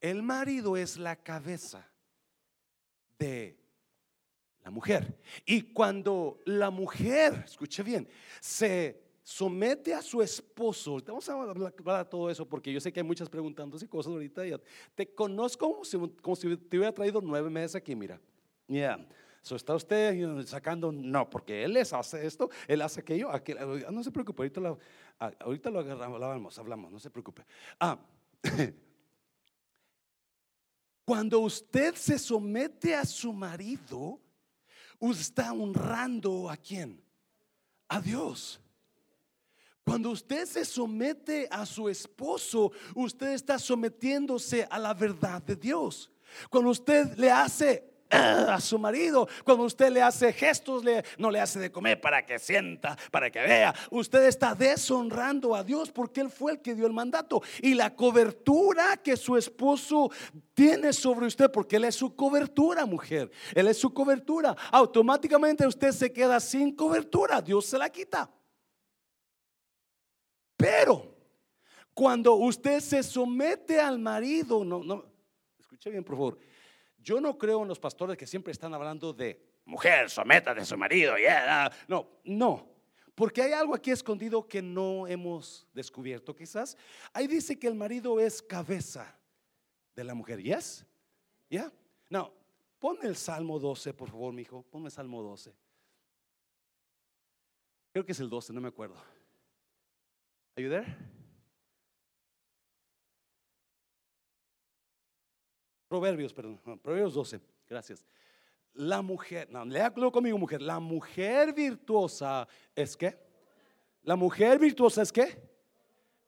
El 0.00 0.22
marido 0.22 0.76
es 0.76 0.96
la 0.96 1.16
cabeza 1.16 1.88
de 3.18 3.61
la 4.64 4.70
mujer. 4.70 5.18
Y 5.44 5.62
cuando 5.62 6.40
la 6.44 6.70
mujer, 6.70 7.42
escuche 7.44 7.82
bien, 7.82 8.08
se 8.40 9.02
somete 9.22 9.94
a 9.94 10.02
su 10.02 10.20
esposo, 10.20 10.98
vamos 11.06 11.28
a 11.28 11.32
hablar 11.32 11.72
de 11.72 12.04
todo 12.06 12.28
eso 12.28 12.48
porque 12.48 12.72
yo 12.72 12.80
sé 12.80 12.92
que 12.92 13.00
hay 13.00 13.06
muchas 13.06 13.28
preguntándose 13.28 13.88
cosas 13.88 14.12
ahorita. 14.12 14.42
te 14.94 15.14
conozco 15.14 15.70
como 15.70 15.84
si, 15.84 15.98
como 16.20 16.36
si 16.36 16.56
te 16.56 16.76
hubiera 16.76 16.92
traído 16.92 17.20
nueve 17.20 17.48
meses 17.48 17.76
aquí, 17.76 17.94
mira. 17.94 18.20
Ya. 18.66 19.06
So, 19.42 19.56
¿Está 19.56 19.74
usted 19.74 20.46
sacando? 20.46 20.92
No, 20.92 21.28
porque 21.28 21.64
él 21.64 21.72
les 21.72 21.92
hace 21.92 22.24
esto, 22.24 22.48
él 22.68 22.80
hace 22.80 23.00
aquello. 23.00 23.28
No 23.90 24.04
se 24.04 24.12
preocupe, 24.12 24.42
ahorita 24.42 24.60
lo, 24.60 24.78
ah, 25.18 25.32
ahorita 25.40 25.68
lo 25.70 25.80
agarramos, 25.80 26.58
hablamos, 26.58 26.92
no 26.92 27.00
se 27.00 27.10
preocupe. 27.10 27.44
Ah, 27.80 27.98
cuando 31.04 31.40
usted 31.40 31.96
se 31.96 32.20
somete 32.20 32.94
a 32.94 33.04
su 33.04 33.32
marido, 33.32 34.20
está 35.10 35.52
honrando 35.52 36.48
a 36.48 36.56
quién? 36.56 37.02
A 37.88 38.00
Dios. 38.00 38.60
Cuando 39.84 40.10
usted 40.10 40.46
se 40.46 40.64
somete 40.64 41.48
a 41.50 41.66
su 41.66 41.88
esposo, 41.88 42.70
usted 42.94 43.32
está 43.32 43.58
sometiéndose 43.58 44.66
a 44.70 44.78
la 44.78 44.94
verdad 44.94 45.42
de 45.42 45.56
Dios. 45.56 46.10
Cuando 46.48 46.70
usted 46.70 47.16
le 47.16 47.30
hace 47.30 47.91
a 48.12 48.60
su 48.60 48.78
marido. 48.78 49.26
Cuando 49.44 49.64
usted 49.64 49.90
le 49.90 50.02
hace 50.02 50.32
gestos, 50.32 50.84
no 51.16 51.30
le 51.30 51.40
hace 51.40 51.58
de 51.58 51.72
comer 51.72 52.00
para 52.00 52.24
que 52.24 52.38
sienta, 52.38 52.96
para 53.10 53.30
que 53.30 53.40
vea. 53.40 53.74
Usted 53.90 54.24
está 54.24 54.54
deshonrando 54.54 55.54
a 55.54 55.64
Dios 55.64 55.90
porque 55.90 56.20
Él 56.20 56.30
fue 56.30 56.52
el 56.52 56.60
que 56.60 56.74
dio 56.74 56.86
el 56.86 56.92
mandato. 56.92 57.42
Y 57.60 57.74
la 57.74 57.94
cobertura 57.94 58.98
que 58.98 59.16
su 59.16 59.36
esposo 59.36 60.10
tiene 60.54 60.92
sobre 60.92 61.26
usted, 61.26 61.50
porque 61.50 61.76
Él 61.76 61.84
es 61.84 61.94
su 61.94 62.14
cobertura, 62.14 62.84
mujer. 62.84 63.30
Él 63.54 63.68
es 63.68 63.78
su 63.78 63.92
cobertura. 63.92 64.54
Automáticamente 64.70 65.66
usted 65.66 65.92
se 65.92 66.12
queda 66.12 66.38
sin 66.40 66.74
cobertura. 66.76 67.40
Dios 67.40 67.66
se 67.66 67.78
la 67.78 67.88
quita. 67.88 68.30
Pero 70.56 71.16
cuando 71.94 72.34
usted 72.34 72.80
se 72.80 73.02
somete 73.02 73.80
al 73.80 73.98
marido, 73.98 74.64
no, 74.64 74.84
no, 74.84 75.04
escuche 75.58 75.90
bien, 75.90 76.04
por 76.04 76.16
favor 76.16 76.51
yo 77.02 77.20
no 77.20 77.36
creo 77.36 77.62
en 77.62 77.68
los 77.68 77.78
pastores 77.78 78.16
que 78.16 78.26
siempre 78.26 78.52
están 78.52 78.72
hablando 78.74 79.12
de 79.12 79.40
mujer, 79.64 80.08
someta 80.08 80.54
de 80.54 80.64
su 80.64 80.76
marido. 80.76 81.16
Yeah. 81.16 81.70
No, 81.88 82.08
no. 82.24 82.68
Porque 83.14 83.42
hay 83.42 83.52
algo 83.52 83.74
aquí 83.74 83.90
escondido 83.90 84.46
que 84.46 84.62
no 84.62 85.06
hemos 85.06 85.66
descubierto 85.74 86.34
quizás. 86.34 86.76
Ahí 87.12 87.26
dice 87.26 87.58
que 87.58 87.66
el 87.66 87.74
marido 87.74 88.18
es 88.18 88.40
cabeza 88.40 89.18
de 89.94 90.04
la 90.04 90.14
mujer. 90.14 90.42
¿Yes? 90.42 90.86
¿Ya? 91.50 91.70
No. 92.08 92.32
Pon 92.78 92.98
el 93.02 93.16
Salmo 93.16 93.58
12, 93.58 93.92
por 93.94 94.10
favor, 94.10 94.32
mi 94.32 94.42
hijo. 94.42 94.62
Ponme 94.62 94.86
el 94.86 94.92
Salmo 94.92 95.22
12. 95.22 95.54
Creo 97.92 98.06
que 98.06 98.12
es 98.12 98.20
el 98.20 98.30
12, 98.30 98.52
no 98.54 98.60
me 98.60 98.68
acuerdo. 98.68 98.96
¿Ayudar? 100.56 101.11
Proverbios, 105.92 106.32
perdón, 106.32 106.58
Proverbios 106.78 107.12
12, 107.12 107.38
gracias. 107.68 108.02
La 108.72 109.02
mujer, 109.02 109.50
no, 109.50 109.62
léalo 109.66 110.10
conmigo, 110.10 110.38
mujer. 110.38 110.62
La 110.62 110.80
mujer 110.80 111.52
virtuosa 111.52 112.48
es 112.74 112.96
que, 112.96 113.14
la 114.02 114.16
mujer 114.16 114.58
virtuosa 114.58 115.02
es 115.02 115.12
que, 115.12 115.38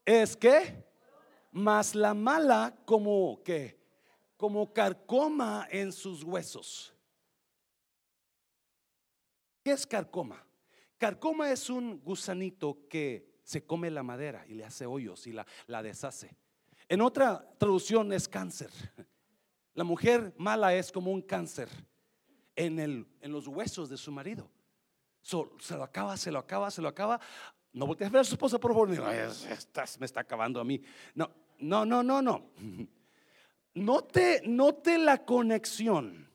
es 0.05 0.37
que, 0.37 0.85
más 1.51 1.95
la 1.95 2.13
mala 2.13 2.77
como 2.85 3.43
que, 3.43 3.81
como 4.37 4.71
carcoma 4.71 5.67
en 5.71 5.93
sus 5.93 6.23
huesos. 6.23 6.95
¿Qué 9.63 9.71
es 9.71 9.87
carcoma? 9.87 10.47
Carcoma 10.99 11.51
es 11.51 11.71
un 11.71 12.03
gusanito 12.03 12.87
que 12.87 13.41
se 13.43 13.65
come 13.65 13.91
la 13.91 14.03
madera 14.03 14.45
y 14.47 14.53
le 14.53 14.67
hace 14.67 14.85
hoyos 14.85 15.27
y 15.27 15.33
la, 15.33 15.47
la 15.69 15.83
deshace. 15.83 16.37
En 16.87 17.01
otra 17.01 17.49
traducción 17.57 18.13
es 18.13 18.29
cáncer. 18.29 18.69
La 19.75 19.85
mujer 19.85 20.33
mala 20.39 20.75
es 20.75 20.93
como 20.93 21.11
un 21.11 21.21
cáncer 21.21 21.69
en, 22.57 22.79
el, 22.79 23.07
en 23.21 23.33
los 23.33 23.49
huesos 23.49 23.89
de 23.89 23.97
su 23.97 24.13
marido. 24.13 24.49
se 25.21 25.77
lo 25.77 25.83
acaba, 25.83 26.17
se 26.17 26.31
lo 26.31 26.39
acaba, 26.39 26.71
se 26.71 26.81
lo 26.81 26.89
acaba. 26.89 27.21
No 27.73 27.87
voltees 27.87 28.09
a 28.09 28.13
ver 28.13 28.21
a 28.21 28.25
su 28.25 28.35
esposa, 28.35 28.59
por 28.59 28.73
favor. 28.73 28.89
me 28.89 30.07
está 30.07 30.21
acabando 30.21 30.61
a 30.61 30.65
mí. 30.65 30.81
No, 31.15 31.29
no, 31.59 31.85
no, 31.85 32.03
no, 32.03 32.23
no. 32.23 32.51
Note, 33.75 34.43
note 34.47 34.99
la 34.99 35.25
conexión. 35.25 36.31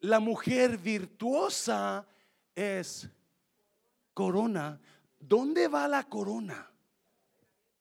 La 0.00 0.20
mujer 0.20 0.76
virtuosa 0.76 2.06
es 2.54 3.08
corona. 4.12 4.78
¿Dónde 5.18 5.68
va 5.68 5.88
la 5.88 6.04
corona? 6.04 6.70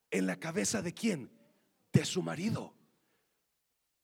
¿En 0.10 0.26
la 0.28 0.38
cabeza 0.38 0.82
de 0.82 0.94
quién? 0.94 1.30
De 1.92 2.06
su 2.06 2.22
marido. 2.22 2.74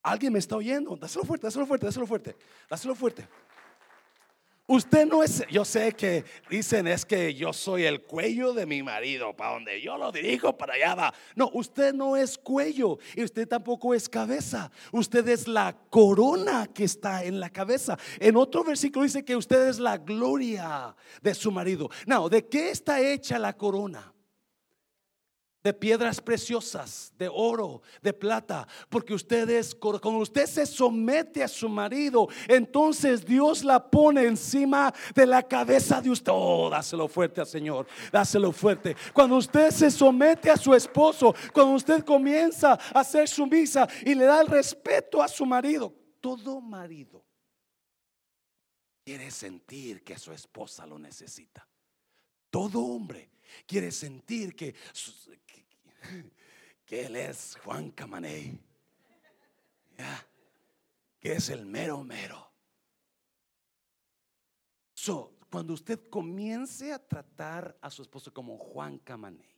Alguien 0.06 0.32
me 0.32 0.38
está 0.38 0.54
oyendo. 0.54 0.94
Dáselo 0.94 1.24
fuerte, 1.24 1.48
dáselo 1.48 1.66
fuerte, 1.66 1.86
dáselo 1.86 2.06
fuerte. 2.06 2.36
Dáselo 2.70 2.94
fuerte. 2.94 3.28
Usted 4.68 5.04
no 5.04 5.22
es, 5.24 5.44
yo 5.50 5.64
sé 5.64 5.92
que 5.92 6.24
dicen 6.48 6.86
es 6.86 7.04
que 7.04 7.34
yo 7.34 7.52
soy 7.52 7.84
el 7.84 8.02
cuello 8.02 8.52
de 8.52 8.66
mi 8.66 8.84
marido, 8.84 9.34
para 9.34 9.54
donde 9.54 9.80
yo 9.80 9.96
lo 9.96 10.12
dirijo, 10.12 10.56
para 10.56 10.74
allá 10.74 10.94
va. 10.94 11.14
No, 11.34 11.50
usted 11.54 11.92
no 11.92 12.16
es 12.16 12.38
cuello 12.38 12.98
y 13.16 13.24
usted 13.24 13.48
tampoco 13.48 13.94
es 13.94 14.08
cabeza. 14.08 14.70
Usted 14.92 15.28
es 15.28 15.48
la 15.48 15.76
corona 15.90 16.68
que 16.72 16.84
está 16.84 17.24
en 17.24 17.40
la 17.40 17.50
cabeza. 17.50 17.98
En 18.20 18.36
otro 18.36 18.62
versículo 18.62 19.04
dice 19.04 19.24
que 19.24 19.34
usted 19.34 19.68
es 19.68 19.80
la 19.80 19.98
gloria 19.98 20.94
de 21.20 21.34
su 21.34 21.50
marido. 21.50 21.90
No, 22.06 22.28
¿de 22.28 22.46
qué 22.46 22.70
está 22.70 23.00
hecha 23.00 23.40
la 23.40 23.56
corona? 23.56 24.12
De 25.66 25.74
piedras 25.74 26.20
preciosas, 26.20 27.12
de 27.18 27.28
oro, 27.28 27.82
de 28.00 28.12
plata, 28.12 28.68
porque 28.88 29.12
ustedes, 29.12 29.74
cuando 29.74 30.20
usted 30.20 30.46
se 30.46 30.64
somete 30.64 31.42
a 31.42 31.48
su 31.48 31.68
marido, 31.68 32.28
entonces 32.46 33.24
Dios 33.24 33.64
la 33.64 33.90
pone 33.90 34.22
encima 34.26 34.94
de 35.12 35.26
la 35.26 35.42
cabeza 35.42 36.00
de 36.00 36.10
usted. 36.10 36.30
Oh, 36.32 36.70
dáselo 36.70 37.08
fuerte 37.08 37.40
al 37.40 37.48
Señor, 37.48 37.88
dáselo 38.12 38.52
fuerte. 38.52 38.96
Cuando 39.12 39.34
usted 39.34 39.72
se 39.72 39.90
somete 39.90 40.52
a 40.52 40.56
su 40.56 40.72
esposo, 40.72 41.34
cuando 41.52 41.74
usted 41.74 42.04
comienza 42.04 42.74
a 42.74 43.02
ser 43.02 43.26
sumisa 43.26 43.88
y 44.04 44.14
le 44.14 44.24
da 44.24 44.42
el 44.42 44.46
respeto 44.46 45.20
a 45.20 45.26
su 45.26 45.44
marido, 45.44 45.92
todo 46.20 46.60
marido 46.60 47.24
quiere 49.04 49.32
sentir 49.32 50.04
que 50.04 50.16
su 50.16 50.30
esposa 50.30 50.86
lo 50.86 50.96
necesita. 50.96 51.66
Todo 52.50 52.84
hombre 52.84 53.30
quiere 53.66 53.90
sentir 53.92 54.54
que, 54.54 54.74
que 56.84 57.06
él 57.06 57.16
es 57.16 57.56
Juan 57.64 57.90
Camaney, 57.90 58.58
que 61.18 61.32
es 61.32 61.48
el 61.50 61.66
mero 61.66 62.02
mero. 62.04 62.52
So, 64.94 65.36
cuando 65.50 65.74
usted 65.74 66.08
comience 66.08 66.92
a 66.92 66.98
tratar 66.98 67.78
a 67.80 67.90
su 67.90 68.02
esposo 68.02 68.32
como 68.32 68.58
Juan 68.58 68.98
Camaney, 68.98 69.56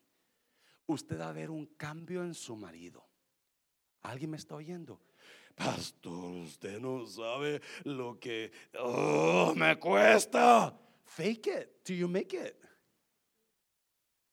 usted 0.86 1.20
va 1.20 1.28
a 1.28 1.32
ver 1.32 1.50
un 1.50 1.66
cambio 1.66 2.22
en 2.22 2.34
su 2.34 2.56
marido. 2.56 3.06
¿Alguien 4.02 4.30
me 4.30 4.36
está 4.36 4.54
oyendo? 4.54 5.00
Pastor, 5.54 6.36
usted 6.44 6.78
no 6.78 7.04
sabe 7.06 7.60
lo 7.84 8.18
que 8.20 8.52
oh, 8.78 9.52
me 9.56 9.78
cuesta. 9.78 10.78
Fake 11.04 11.46
it 11.48 11.82
till 11.82 11.98
you 11.98 12.08
make 12.08 12.36
it. 12.36 12.54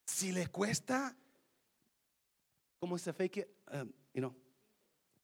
Si 0.05 0.31
le 0.31 0.47
cuesta, 0.47 1.17
¿cómo 2.85 2.99
se 2.99 3.13
fake 3.13 3.47
um, 3.73 3.91
you 4.13 4.21
know, 4.21 4.35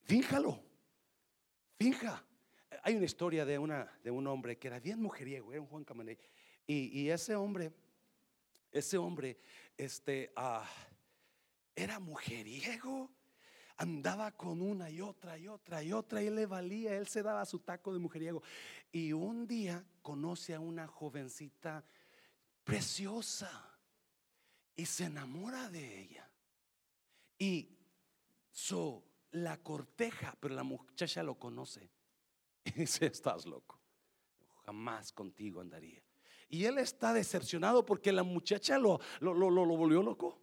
fíjalo, 0.02 0.60
finja. 1.78 2.26
Hay 2.82 2.95
una 2.95 3.06
historia 3.06 3.45
de, 3.45 3.60
una, 3.60 3.88
de 4.04 4.10
un 4.10 4.26
hombre 4.26 4.58
que 4.58 4.67
era 4.67 4.80
bien 4.80 5.00
mujeriego, 5.00 5.52
era 5.52 5.62
un 5.62 5.67
Juan 5.67 5.84
Camané. 5.84 6.17
Y, 6.65 7.08
ese 7.10 7.36
hombre, 7.36 7.71
ese 8.71 8.97
hombre, 8.97 9.38
este, 9.78 10.34
uh, 10.36 10.65
era 11.76 12.00
mujeriego 12.00 13.12
andaba 13.78 14.32
con 14.32 14.60
una 14.60 14.89
y 14.89 15.02
otra 15.02 15.38
y 15.38 15.47
otra 15.47 15.84
y 15.84 15.93
otra 15.93 16.24
y 16.24 16.32
le 16.32 16.47
valía, 16.47 16.97
él 16.97 17.08
se 17.08 17.21
daba 17.21 17.45
su 17.45 17.60
taco 17.60 17.93
de 17.93 18.00
mujeriego. 18.00 18.41
Y 18.91 19.13
un 19.13 19.45
día 19.45 19.86
conoce 20.02 20.56
a 20.56 20.60
una 20.60 20.88
jovencita 20.88 21.86
preciosa 22.63 23.52
y 24.76 24.88
se 24.88 25.06
enamora 25.06 25.69
de 25.69 26.02
ella. 26.02 26.31
Y 27.41 27.75
so, 28.51 29.04
la 29.32 29.58
corteja, 29.58 30.38
pero 30.39 30.54
la 30.54 30.62
muchacha 30.62 31.23
lo 31.23 31.39
conoce. 31.39 31.89
Y 32.65 32.71
dice, 32.82 33.08
estás 33.08 33.47
loco. 33.47 33.80
Jamás 34.63 35.12
contigo 35.12 35.60
andaría. 35.60 36.04
Y 36.49 36.65
él 36.65 36.77
está 36.77 37.13
decepcionado 37.13 37.84
porque 37.84 38.12
la 38.12 38.21
muchacha 38.21 38.77
lo, 38.77 38.99
lo, 39.21 39.34
lo, 39.34 39.49
lo 39.49 39.65
volvió 39.75 40.04
loco. 40.04 40.39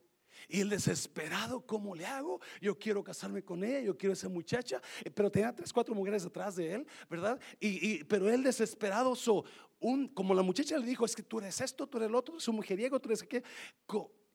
Y 0.48 0.60
el 0.60 0.70
desesperado, 0.70 1.64
¿cómo 1.64 1.94
le 1.94 2.04
hago? 2.04 2.40
Yo 2.60 2.76
quiero 2.76 3.04
casarme 3.04 3.44
con 3.44 3.62
ella, 3.62 3.80
yo 3.80 3.96
quiero 3.96 4.14
esa 4.14 4.28
muchacha, 4.28 4.82
eh, 5.04 5.10
pero 5.10 5.30
tenía 5.30 5.54
tres, 5.54 5.72
cuatro 5.72 5.94
mujeres 5.94 6.24
detrás 6.24 6.56
de 6.56 6.74
él, 6.74 6.86
¿verdad? 7.08 7.38
Y, 7.60 8.02
pero 8.04 8.28
él 8.28 8.42
desesperado, 8.42 9.14
so, 9.14 9.44
un, 9.78 10.08
como 10.08 10.34
la 10.34 10.42
muchacha 10.42 10.76
le 10.78 10.86
dijo, 10.86 11.04
es 11.04 11.14
que 11.14 11.22
tú 11.22 11.38
eres 11.38 11.60
esto, 11.60 11.86
tú 11.86 11.98
eres 11.98 12.08
el 12.08 12.16
otro, 12.16 12.40
su 12.40 12.52
mujeriego, 12.52 12.98
tú 12.98 13.08
eres 13.08 13.22
aquel 13.22 13.44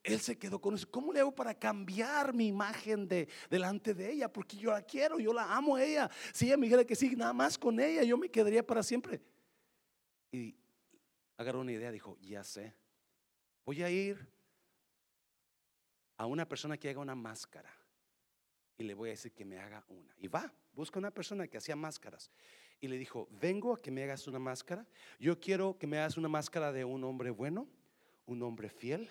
él 0.04 0.20
se 0.20 0.38
quedó 0.38 0.60
con 0.60 0.76
eso. 0.76 0.90
¿Cómo 0.92 1.14
le 1.14 1.22
hago 1.22 1.34
para 1.34 1.54
cambiar 1.54 2.34
mi 2.34 2.48
imagen 2.48 3.08
de, 3.08 3.30
delante 3.50 3.94
de 3.94 4.12
ella? 4.12 4.32
Porque 4.32 4.58
yo 4.58 4.72
la 4.72 4.82
quiero, 4.82 5.18
yo 5.18 5.34
la 5.34 5.56
amo 5.56 5.78
a 5.78 5.84
ella. 5.84 6.12
Si 6.34 6.46
ella 6.46 6.58
me 6.58 6.66
dijera 6.66 6.84
que 6.84 6.96
sí, 6.96 7.16
nada 7.16 7.34
más 7.34 7.58
con 7.58 7.80
ella, 7.80 8.04
yo 8.04 8.18
me 8.18 8.30
quedaría 8.30 8.66
para 8.66 8.84
siempre. 8.84 9.22
Y 10.32 10.56
agarró 11.38 11.62
una 11.62 11.72
idea, 11.72 11.90
dijo, 11.92 12.18
ya 12.22 12.44
sé, 12.44 12.74
voy 13.66 13.82
a 13.82 13.90
ir 13.90 14.28
a 16.18 16.26
una 16.26 16.48
persona 16.48 16.78
que 16.78 16.90
haga 16.90 17.00
una 17.00 17.16
máscara 17.16 17.74
y 18.78 18.84
le 18.84 18.94
voy 18.94 19.10
a 19.10 19.12
decir 19.12 19.32
que 19.32 19.46
me 19.46 19.58
haga 19.58 19.86
una. 19.88 20.14
Y 20.18 20.28
va, 20.28 20.54
busca 20.74 21.00
una 21.00 21.12
persona 21.12 21.48
que 21.48 21.58
hacía 21.58 21.78
máscaras. 21.78 22.30
Y 22.82 22.90
le 22.90 22.98
dijo, 22.98 23.30
vengo 23.32 23.74
a 23.74 23.82
que 23.82 23.92
me 23.92 24.04
hagas 24.04 24.28
una 24.28 24.40
máscara. 24.40 24.86
Yo 25.18 25.40
quiero 25.40 25.78
que 25.78 25.88
me 25.88 25.98
hagas 25.98 26.18
una 26.18 26.28
máscara 26.28 26.74
de 26.74 26.84
un 26.84 27.06
hombre 27.06 27.30
bueno, 27.30 27.70
un 28.26 28.42
hombre 28.42 28.70
fiel 28.70 29.10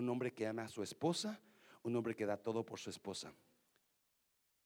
un 0.00 0.08
hombre 0.08 0.32
que 0.32 0.46
ama 0.46 0.64
a 0.64 0.68
su 0.68 0.82
esposa, 0.82 1.40
un 1.82 1.94
hombre 1.94 2.16
que 2.16 2.26
da 2.26 2.36
todo 2.36 2.64
por 2.64 2.78
su 2.78 2.90
esposa. 2.90 3.32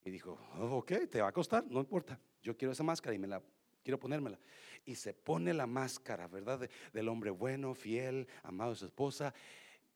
Y 0.04 0.10
dijo, 0.10 0.38
oh, 0.58 0.78
ok, 0.78 0.92
te 1.10 1.20
va 1.20 1.28
a 1.28 1.32
costar, 1.32 1.64
no 1.68 1.80
importa, 1.80 2.18
yo 2.42 2.56
quiero 2.56 2.72
esa 2.72 2.82
máscara 2.82 3.14
y 3.14 3.18
me 3.18 3.26
la 3.26 3.42
quiero 3.82 3.98
ponérmela. 3.98 4.38
Y 4.84 4.94
se 4.94 5.14
pone 5.14 5.54
la 5.54 5.66
máscara, 5.66 6.26
¿verdad? 6.28 6.68
del 6.92 7.08
hombre 7.08 7.30
bueno, 7.30 7.74
fiel, 7.74 8.28
amado 8.42 8.70
de 8.70 8.76
su 8.76 8.86
esposa. 8.86 9.32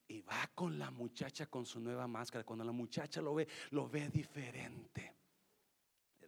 Y 0.06 0.22
va 0.22 0.50
con 0.54 0.78
la 0.78 0.90
muchacha 0.90 1.46
con 1.46 1.66
su 1.66 1.80
nueva 1.80 2.06
máscara. 2.06 2.44
Cuando 2.44 2.64
la 2.64 2.72
muchacha 2.72 3.20
lo 3.20 3.34
ve, 3.34 3.46
lo 3.70 3.88
ve 3.88 4.08
diferente. 4.08 5.12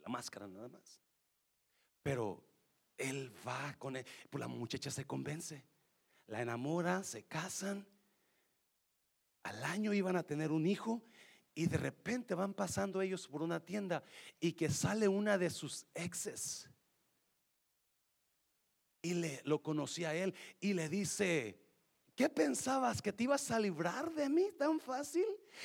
La 0.02 0.08
máscara 0.08 0.46
nada 0.46 0.68
más. 0.68 1.00
Pero 2.02 2.42
él 2.98 3.32
va 3.46 3.74
con 3.78 3.96
él. 3.96 4.04
Pues 4.28 4.40
la 4.40 4.48
muchacha 4.48 4.90
se 4.90 5.06
convence. 5.06 5.64
La 6.26 6.42
enamora, 6.42 7.02
se 7.02 7.22
casan. 7.24 7.86
Al 9.42 9.64
año 9.64 9.92
iban 9.92 10.16
a 10.16 10.22
tener 10.22 10.52
un 10.52 10.66
hijo 10.66 11.02
y 11.54 11.66
de 11.66 11.78
repente 11.78 12.34
van 12.34 12.54
pasando 12.54 13.00
ellos 13.00 13.26
por 13.26 13.42
una 13.42 13.60
tienda 13.60 14.02
y 14.38 14.52
que 14.52 14.68
sale 14.68 15.08
una 15.08 15.38
de 15.38 15.50
sus 15.50 15.86
exes. 15.94 16.68
Y 19.02 19.14
le 19.14 19.40
lo 19.44 19.62
conocía 19.62 20.10
a 20.10 20.14
él 20.14 20.34
y 20.60 20.74
le 20.74 20.88
dice, 20.88 21.58
¿Qué 22.20 22.28
pensabas? 22.28 23.00
¿Que 23.00 23.14
te 23.14 23.24
ibas 23.24 23.50
a 23.50 23.58
librar 23.58 24.12
de 24.12 24.28
mí 24.28 24.50
tan 24.58 24.78
fácil? 24.78 25.24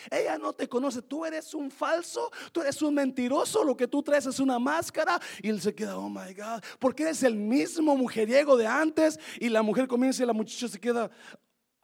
Ella 0.10 0.38
no 0.38 0.54
te 0.54 0.70
conoce, 0.70 1.02
tú 1.02 1.26
eres 1.26 1.54
un 1.54 1.70
falso, 1.70 2.32
tú 2.54 2.62
eres 2.62 2.82
un 2.82 2.94
mentiroso, 2.94 3.62
lo 3.62 3.76
que 3.76 3.90
tú 3.90 4.02
traes 4.02 4.26
es 4.26 4.40
una 4.40 4.58
máscara. 4.58 5.20
Y 5.44 5.50
él 5.50 5.60
se 5.60 5.76
queda, 5.76 5.98
oh 5.98 6.08
my 6.08 6.34
God, 6.34 6.64
porque 6.80 7.04
eres 7.04 7.24
el 7.24 7.36
mismo 7.36 7.98
mujeriego 7.98 8.56
de 8.56 8.68
antes. 8.68 9.20
Y 9.38 9.50
la 9.50 9.62
mujer 9.64 9.86
comienza 9.86 10.24
y 10.24 10.28
la 10.28 10.32
muchacha 10.32 10.70
se 10.70 10.80
queda, 10.80 11.12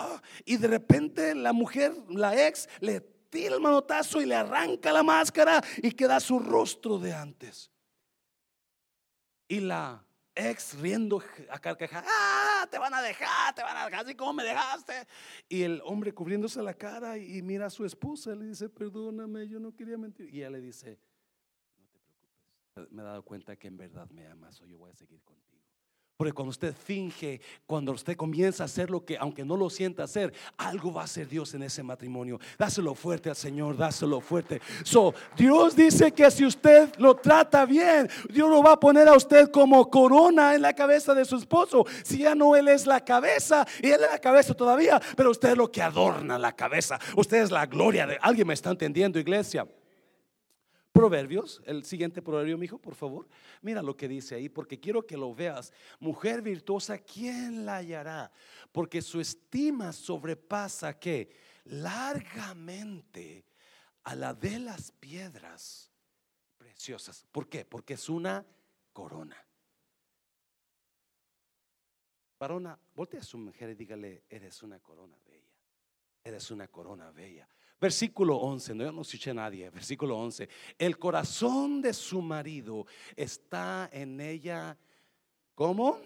ah", 0.01 0.21
y 0.45 0.57
de 0.57 0.67
repente 0.67 1.35
la 1.35 1.53
mujer, 1.53 1.93
la 2.09 2.47
ex, 2.47 2.67
le 2.79 3.01
tira 3.29 3.55
el 3.55 3.61
manotazo 3.61 4.21
y 4.21 4.25
le 4.25 4.35
arranca 4.35 4.91
la 4.91 5.03
máscara 5.03 5.61
y 5.77 5.91
queda 5.91 6.19
su 6.19 6.39
rostro 6.39 6.99
de 6.99 7.13
antes. 7.13 7.71
Y 9.47 9.59
la 9.59 10.05
ex 10.35 10.79
riendo 10.79 11.21
a 11.49 11.59
carcajadas, 11.59 12.09
ah, 12.09 12.67
te 12.69 12.77
van 12.77 12.93
a 12.93 13.01
dejar, 13.01 13.53
te 13.55 13.61
van 13.63 13.77
a 13.77 13.85
dejar, 13.85 14.05
así 14.05 14.15
como 14.15 14.33
me 14.33 14.43
dejaste. 14.43 15.07
Y 15.49 15.63
el 15.63 15.81
hombre 15.83 16.13
cubriéndose 16.13 16.61
la 16.61 16.73
cara 16.73 17.17
y 17.17 17.41
mira 17.41 17.65
a 17.65 17.69
su 17.69 17.85
esposa, 17.85 18.35
le 18.35 18.45
dice, 18.45 18.69
perdóname, 18.69 19.47
yo 19.47 19.59
no 19.59 19.75
quería 19.75 19.97
mentir. 19.97 20.33
Y 20.33 20.39
ella 20.39 20.51
le 20.51 20.61
dice, 20.61 20.99
no 21.77 21.87
te 21.87 21.99
preocupes, 21.99 22.91
me 22.91 23.01
he 23.01 23.05
dado 23.05 23.23
cuenta 23.23 23.55
que 23.55 23.67
en 23.67 23.77
verdad 23.77 24.09
me 24.09 24.27
amas 24.27 24.61
o 24.61 24.65
yo 24.65 24.77
voy 24.77 24.91
a 24.91 24.95
seguir 24.95 25.21
contigo. 25.23 25.60
Porque 26.21 26.33
cuando 26.33 26.51
usted 26.51 26.75
finge, 26.75 27.41
cuando 27.65 27.93
usted 27.93 28.15
comienza 28.15 28.61
a 28.61 28.65
hacer 28.67 28.91
lo 28.91 29.03
que, 29.03 29.17
aunque 29.17 29.43
no 29.43 29.57
lo 29.57 29.71
sienta 29.71 30.03
hacer, 30.03 30.31
algo 30.55 30.93
va 30.93 31.01
a 31.01 31.05
hacer 31.05 31.27
Dios 31.27 31.51
en 31.55 31.63
ese 31.63 31.81
matrimonio. 31.81 32.39
Dáselo 32.59 32.93
fuerte 32.93 33.31
al 33.31 33.35
Señor, 33.35 33.75
dáselo 33.75 34.21
fuerte. 34.21 34.61
So, 34.83 35.15
Dios 35.35 35.75
dice 35.75 36.11
que 36.11 36.29
si 36.29 36.45
usted 36.45 36.95
lo 36.99 37.15
trata 37.15 37.65
bien, 37.65 38.07
Dios 38.29 38.47
lo 38.51 38.61
va 38.61 38.73
a 38.73 38.79
poner 38.79 39.07
a 39.07 39.15
usted 39.15 39.49
como 39.49 39.89
corona 39.89 40.53
en 40.53 40.61
la 40.61 40.73
cabeza 40.73 41.15
de 41.15 41.25
su 41.25 41.37
esposo. 41.37 41.87
Si 42.03 42.19
ya 42.19 42.35
no 42.35 42.55
él 42.55 42.67
es 42.67 42.85
la 42.85 43.03
cabeza 43.03 43.65
y 43.81 43.87
él 43.87 44.03
es 44.03 44.11
la 44.11 44.19
cabeza 44.19 44.53
todavía, 44.53 45.01
pero 45.17 45.31
usted 45.31 45.49
es 45.49 45.57
lo 45.57 45.71
que 45.71 45.81
adorna 45.81 46.37
la 46.37 46.55
cabeza. 46.55 46.99
Usted 47.15 47.41
es 47.41 47.49
la 47.49 47.65
gloria 47.65 48.05
de 48.05 48.19
alguien. 48.21 48.45
¿Me 48.45 48.53
está 48.53 48.69
entendiendo, 48.69 49.17
iglesia? 49.17 49.65
Proverbios, 50.91 51.61
el 51.65 51.85
siguiente 51.85 52.21
proverbio, 52.21 52.57
mi 52.57 52.65
hijo, 52.65 52.77
por 52.77 52.95
favor. 52.95 53.27
Mira 53.61 53.81
lo 53.81 53.95
que 53.95 54.07
dice 54.07 54.35
ahí, 54.35 54.49
porque 54.49 54.79
quiero 54.79 55.05
que 55.05 55.15
lo 55.15 55.33
veas. 55.33 55.71
Mujer 55.99 56.41
virtuosa, 56.41 56.97
¿quién 56.97 57.65
la 57.65 57.77
hallará? 57.77 58.31
Porque 58.71 59.01
su 59.01 59.21
estima 59.21 59.93
sobrepasa 59.93 60.99
que 60.99 61.33
largamente 61.65 63.45
a 64.03 64.15
la 64.15 64.33
de 64.33 64.59
las 64.59 64.91
piedras 64.91 65.91
preciosas. 66.57 67.25
¿Por 67.31 67.47
qué? 67.47 67.65
Porque 67.65 67.93
es 67.93 68.09
una 68.09 68.45
corona. 68.91 69.37
Varona, 72.39 72.77
voltea 72.95 73.19
a 73.19 73.23
su 73.23 73.37
mujer 73.37 73.69
y 73.69 73.75
dígale, 73.75 74.23
eres 74.27 74.63
una 74.63 74.79
corona 74.79 75.15
bella. 75.25 75.53
Eres 76.23 76.51
una 76.51 76.67
corona 76.67 77.11
bella. 77.11 77.47
Versículo 77.81 78.35
11, 78.37 78.75
no, 78.75 78.91
no 78.91 79.01
escuché 79.01 79.31
a 79.31 79.33
nadie. 79.33 79.71
Versículo 79.71 80.15
11. 80.15 80.47
El 80.77 80.99
corazón 80.99 81.81
de 81.81 81.93
su 81.93 82.21
marido 82.21 82.85
está 83.15 83.89
en 83.91 84.21
ella, 84.21 84.77
¿cómo? 85.55 85.97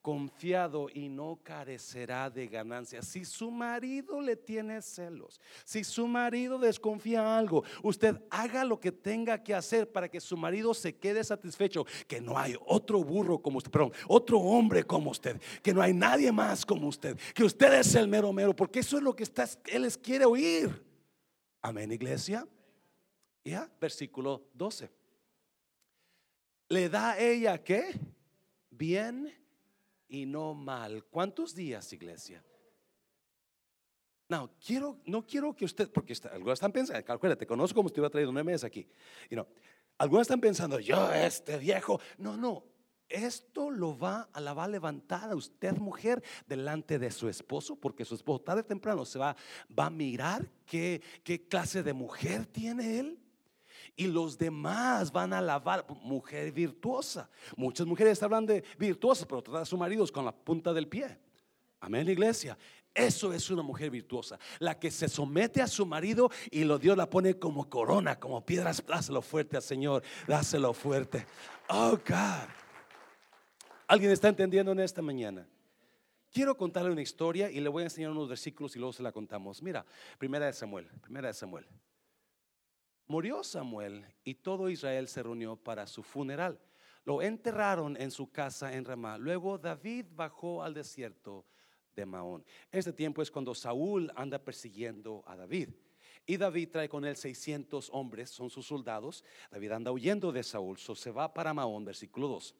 Confiado 0.00 0.86
y 0.94 1.08
no 1.08 1.40
carecerá 1.42 2.30
de 2.30 2.46
ganancias. 2.46 3.08
Si 3.08 3.24
su 3.24 3.50
marido 3.50 4.20
le 4.20 4.36
tiene 4.36 4.80
celos, 4.80 5.40
si 5.64 5.82
su 5.82 6.06
marido 6.06 6.56
desconfía 6.56 7.36
algo, 7.36 7.64
usted 7.82 8.22
haga 8.30 8.64
lo 8.64 8.78
que 8.78 8.92
tenga 8.92 9.42
que 9.42 9.54
hacer 9.54 9.90
para 9.90 10.08
que 10.08 10.20
su 10.20 10.36
marido 10.36 10.72
se 10.72 10.94
quede 10.94 11.24
satisfecho. 11.24 11.84
Que 12.06 12.20
no 12.20 12.38
hay 12.38 12.54
otro 12.64 13.02
burro 13.02 13.40
como 13.40 13.58
usted, 13.58 13.72
perdón, 13.72 13.92
otro 14.06 14.38
hombre 14.38 14.84
como 14.84 15.10
usted, 15.10 15.40
que 15.64 15.74
no 15.74 15.82
hay 15.82 15.94
nadie 15.94 16.30
más 16.30 16.64
como 16.64 16.86
usted, 16.86 17.18
que 17.34 17.42
usted 17.42 17.72
es 17.72 17.92
el 17.96 18.06
mero 18.06 18.32
mero, 18.32 18.54
porque 18.54 18.78
eso 18.78 18.98
es 18.98 19.02
lo 19.02 19.16
que 19.16 19.24
está, 19.24 19.48
él 19.66 19.82
les 19.82 19.98
quiere 19.98 20.26
oír. 20.26 20.93
Amén, 21.64 21.90
iglesia. 21.90 22.46
Ya, 23.42 23.70
versículo 23.80 24.50
12. 24.52 24.90
Le 26.68 26.90
da 26.90 27.18
ella 27.18 27.56
qué? 27.64 27.98
Bien 28.68 29.32
y 30.06 30.26
no 30.26 30.52
mal. 30.52 31.06
¿Cuántos 31.06 31.54
días, 31.54 31.90
iglesia? 31.94 32.44
No, 34.28 34.50
quiero, 34.62 35.00
no 35.06 35.26
quiero 35.26 35.56
que 35.56 35.64
usted, 35.64 35.90
porque 35.90 36.14
algunos 36.30 36.58
están 36.58 36.70
pensando, 36.70 37.02
acuérdate, 37.10 37.46
conozco 37.46 37.76
como 37.76 37.88
si 37.88 37.92
estuviera 37.92 38.10
traído 38.10 38.30
nueve 38.30 38.52
meses 38.52 38.64
aquí. 38.64 38.86
Y 39.30 39.34
no, 39.34 39.46
algunos 39.96 40.24
están 40.26 40.42
pensando, 40.42 40.78
yo, 40.80 41.10
este 41.14 41.56
viejo. 41.56 41.98
No, 42.18 42.36
no, 42.36 42.62
esto 43.08 43.70
lo 43.70 43.98
va 43.98 44.28
a 44.32 44.40
la 44.40 44.54
va 44.54 44.64
a 44.64 44.68
levantar 44.68 45.30
a 45.30 45.36
usted 45.36 45.76
mujer 45.76 46.22
delante 46.46 46.98
de 46.98 47.10
su 47.10 47.28
esposo 47.28 47.76
porque 47.76 48.04
su 48.04 48.14
esposo 48.14 48.42
tarde 48.42 48.62
o 48.62 48.64
temprano 48.64 49.04
se 49.04 49.18
va, 49.18 49.36
va 49.76 49.86
a 49.86 49.90
mirar 49.90 50.48
qué, 50.66 51.02
qué 51.22 51.46
clase 51.46 51.82
de 51.82 51.92
mujer 51.92 52.46
tiene 52.46 52.98
él 52.98 53.18
y 53.96 54.06
los 54.06 54.38
demás 54.38 55.12
van 55.12 55.32
a 55.32 55.38
alabar 55.38 55.86
mujer 56.02 56.52
virtuosa. 56.52 57.30
Muchas 57.56 57.86
mujeres 57.86 58.22
hablan 58.22 58.46
de 58.46 58.64
virtuosa, 58.78 59.26
pero 59.26 59.42
tratan 59.42 59.62
a 59.62 59.66
sus 59.66 59.78
maridos 59.78 60.10
con 60.10 60.24
la 60.24 60.32
punta 60.32 60.72
del 60.72 60.88
pie. 60.88 61.18
Amén, 61.80 62.08
iglesia. 62.08 62.56
Eso 62.94 63.32
es 63.32 63.50
una 63.50 63.62
mujer 63.62 63.90
virtuosa, 63.90 64.38
la 64.60 64.78
que 64.78 64.90
se 64.90 65.08
somete 65.08 65.60
a 65.60 65.66
su 65.66 65.84
marido 65.84 66.30
y 66.50 66.62
lo 66.62 66.78
Dios 66.78 66.96
la 66.96 67.10
pone 67.10 67.38
como 67.38 67.68
corona, 67.68 68.20
como 68.20 68.44
piedras. 68.46 68.84
Dáselo 68.86 69.20
fuerte 69.20 69.56
al 69.56 69.62
Señor, 69.62 70.02
dáselo 70.28 70.72
fuerte. 70.72 71.26
Oh 71.68 71.98
God. 72.06 72.63
¿Alguien 73.94 74.10
está 74.10 74.26
entendiendo 74.26 74.72
en 74.72 74.80
esta 74.80 75.02
mañana? 75.02 75.46
Quiero 76.32 76.56
contarle 76.56 76.90
una 76.90 77.02
historia 77.02 77.48
y 77.48 77.60
le 77.60 77.68
voy 77.68 77.82
a 77.82 77.86
enseñar 77.86 78.10
unos 78.10 78.28
versículos 78.28 78.74
y 78.74 78.80
luego 78.80 78.92
se 78.92 79.04
la 79.04 79.12
contamos. 79.12 79.62
Mira, 79.62 79.86
primera 80.18 80.46
de 80.46 80.52
Samuel, 80.52 80.88
primera 81.00 81.28
de 81.28 81.34
Samuel. 81.34 81.64
Murió 83.06 83.44
Samuel 83.44 84.04
y 84.24 84.34
todo 84.34 84.68
Israel 84.68 85.06
se 85.06 85.22
reunió 85.22 85.54
para 85.54 85.86
su 85.86 86.02
funeral. 86.02 86.58
Lo 87.04 87.22
enterraron 87.22 87.96
en 87.96 88.10
su 88.10 88.32
casa 88.32 88.74
en 88.74 88.84
Ramá. 88.84 89.16
Luego 89.16 89.58
David 89.58 90.06
bajó 90.10 90.64
al 90.64 90.74
desierto 90.74 91.46
de 91.94 92.04
Maón. 92.04 92.44
Este 92.72 92.92
tiempo 92.92 93.22
es 93.22 93.30
cuando 93.30 93.54
Saúl 93.54 94.10
anda 94.16 94.40
persiguiendo 94.40 95.22
a 95.24 95.36
David. 95.36 95.68
Y 96.26 96.36
David 96.36 96.70
trae 96.72 96.88
con 96.88 97.04
él 97.04 97.14
600 97.14 97.90
hombres, 97.92 98.30
son 98.30 98.50
sus 98.50 98.66
soldados. 98.66 99.22
David 99.52 99.70
anda 99.70 99.92
huyendo 99.92 100.32
de 100.32 100.42
Saúl, 100.42 100.78
so 100.78 100.96
se 100.96 101.12
va 101.12 101.32
para 101.32 101.54
Maón, 101.54 101.84
versículo 101.84 102.26
2. 102.26 102.56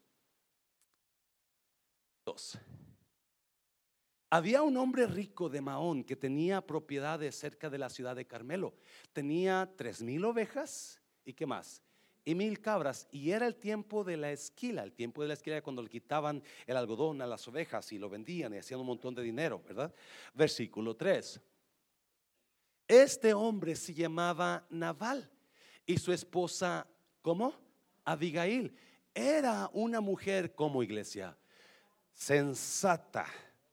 Había 4.30 4.62
un 4.62 4.76
hombre 4.76 5.06
rico 5.06 5.48
de 5.48 5.60
Maón 5.60 6.02
que 6.02 6.16
tenía 6.16 6.60
propiedades 6.60 7.36
cerca 7.36 7.70
de 7.70 7.78
la 7.78 7.88
ciudad 7.88 8.16
de 8.16 8.26
Carmelo. 8.26 8.74
Tenía 9.12 9.70
tres 9.76 10.02
mil 10.02 10.24
ovejas 10.24 11.00
y 11.24 11.34
qué 11.34 11.46
más? 11.46 11.82
Y 12.24 12.34
mil 12.34 12.60
cabras. 12.60 13.06
Y 13.12 13.30
era 13.30 13.46
el 13.46 13.56
tiempo 13.56 14.02
de 14.02 14.16
la 14.16 14.32
esquila. 14.32 14.82
El 14.82 14.92
tiempo 14.92 15.22
de 15.22 15.28
la 15.28 15.34
esquila 15.34 15.62
cuando 15.62 15.82
le 15.82 15.90
quitaban 15.90 16.42
el 16.66 16.76
algodón 16.76 17.20
a 17.20 17.26
las 17.26 17.46
ovejas 17.46 17.92
y 17.92 17.98
lo 17.98 18.08
vendían 18.08 18.54
y 18.54 18.58
hacían 18.58 18.80
un 18.80 18.86
montón 18.86 19.14
de 19.14 19.22
dinero, 19.22 19.62
¿verdad? 19.62 19.94
Versículo 20.32 20.96
3. 20.96 21.40
Este 22.88 23.34
hombre 23.34 23.76
se 23.76 23.94
llamaba 23.94 24.66
Naval 24.70 25.30
y 25.86 25.98
su 25.98 26.12
esposa, 26.12 26.86
¿cómo? 27.22 27.54
Abigail. 28.04 28.74
Era 29.14 29.70
una 29.74 30.00
mujer 30.00 30.54
como 30.54 30.82
iglesia 30.82 31.36
sensata 32.14 33.26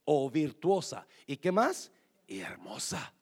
o 0.04 0.30
virtuosa. 0.30 1.08
¿Y 1.26 1.38
qué 1.38 1.52
más? 1.52 1.92
Y 2.28 2.40
hermosa. 2.40 3.14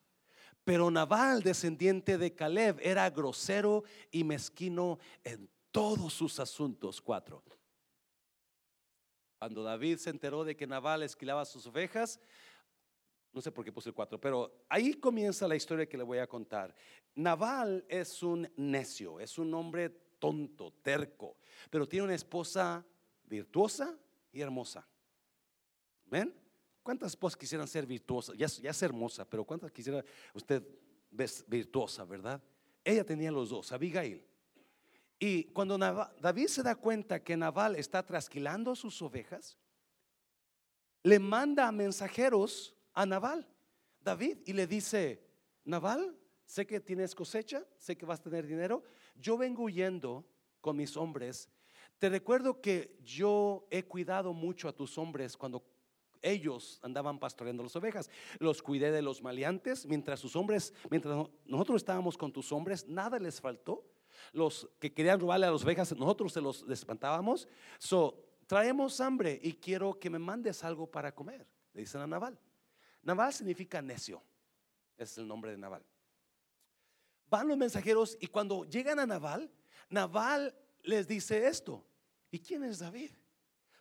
Pero 0.63 0.89
Naval, 0.89 1.41
descendiente 1.43 2.17
de 2.17 2.33
Caleb, 2.33 2.79
era 2.81 3.09
grosero 3.09 3.83
y 4.11 4.23
mezquino 4.23 4.99
en 5.23 5.49
todos 5.71 6.13
sus 6.13 6.39
asuntos. 6.39 7.01
Cuatro. 7.01 7.43
Cuando 9.37 9.63
David 9.63 9.97
se 9.97 10.09
enteró 10.09 10.43
de 10.43 10.55
que 10.55 10.67
Naval 10.67 11.03
esquilaba 11.03 11.45
sus 11.45 11.65
ovejas, 11.65 12.19
no 13.31 13.41
sé 13.41 13.51
por 13.51 13.63
qué 13.63 13.71
puse 13.71 13.89
el 13.89 13.95
cuatro, 13.95 14.19
pero 14.19 14.63
ahí 14.67 14.93
comienza 14.95 15.47
la 15.47 15.55
historia 15.55 15.87
que 15.87 15.97
le 15.97 16.03
voy 16.03 16.17
a 16.17 16.27
contar. 16.27 16.75
Naval 17.15 17.85
es 17.87 18.21
un 18.21 18.51
necio, 18.57 19.19
es 19.19 19.37
un 19.37 19.53
hombre 19.53 19.89
tonto, 20.19 20.73
terco, 20.81 21.37
pero 21.69 21.87
tiene 21.87 22.05
una 22.05 22.15
esposa 22.15 22.85
virtuosa, 23.23 23.97
y 24.31 24.41
hermosa. 24.41 24.87
¿Ven? 26.09 26.33
¿Cuántas 26.83 27.11
esposas 27.11 27.37
quisieran 27.37 27.67
ser 27.67 27.85
virtuosas? 27.85 28.35
Ya, 28.37 28.47
ya 28.47 28.71
es 28.71 28.81
hermosa, 28.81 29.29
pero 29.29 29.43
¿cuántas 29.43 29.71
quisiera 29.71 30.03
usted 30.33 30.63
ver 31.11 31.29
virtuosa, 31.47 32.05
verdad? 32.05 32.41
Ella 32.83 33.03
tenía 33.03 33.31
los 33.31 33.49
dos, 33.49 33.71
Abigail. 33.71 34.25
Y 35.19 35.45
cuando 35.45 35.77
David 35.77 36.47
se 36.47 36.63
da 36.63 36.75
cuenta 36.75 37.21
que 37.21 37.35
Naval 37.35 37.75
está 37.75 38.05
trasquilando 38.05 38.75
sus 38.75 39.01
ovejas, 39.01 39.57
le 41.03 41.19
manda 41.19 41.71
mensajeros 41.71 42.75
a 42.93 43.05
Naval, 43.05 43.47
David, 43.99 44.37
y 44.45 44.53
le 44.53 44.65
dice, 44.65 45.21
Naval, 45.65 46.17
sé 46.45 46.65
que 46.65 46.79
tienes 46.79 47.13
cosecha, 47.13 47.65
sé 47.77 47.97
que 47.97 48.05
vas 48.05 48.19
a 48.19 48.23
tener 48.23 48.47
dinero, 48.47 48.83
yo 49.15 49.37
vengo 49.37 49.63
huyendo 49.63 50.25
con 50.61 50.77
mis 50.77 50.95
hombres. 50.95 51.49
Te 51.99 52.09
recuerdo 52.09 52.61
que 52.61 52.97
yo 53.03 53.67
he 53.69 53.83
cuidado 53.83 54.33
mucho 54.33 54.69
a 54.69 54.75
tus 54.75 54.97
hombres 54.97 55.35
cuando 55.35 55.63
ellos 56.21 56.79
andaban 56.81 57.19
pastoreando 57.19 57.63
las 57.63 57.75
ovejas. 57.75 58.09
Los 58.39 58.61
cuidé 58.61 58.91
de 58.91 59.01
los 59.01 59.21
maleantes 59.21 59.85
mientras 59.85 60.19
sus 60.19 60.35
hombres, 60.35 60.73
mientras 60.89 61.27
nosotros 61.45 61.81
estábamos 61.81 62.17
con 62.17 62.31
tus 62.31 62.51
hombres, 62.51 62.87
nada 62.87 63.19
les 63.19 63.39
faltó. 63.39 63.85
Los 64.33 64.69
que 64.79 64.93
querían 64.93 65.19
robarle 65.19 65.45
a 65.45 65.51
las 65.51 65.63
ovejas, 65.63 65.95
nosotros 65.95 66.33
se 66.33 66.41
los 66.41 66.65
espantábamos. 66.69 67.47
So, 67.77 68.25
traemos 68.47 68.99
hambre 68.99 69.39
y 69.41 69.53
quiero 69.53 69.97
que 69.99 70.09
me 70.09 70.19
mandes 70.19 70.63
algo 70.63 70.87
para 70.87 71.13
comer. 71.13 71.47
Le 71.73 71.81
dicen 71.81 72.01
a 72.01 72.07
Naval. 72.07 72.39
Naval 73.03 73.33
significa 73.33 73.81
necio. 73.81 74.21
es 74.97 75.17
el 75.17 75.27
nombre 75.27 75.51
de 75.51 75.57
Naval. 75.57 75.85
Van 77.29 77.47
los 77.47 77.57
mensajeros 77.57 78.17
y 78.19 78.27
cuando 78.27 78.65
llegan 78.65 78.99
a 78.99 79.05
Naval, 79.05 79.51
Naval 79.89 80.55
les 80.83 81.07
dice 81.07 81.47
esto. 81.47 81.85
¿Y 82.31 82.39
quién 82.39 82.63
es 82.63 82.79
David? 82.79 83.11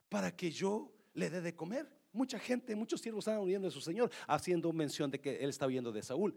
Para 0.09 0.35
que 0.35 0.51
yo 0.51 0.93
le 1.15 1.31
dé 1.31 1.41
de 1.41 1.55
comer. 1.55 1.98
Mucha 2.13 2.39
gente, 2.39 2.75
muchos 2.75 3.01
siervos 3.01 3.23
estaban 3.23 3.41
huyendo 3.41 3.69
de 3.69 3.73
su 3.73 3.81
Señor, 3.81 4.11
haciendo 4.27 4.73
mención 4.73 5.11
de 5.11 5.21
que 5.21 5.37
él 5.37 5.51
está 5.51 5.67
huyendo 5.67 5.93
de 5.93 6.03
Saúl. 6.03 6.35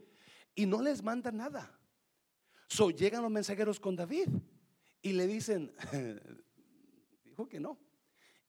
Y 0.54 0.66
no 0.66 0.82
les 0.82 1.02
manda 1.02 1.32
nada. 1.32 1.80
So 2.68 2.90
llegan 2.90 3.22
los 3.22 3.32
mensajeros 3.32 3.80
con 3.80 3.96
David 3.96 4.28
y 5.02 5.14
le 5.14 5.28
dicen, 5.28 5.74
dijo 7.24 7.48
que 7.48 7.60
no. 7.60 7.80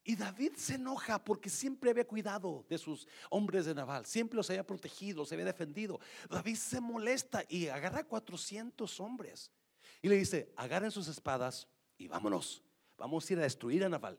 Y 0.05 0.17
David 0.17 0.55
se 0.57 0.75
enoja 0.75 1.23
porque 1.23 1.49
siempre 1.49 1.91
había 1.91 2.07
cuidado 2.07 2.67
de 2.69 2.77
sus 2.77 3.07
hombres 3.31 3.67
de 3.67 3.75
naval, 3.75 4.05
siempre 4.05 4.37
los 4.37 4.51
había 4.51 4.67
protegido, 4.67 5.25
se 5.25 5.37
había 5.37 5.47
defendido. 5.47 6.01
David 6.29 6.57
se 6.57 6.81
molesta 6.81 7.45
y 7.49 7.69
agarra 7.69 8.03
400 8.03 8.99
hombres 8.99 9.53
y 10.01 10.09
le 10.09 10.17
dice, 10.17 10.53
agarren 10.57 10.91
sus 10.91 11.07
espadas 11.07 11.69
y 11.97 12.09
vámonos, 12.09 12.65
vamos 12.99 13.31
a 13.31 13.33
ir 13.33 13.39
a 13.39 13.43
destruir 13.43 13.85
a 13.85 13.89
Naval 13.89 14.19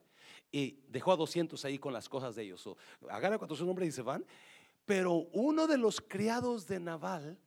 y 0.53 0.79
dejó 0.87 1.11
a 1.11 1.15
200 1.17 1.65
ahí 1.65 1.79
con 1.79 1.91
las 1.91 2.07
cosas 2.07 2.35
de 2.35 2.43
ellos. 2.43 2.69
agarra 3.09 3.39
cuando 3.39 3.55
su 3.55 3.65
nombre 3.65 3.87
y 3.87 3.91
se 3.91 4.03
van. 4.03 4.23
Pero 4.85 5.13
uno 5.33 5.65
de 5.65 5.79
los 5.79 5.99
criados 5.99 6.67
de 6.67 6.79
Naval 6.79 7.39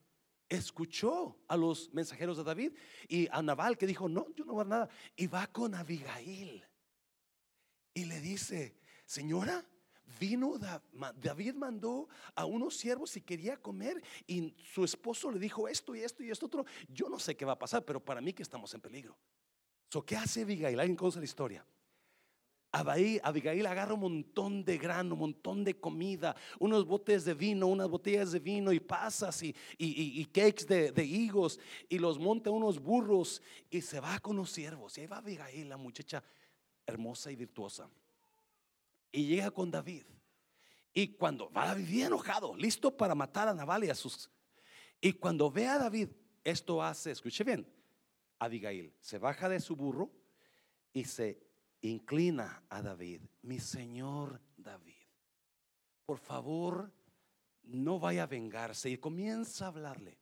escuchó 0.48 1.38
a 1.46 1.56
los 1.56 1.92
mensajeros 1.94 2.36
de 2.36 2.44
David 2.44 2.72
y 3.08 3.28
a 3.30 3.42
Naval 3.42 3.78
que 3.78 3.86
dijo, 3.86 4.08
no, 4.08 4.26
yo 4.34 4.44
no 4.44 4.54
voy 4.54 4.62
a 4.62 4.68
nada. 4.68 4.88
Y 5.14 5.28
va 5.28 5.46
con 5.46 5.76
Abigail 5.76 6.64
y 7.94 8.04
le 8.06 8.20
dice, 8.20 8.76
señora, 9.04 9.64
vino 10.18 10.58
David 10.58 11.54
mandó 11.54 12.08
a 12.34 12.44
unos 12.44 12.76
siervos 12.76 13.16
y 13.16 13.20
quería 13.20 13.56
comer 13.56 14.02
y 14.26 14.52
su 14.64 14.82
esposo 14.82 15.30
le 15.30 15.38
dijo 15.38 15.68
esto 15.68 15.94
y 15.94 16.00
esto 16.00 16.24
y 16.24 16.30
esto 16.32 16.46
otro. 16.46 16.64
Yo 16.88 17.08
no 17.08 17.20
sé 17.20 17.36
qué 17.36 17.44
va 17.44 17.52
a 17.52 17.58
pasar, 17.58 17.84
pero 17.84 18.04
para 18.04 18.20
mí 18.20 18.32
que 18.32 18.42
estamos 18.42 18.74
en 18.74 18.80
peligro. 18.80 19.16
So, 19.92 20.04
¿Qué 20.04 20.16
hace 20.16 20.42
Abigail? 20.42 20.80
Alguien 20.80 20.96
conoce 20.96 21.20
la 21.20 21.24
historia. 21.24 21.64
Abigail 22.80 23.66
agarra 23.66 23.94
un 23.94 24.00
montón 24.00 24.64
de 24.64 24.76
grano, 24.76 25.14
un 25.14 25.20
montón 25.20 25.64
de 25.64 25.78
comida, 25.78 26.36
unos 26.58 26.84
botes 26.84 27.24
de 27.24 27.34
vino, 27.34 27.66
unas 27.66 27.88
botellas 27.88 28.32
de 28.32 28.38
vino 28.38 28.72
y 28.72 28.80
pasas 28.80 29.42
y, 29.42 29.54
y, 29.78 30.24
cakes 30.26 30.66
de, 30.66 31.04
higos 31.04 31.58
y 31.88 31.98
los 31.98 32.18
monta 32.18 32.50
unos 32.50 32.78
burros 32.78 33.40
y 33.70 33.80
se 33.80 34.00
va 34.00 34.18
con 34.18 34.36
los 34.36 34.50
siervos. 34.50 34.96
Y 34.98 35.02
ahí 35.02 35.06
va 35.06 35.18
Abigail, 35.18 35.68
la 35.68 35.76
muchacha 35.76 36.22
hermosa 36.86 37.30
y 37.30 37.36
virtuosa. 37.36 37.88
Y 39.12 39.26
llega 39.26 39.50
con 39.50 39.70
David. 39.70 40.04
Y 40.92 41.08
cuando 41.08 41.50
va 41.50 41.66
David 41.66 41.88
bien 41.88 42.06
enojado, 42.08 42.56
listo 42.56 42.96
para 42.96 43.14
matar 43.14 43.48
a 43.48 43.54
Nabal 43.54 43.84
y 43.84 43.90
a 43.90 43.94
sus... 43.94 44.30
Y 45.00 45.12
cuando 45.12 45.50
ve 45.50 45.66
a 45.66 45.78
David, 45.78 46.08
esto 46.42 46.82
hace, 46.82 47.10
escuche 47.10 47.44
bien, 47.44 47.66
Abigail 48.38 48.94
se 49.00 49.18
baja 49.18 49.48
de 49.48 49.60
su 49.60 49.76
burro 49.76 50.10
y 50.92 51.04
se 51.04 51.45
inclina 51.82 52.62
a 52.68 52.82
David, 52.82 53.22
mi 53.42 53.58
señor 53.58 54.40
David, 54.56 54.94
por 56.04 56.18
favor, 56.18 56.92
no 57.64 57.98
vaya 57.98 58.24
a 58.24 58.26
vengarse 58.26 58.90
y 58.90 58.98
comienza 58.98 59.64
a 59.64 59.68
hablarle. 59.68 60.18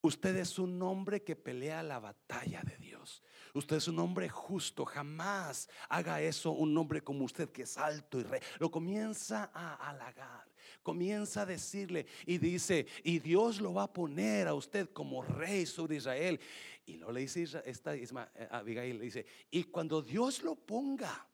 Usted 0.00 0.36
es 0.36 0.58
un 0.58 0.80
hombre 0.82 1.24
que 1.24 1.34
pelea 1.34 1.82
la 1.82 1.98
batalla 1.98 2.62
de 2.62 2.76
Dios. 2.76 3.22
Usted 3.52 3.76
es 3.76 3.88
un 3.88 3.98
hombre 3.98 4.28
justo. 4.28 4.84
Jamás 4.84 5.68
haga 5.88 6.20
eso 6.22 6.52
un 6.52 6.76
hombre 6.78 7.02
como 7.02 7.24
usted 7.24 7.50
que 7.50 7.62
es 7.62 7.76
alto 7.76 8.20
y 8.20 8.22
rey. 8.22 8.40
Lo 8.60 8.70
comienza 8.70 9.50
a 9.52 9.74
halagar. 9.74 10.47
Comienza 10.88 11.42
a 11.42 11.44
decirle 11.44 12.06
y 12.24 12.38
dice, 12.38 12.86
y 13.04 13.18
Dios 13.18 13.60
lo 13.60 13.74
va 13.74 13.82
a 13.82 13.92
poner 13.92 14.48
a 14.48 14.54
usted 14.54 14.88
como 14.88 15.20
rey 15.20 15.66
sobre 15.66 15.96
Israel. 15.96 16.40
Y 16.86 16.96
lo 16.96 17.12
le 17.12 17.20
dice 17.20 17.42
esta 17.66 17.94
eh, 17.94 18.08
Abigail, 18.50 18.96
le 18.96 19.04
dice, 19.04 19.26
y 19.50 19.64
cuando 19.64 20.00
Dios 20.00 20.42
lo 20.42 20.54
ponga 20.54 21.28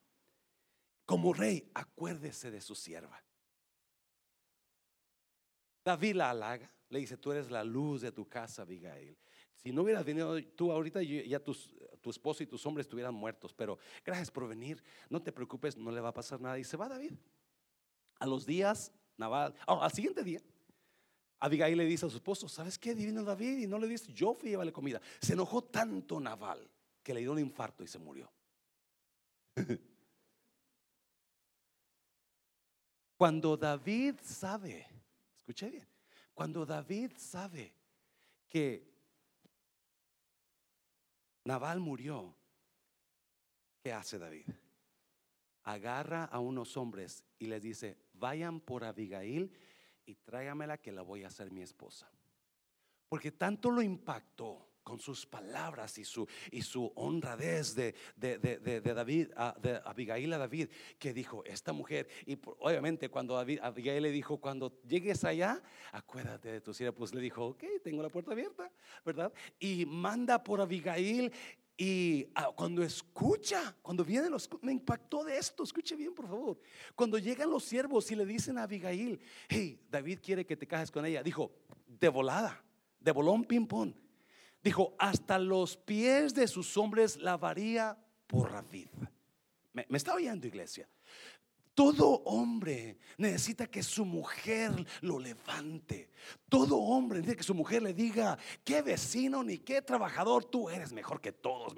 como 1.07 1.33
rey, 1.33 1.71
acuérdese 1.73 2.51
de 2.51 2.61
su 2.61 2.75
sierva. 2.75 3.23
David 5.85 6.17
la 6.17 6.31
halaga, 6.31 6.69
le 6.89 6.99
dice, 6.99 7.17
tú 7.17 7.31
eres 7.31 7.49
la 7.49 7.63
luz 7.63 8.01
de 8.01 8.11
tu 8.11 8.29
casa, 8.29 8.63
Abigail. 8.63 9.17
Si 9.55 9.71
no 9.71 9.83
hubieras 9.83 10.05
venido 10.05 10.37
tú 10.57 10.73
ahorita, 10.73 11.01
ya 11.01 11.39
tus, 11.39 11.73
tu 12.01 12.11
esposo 12.11 12.43
y 12.43 12.49
tus 12.49 12.67
hombres 12.67 12.87
estuvieran 12.87 13.15
muertos, 13.15 13.55
pero 13.55 13.79
gracias 14.05 14.33
por 14.33 14.49
venir, 14.49 14.83
no 15.09 15.23
te 15.23 15.31
preocupes, 15.31 15.77
no 15.77 15.93
le 15.93 16.01
va 16.01 16.09
a 16.09 16.13
pasar 16.13 16.41
nada. 16.41 16.59
Y 16.59 16.65
se 16.65 16.77
va 16.77 16.89
David. 16.89 17.13
A 18.19 18.27
los 18.27 18.47
días, 18.47 18.91
Naval, 19.17 19.55
oh, 19.67 19.81
al 19.81 19.93
siguiente 19.93 20.23
día, 20.23 20.41
Abigail 21.41 21.77
le 21.77 21.85
dice 21.85 22.07
a 22.07 22.11
su 22.11 22.17
esposo, 22.17 22.49
¿sabes 22.49 22.79
qué? 22.79 22.95
Divino 22.95 23.23
David 23.23 23.59
y 23.59 23.67
no 23.67 23.79
le 23.79 23.87
dice, 23.87 24.13
yo 24.13 24.35
fui 24.35 24.49
a 24.49 24.53
llevarle 24.53 24.73
comida. 24.73 25.01
Se 25.21 25.35
enojó 25.35 25.63
tanto 25.63 26.19
Naval 26.19 26.71
que 27.03 27.13
le 27.13 27.21
dio 27.21 27.33
un 27.33 27.39
infarto 27.39 27.85
y 27.85 27.87
se 27.87 27.99
murió. 27.99 28.33
Cuando 33.17 33.57
David 33.57 34.17
sabe, 34.23 34.87
escuché 35.37 35.71
bien, 35.71 35.87
cuando 36.35 36.67
David 36.67 37.13
sabe 37.17 37.73
que 38.49 38.93
Naval 41.45 41.79
murió, 41.79 42.35
¿qué 43.83 43.93
hace 43.93 44.19
David? 44.19 44.47
Agarra 45.63 46.25
a 46.25 46.41
unos 46.41 46.77
hombres 46.77 47.25
y 47.39 47.47
les 47.47 47.63
dice, 47.63 47.97
vayan 48.15 48.61
por 48.61 48.85
Abigail 48.85 49.53
y 50.07 50.15
tráigamela 50.15 50.79
que 50.79 50.93
la 50.93 51.03
voy 51.03 51.25
a 51.25 51.29
hacer 51.29 51.51
mi 51.51 51.63
esposa. 51.63 52.11
Porque 53.09 53.33
tanto 53.33 53.71
lo 53.71 53.83
impactó 53.83 54.75
con 54.85 55.01
sus 55.01 55.25
palabras 55.25 55.97
y 55.99 56.05
su, 56.05 56.29
y 56.53 56.63
su 56.63 56.93
honradez 56.95 57.75
de, 57.75 57.95
de, 58.17 58.39
de, 58.39 58.59
de 58.59 58.95
David, 58.95 59.29
de 59.61 59.81
Abigail 59.85 60.33
a 60.35 60.39
David, 60.39 60.69
que 60.99 61.15
dijo, 61.15 61.43
esta 61.47 61.73
mujer, 61.73 62.07
y 62.27 62.39
obviamente 62.59 63.09
cuando 63.09 63.39
Abigail 63.39 64.03
le 64.03 64.11
dijo, 64.11 64.37
cuando 64.37 64.81
llegues 64.83 65.25
allá, 65.25 65.63
acuérdate 65.91 66.53
de 66.53 66.61
tu 66.61 66.75
sierva, 66.75 66.95
pues 66.95 67.15
le 67.15 67.23
dijo, 67.23 67.47
ok, 67.47 67.65
tengo 67.83 68.03
la 68.03 68.11
puerta 68.11 68.33
abierta, 68.33 68.71
¿verdad? 69.05 69.33
Y 69.59 69.87
manda 69.87 70.45
por 70.45 70.61
Abigail 70.61 71.33
y 71.77 72.29
ah, 72.35 72.51
cuando 72.55 72.83
escucha, 72.83 73.75
cuando 73.83 74.05
vienen 74.05 74.31
los, 74.31 74.49
me 74.63 74.73
impactó 74.73 75.25
de 75.25 75.37
esto, 75.37 75.65
escuche 75.65 75.97
bien 75.97 76.15
por 76.15 76.29
favor. 76.29 76.61
Cuando 76.95 77.19
llegan 77.19 77.51
los 77.51 77.65
siervos 77.65 78.11
y 78.13 78.15
le 78.15 78.25
dicen 78.25 78.59
a 78.59 78.63
Abigail, 78.63 79.21
hey, 79.49 79.81
David 79.91 80.21
quiere 80.23 80.47
que 80.47 80.57
te 80.57 80.67
cases 80.67 80.91
con 80.91 81.05
ella, 81.05 81.23
dijo, 81.23 81.51
de 81.87 82.09
volada, 82.09 82.63
de 83.01 83.11
bolón 83.11 83.45
ping 83.45 83.67
pong. 83.67 83.93
Dijo, 84.63 84.95
hasta 84.99 85.39
los 85.39 85.77
pies 85.77 86.33
de 86.33 86.47
sus 86.47 86.77
hombres 86.77 87.17
lavaría 87.17 87.99
por 88.27 88.53
David. 88.53 88.89
Me, 89.73 89.85
me 89.89 89.99
está 89.99 90.15
oyendo 90.15 90.47
iglesia. 90.47 90.89
Todo 91.75 92.23
hombre 92.25 92.99
necesita 93.19 93.67
que 93.67 93.83
su 93.83 94.05
mujer 94.05 94.73
lo 95.01 95.19
levante. 95.19 96.09
Todo 96.49 96.77
hombre 96.77 97.19
necesita 97.19 97.37
que 97.37 97.43
su 97.43 97.55
mujer 97.55 97.83
le 97.83 97.93
diga, 97.93 98.39
qué 98.63 98.81
vecino 98.81 99.43
ni 99.43 99.59
qué 99.59 99.83
trabajador, 99.83 100.45
tú 100.45 100.71
eres 100.71 100.93
mejor 100.93 101.21
que 101.21 101.33
todos. 101.33 101.75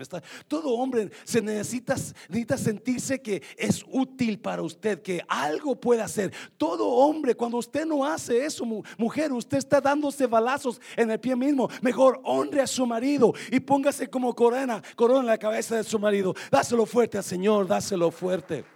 Todo 0.48 0.74
hombre 0.74 1.10
se 1.24 1.40
necesita, 1.40 1.94
necesita 2.28 2.58
sentirse 2.58 3.22
que 3.22 3.42
es 3.56 3.84
útil 3.90 4.38
para 4.38 4.60
usted, 4.60 5.00
que 5.00 5.22
algo 5.28 5.74
puede 5.80 6.02
hacer. 6.02 6.30
Todo 6.58 6.86
hombre, 6.88 7.34
cuando 7.34 7.56
usted 7.56 7.86
no 7.86 8.04
hace 8.04 8.44
eso, 8.44 8.66
mujer, 8.98 9.32
usted 9.32 9.56
está 9.56 9.80
dándose 9.80 10.26
balazos 10.26 10.78
en 10.94 11.10
el 11.10 11.18
pie 11.18 11.34
mismo. 11.36 11.70
Mejor 11.80 12.20
honre 12.22 12.60
a 12.60 12.66
su 12.66 12.86
marido 12.86 13.32
y 13.50 13.60
póngase 13.60 14.08
como 14.08 14.34
corona, 14.34 14.82
corona 14.94 15.20
en 15.20 15.26
la 15.26 15.38
cabeza 15.38 15.76
de 15.76 15.84
su 15.84 15.98
marido. 15.98 16.34
Dáselo 16.50 16.84
fuerte 16.84 17.16
al 17.16 17.24
Señor, 17.24 17.66
dáselo 17.66 18.10
fuerte. 18.10 18.75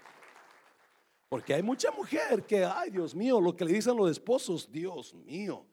Porque 1.31 1.55
hay 1.55 1.63
mucha 1.63 1.93
mujer 1.93 2.45
que, 2.45 2.65
ay 2.65 2.91
Dios 2.91 3.15
mío, 3.15 3.41
lo 3.41 3.57
que 3.57 3.65
le 3.65 3.73
dicen 3.73 3.97
los 3.97 4.11
esposos, 4.11 4.69
Dios 4.69 5.15
mío. 5.15 5.65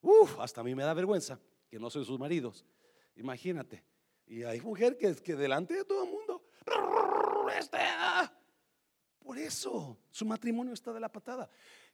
Uf, 0.00 0.40
hasta 0.40 0.62
a 0.62 0.64
mí 0.64 0.74
me 0.74 0.82
da 0.82 0.94
vergüenza 0.94 1.38
que 1.68 1.78
no 1.78 1.90
soy 1.90 2.06
sus 2.06 2.18
maridos. 2.18 2.64
Imagínate. 3.14 3.84
Y 4.26 4.44
hay 4.44 4.62
mujer 4.62 4.96
que, 4.96 5.14
que 5.16 5.36
delante 5.36 5.74
de 5.74 5.84
todo 5.84 6.04
el 6.04 6.10
mundo, 6.10 6.42
este, 7.54 7.76
ah". 7.80 8.32
por 9.18 9.36
eso 9.36 9.98
su 10.10 10.24
matrimonio 10.24 10.72
está 10.72 10.90
de 10.90 11.00
la 11.00 11.12
patada. 11.12 11.50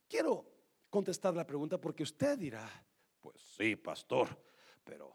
Quiero 0.09 0.47
contestar 0.89 1.35
la 1.35 1.45
pregunta 1.45 1.81
porque 1.81 2.05
usted 2.05 2.39
dirá, 2.39 2.71
pues 3.19 3.43
sí, 3.57 3.75
pastor, 3.75 4.29
pero 4.85 5.13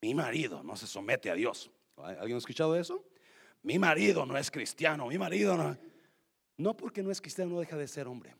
mi 0.00 0.14
marido 0.14 0.62
no 0.62 0.76
se 0.76 0.86
somete 0.86 1.28
a 1.28 1.34
Dios. 1.34 1.72
¿Alguien 1.96 2.36
ha 2.36 2.38
escuchado 2.38 2.76
eso? 2.76 3.04
Mi 3.62 3.78
marido 3.78 4.26
no 4.26 4.36
es 4.36 4.50
cristiano, 4.50 5.06
mi 5.06 5.18
marido 5.18 5.56
no. 5.56 5.76
No 6.56 6.76
porque 6.76 7.02
no 7.02 7.10
es 7.10 7.20
cristiano 7.20 7.52
no 7.52 7.60
deja 7.60 7.76
de 7.76 7.88
ser 7.88 8.06
hombre. 8.06 8.34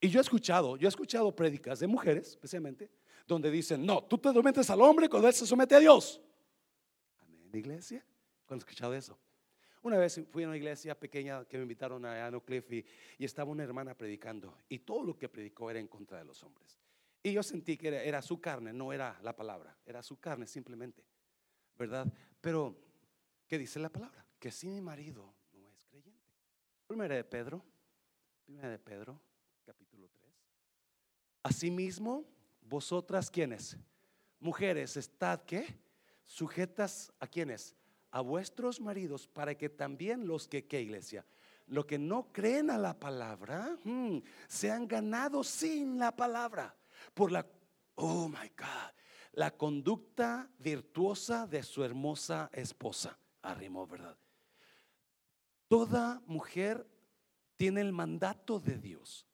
Y 0.00 0.08
yo 0.08 0.18
he 0.18 0.22
escuchado, 0.22 0.76
yo 0.76 0.88
he 0.88 0.88
escuchado 0.88 1.34
prédicas 1.34 1.80
de 1.80 1.86
mujeres, 1.86 2.28
especialmente, 2.30 2.90
donde 3.26 3.50
dicen, 3.50 3.84
no, 3.84 4.02
tú 4.02 4.16
te 4.16 4.32
sometes 4.32 4.70
al 4.70 4.80
hombre 4.80 5.08
cuando 5.08 5.28
él 5.28 5.34
se 5.34 5.46
somete 5.46 5.74
a 5.74 5.78
Dios. 5.78 6.20
Amén, 7.18 7.50
iglesia. 7.52 8.04
¿Cuándo 8.46 8.64
he 8.64 8.66
escuchado 8.66 8.94
eso? 8.94 9.18
Una 9.82 9.98
vez 9.98 10.20
fui 10.30 10.44
a 10.44 10.48
una 10.48 10.56
iglesia 10.56 10.98
pequeña 10.98 11.44
que 11.44 11.56
me 11.56 11.62
invitaron 11.62 12.04
a 12.04 12.26
Anno 12.26 12.42
Cliff 12.42 12.70
y, 12.72 12.84
estaba 13.18 13.50
una 13.50 13.62
hermana 13.62 13.94
predicando 13.94 14.56
y 14.68 14.80
todo 14.80 15.04
lo 15.04 15.18
que 15.18 15.28
predicó 15.28 15.70
era 15.70 15.80
en 15.80 15.86
contra 15.86 16.18
de 16.18 16.24
los 16.24 16.42
hombres. 16.42 16.78
Y 17.22 17.32
yo 17.32 17.42
sentí 17.42 17.76
que 17.76 17.88
era, 17.88 18.02
era, 18.02 18.22
su 18.22 18.40
carne, 18.40 18.72
no 18.72 18.92
era 18.92 19.18
la 19.22 19.36
palabra, 19.36 19.76
era 19.84 20.02
su 20.02 20.18
carne 20.18 20.46
simplemente, 20.46 21.04
¿verdad? 21.78 22.10
Pero, 22.40 22.76
¿qué 23.50 23.58
dice 23.58 23.80
la 23.80 23.88
palabra? 23.88 24.24
Que 24.38 24.52
si 24.52 24.68
mi 24.68 24.80
marido 24.80 25.34
no 25.54 25.68
es 25.68 25.82
creyente. 25.82 26.32
Primera 26.86 27.16
de 27.16 27.24
Pedro, 27.24 27.64
primera 28.44 28.68
de 28.68 28.78
Pedro, 28.78 29.20
capítulo 29.66 30.08
3. 30.08 30.32
Asimismo, 31.42 32.24
vosotras 32.60 33.28
quienes, 33.28 33.76
mujeres, 34.38 34.96
estad 34.96 35.40
que 35.40 35.66
sujetas 36.24 37.12
a 37.18 37.26
quienes, 37.26 37.74
a 38.12 38.20
vuestros 38.20 38.80
maridos, 38.80 39.26
para 39.26 39.56
que 39.56 39.68
también 39.68 40.28
los 40.28 40.46
que, 40.46 40.68
¿qué 40.68 40.80
iglesia? 40.80 41.26
Lo 41.66 41.88
que 41.88 41.98
no 41.98 42.32
creen 42.32 42.70
a 42.70 42.78
la 42.78 43.00
palabra, 43.00 43.76
hmm, 43.82 44.18
sean 44.46 44.86
ganados 44.86 45.48
sin 45.48 45.98
la 45.98 46.14
palabra, 46.14 46.76
por 47.14 47.32
la, 47.32 47.44
oh 47.96 48.28
my 48.28 48.48
God, 48.56 48.94
la 49.32 49.50
conducta 49.50 50.48
virtuosa 50.56 51.48
de 51.48 51.64
su 51.64 51.82
hermosa 51.82 52.48
esposa. 52.52 53.18
Arrimó, 53.42 53.86
¿verdad? 53.86 54.16
Toda 55.68 56.22
mujer 56.26 56.86
tiene 57.56 57.80
el 57.80 57.92
mandato 57.92 58.58
de 58.58 58.78
Dios 58.78 59.26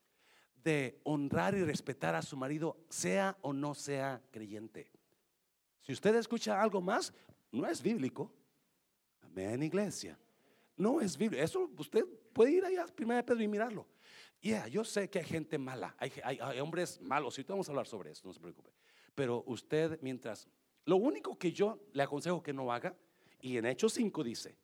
de 0.67 1.01
honrar 1.05 1.55
y 1.55 1.63
respetar 1.63 2.15
a 2.17 2.23
su 2.23 2.37
marido, 2.37 2.77
sea 2.89 3.39
o 3.41 3.53
no 3.53 3.75
sea 3.75 4.21
creyente. 4.33 4.91
Si 5.81 5.93
usted 5.93 6.17
escucha 6.17 6.61
algo 6.61 6.81
más, 6.81 7.15
no 7.53 7.67
es 7.67 7.81
bíblico. 7.81 8.33
Amén, 9.21 9.63
iglesia. 9.63 10.19
No 10.77 11.01
es 11.01 11.17
bíblico. 11.17 11.43
Eso 11.43 11.71
usted 11.79 12.05
puede 12.33 12.51
ir 12.51 12.65
allá 12.65 12.83
a 12.83 12.87
Primera 12.89 13.25
Pedro 13.25 13.43
y 13.43 13.49
mirarlo. 13.49 13.87
Ya, 14.43 14.67
yo 14.67 14.85
sé 14.85 15.09
que 15.09 15.21
hay 15.21 15.25
gente 15.25 15.57
mala, 15.57 15.95
hay, 15.99 16.13
hay, 16.23 16.61
hombres 16.61 17.01
malos, 17.01 17.39
y 17.39 17.43
vamos 17.45 17.69
a 17.69 17.73
hablar 17.73 17.87
sobre 17.87 18.11
eso, 18.11 18.27
no 18.27 18.35
se 18.35 18.41
preocupe. 18.41 18.71
Pero 19.15 19.43
usted, 19.47 19.99
mientras, 20.03 20.49
lo 20.85 20.97
único 20.97 21.39
que 21.39 21.53
yo 21.53 21.81
le 21.93 22.03
aconsejo 22.03 22.43
que 22.43 22.53
no 22.53 22.73
haga, 22.73 22.97
y 23.41 23.57
en 23.57 23.67
Hechos 23.67 23.95
5 23.95 24.25
dice, 24.25 24.57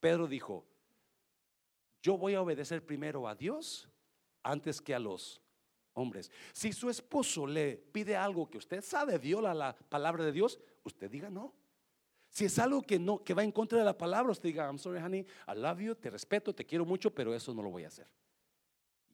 Pedro 0.00 0.26
dijo, 0.26 0.64
yo 2.02 2.16
voy 2.16 2.34
a 2.34 2.42
obedecer 2.42 2.84
primero 2.84 3.28
a 3.28 3.34
Dios 3.34 3.88
antes 4.42 4.80
que 4.80 4.94
a 4.94 4.98
los 4.98 5.40
hombres. 5.94 6.30
Si 6.52 6.72
su 6.72 6.88
esposo 6.88 7.46
le 7.46 7.76
pide 7.76 8.16
algo 8.16 8.48
que 8.48 8.58
usted 8.58 8.82
sabe 8.82 9.18
viola 9.18 9.52
la 9.54 9.74
palabra 9.74 10.24
de 10.24 10.32
Dios, 10.32 10.58
usted 10.84 11.10
diga 11.10 11.30
no. 11.30 11.52
Si 12.30 12.44
es 12.44 12.58
algo 12.58 12.82
que 12.82 12.98
no 12.98 13.24
que 13.24 13.34
va 13.34 13.42
en 13.42 13.52
contra 13.52 13.78
de 13.78 13.84
la 13.84 13.96
palabra, 13.96 14.30
usted 14.30 14.48
diga, 14.48 14.66
I'm 14.66 14.78
sorry, 14.78 15.00
honey, 15.00 15.20
I 15.20 15.56
love 15.56 15.80
you, 15.80 15.94
te 15.94 16.10
respeto, 16.10 16.54
te 16.54 16.64
quiero 16.64 16.84
mucho, 16.84 17.12
pero 17.12 17.34
eso 17.34 17.52
no 17.54 17.62
lo 17.62 17.70
voy 17.70 17.84
a 17.84 17.88
hacer. 17.88 18.06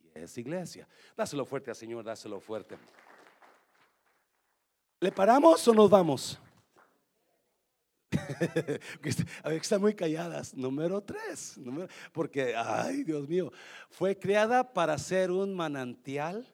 Y 0.03 0.11
es 0.19 0.37
iglesia. 0.37 0.87
Dáselo 1.17 1.45
fuerte 1.45 1.71
al 1.71 1.77
Señor, 1.77 2.05
dáselo 2.05 2.41
fuerte. 2.41 2.77
¿Le 5.01 5.13
paramos 5.13 5.67
o 5.69 5.75
nos 5.75 5.89
vamos? 5.89 6.39
a 9.43 9.53
están 9.53 9.81
muy 9.81 9.95
calladas. 9.95 10.55
Número 10.55 11.01
tres, 11.03 11.59
porque, 12.13 12.55
ay, 12.57 13.05
Dios 13.05 13.29
mío, 13.29 13.53
fue 13.91 14.19
creada 14.19 14.73
para 14.73 14.99
ser 14.99 15.31
un 15.31 15.55
manantial 15.55 16.47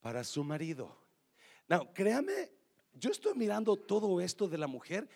para 0.00 0.22
su 0.24 0.44
marido. 0.44 0.96
No, 1.68 1.92
créame, 1.92 2.50
yo 2.94 3.10
estoy 3.10 3.34
mirando 3.34 3.76
todo 3.76 4.20
esto 4.20 4.48
de 4.48 4.58
la 4.58 4.66
mujer 4.66 5.08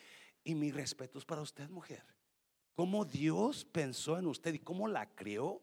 y 0.43 0.55
mi 0.55 0.73
respeto 0.73 1.19
es 1.19 1.25
para 1.25 1.43
usted, 1.43 1.69
mujer. 1.69 2.05
Cómo 2.75 3.05
Dios 3.05 3.65
pensó 3.65 4.19
en 4.19 4.27
usted 4.27 4.55
y 4.55 4.59
cómo 4.59 4.89
la 4.89 5.09
creó 5.15 5.63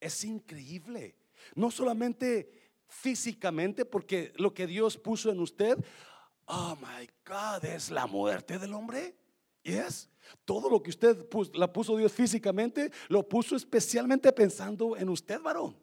es 0.00 0.24
increíble. 0.24 1.16
No 1.54 1.70
solamente 1.70 2.64
físicamente, 2.86 3.84
porque 3.84 4.32
lo 4.36 4.54
que 4.54 4.66
Dios 4.66 4.96
puso 4.96 5.30
en 5.30 5.40
usted, 5.40 5.78
oh 6.46 6.76
my 6.80 7.08
God, 7.24 7.64
es 7.64 7.90
la 7.90 8.06
muerte 8.06 8.58
del 8.58 8.72
hombre. 8.72 9.14
Yes. 9.62 10.08
Todo 10.44 10.68
lo 10.68 10.82
que 10.82 10.90
usted 10.90 11.26
la 11.54 11.72
puso 11.72 11.96
Dios 11.96 12.12
físicamente, 12.12 12.90
lo 13.08 13.26
puso 13.26 13.56
especialmente 13.56 14.30
pensando 14.32 14.96
en 14.96 15.08
usted, 15.08 15.40
varón. 15.40 15.76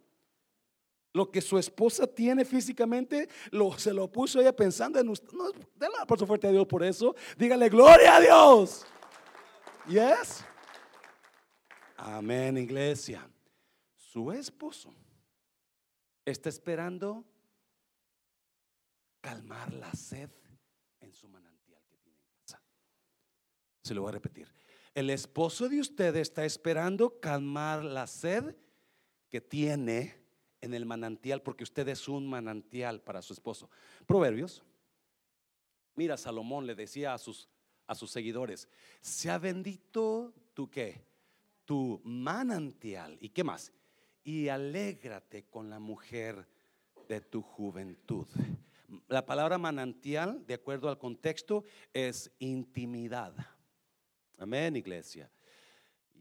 Lo 1.14 1.30
que 1.30 1.42
su 1.42 1.58
esposa 1.58 2.08
tiene 2.08 2.46
físicamente, 2.46 3.28
lo, 3.50 3.78
se 3.78 3.94
lo 3.94 4.10
puso 4.10 4.40
ella 4.40 4.56
pensando 4.56 5.00
en 5.00 5.10
usted. 5.10 5.30
No, 5.34 5.52
déle 5.76 5.96
por 6.08 6.18
su 6.18 6.26
fuerte 6.26 6.48
a 6.48 6.52
Dios 6.52 6.66
por 6.68 6.84
eso. 6.84 7.16
Dígale, 7.38 7.68
gloria 7.70 8.16
a 8.16 8.22
Dios. 8.22 8.86
Yes. 9.88 10.46
Amén, 11.98 12.58
iglesia. 12.58 13.30
Su 13.96 14.32
esposo 14.32 14.94
está 16.26 16.50
esperando 16.50 17.26
calmar 19.22 19.74
la 19.74 19.92
sed 19.94 20.30
su 21.14 21.28
manantial 21.28 21.84
que 21.90 21.98
tiene 21.98 22.20
en 22.20 22.28
casa. 22.40 22.62
Se 23.84 23.94
lo 23.94 24.02
voy 24.02 24.10
a 24.10 24.14
repetir. 24.14 24.48
El 24.94 25.10
esposo 25.10 25.70
de 25.70 25.80
usted 25.80 26.16
está 26.18 26.46
esperando 26.46 27.20
calmar 27.20 27.84
la 27.84 28.08
sed 28.08 28.56
que 29.30 29.40
tiene 29.40 30.22
en 30.60 30.74
el 30.74 30.86
manantial 30.86 31.42
porque 31.42 31.64
usted 31.64 31.88
es 31.88 32.08
un 32.08 32.30
manantial 32.30 33.02
para 33.02 33.22
su 33.22 33.34
esposo. 33.34 33.70
Proverbios. 34.06 34.64
Mira, 35.96 36.18
Salomón 36.18 36.68
le 36.68 36.76
decía 36.76 37.14
a 37.14 37.18
sus, 37.18 37.50
a 37.88 37.96
sus 37.96 38.12
seguidores, 38.12 38.68
se 39.02 39.30
ha 39.30 39.38
bendito 39.38 40.34
tu 40.54 40.70
qué? 40.70 41.06
Tu 41.66 42.02
manantial. 42.04 43.18
¿Y 43.22 43.30
qué 43.30 43.44
más? 43.44 43.72
Y 44.24 44.50
alégrate 44.50 45.46
con 45.46 45.70
la 45.70 45.80
mujer 45.80 46.48
de 47.08 47.22
tu 47.22 47.42
juventud. 47.42 48.28
La 49.08 49.26
palabra 49.26 49.58
manantial, 49.58 50.46
de 50.46 50.56
acuerdo 50.56 50.90
al 50.90 50.98
contexto, 50.98 51.64
es 51.94 52.32
intimidad. 52.40 53.34
Amén, 54.38 54.76
iglesia. 54.76 55.32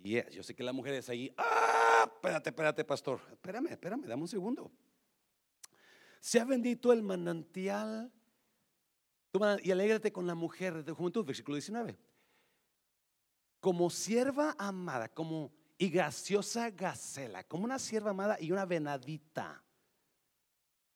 Y 0.02 0.22
yo 0.30 0.42
sé 0.42 0.54
que 0.54 0.62
la 0.62 0.72
mujer 0.72 0.94
es 0.94 1.08
ahí, 1.08 1.32
¡ah! 1.36 2.10
espérate, 2.14 2.50
espérate, 2.50 2.84
pastor. 2.84 3.20
Espérame, 3.32 3.68
espérame, 3.68 4.06
dame 4.06 4.22
un 4.22 4.28
segundo. 4.28 4.70
Se 6.20 6.38
ha 6.38 6.44
bendito 6.44 6.92
el 6.92 7.02
manantial 7.02 8.12
y 9.62 9.70
alégrate 9.70 10.12
con 10.12 10.26
la 10.26 10.34
mujer 10.34 10.84
de 10.84 10.92
juventud, 10.92 11.24
versículo 11.24 11.56
19. 11.56 11.98
Como 13.60 13.90
sierva 13.90 14.54
amada, 14.58 15.08
como 15.08 15.52
y 15.78 15.88
graciosa 15.88 16.70
gacela, 16.70 17.42
como 17.44 17.64
una 17.64 17.78
sierva 17.78 18.10
amada 18.10 18.36
y 18.38 18.52
una 18.52 18.66
venadita 18.66 19.64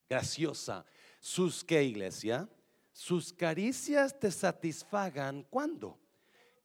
graciosa. 0.08 0.84
Sus 1.24 1.64
que 1.64 1.82
iglesia, 1.82 2.46
sus 2.92 3.32
caricias 3.32 4.20
te 4.20 4.30
satisfagan 4.30 5.42
cuando 5.48 5.98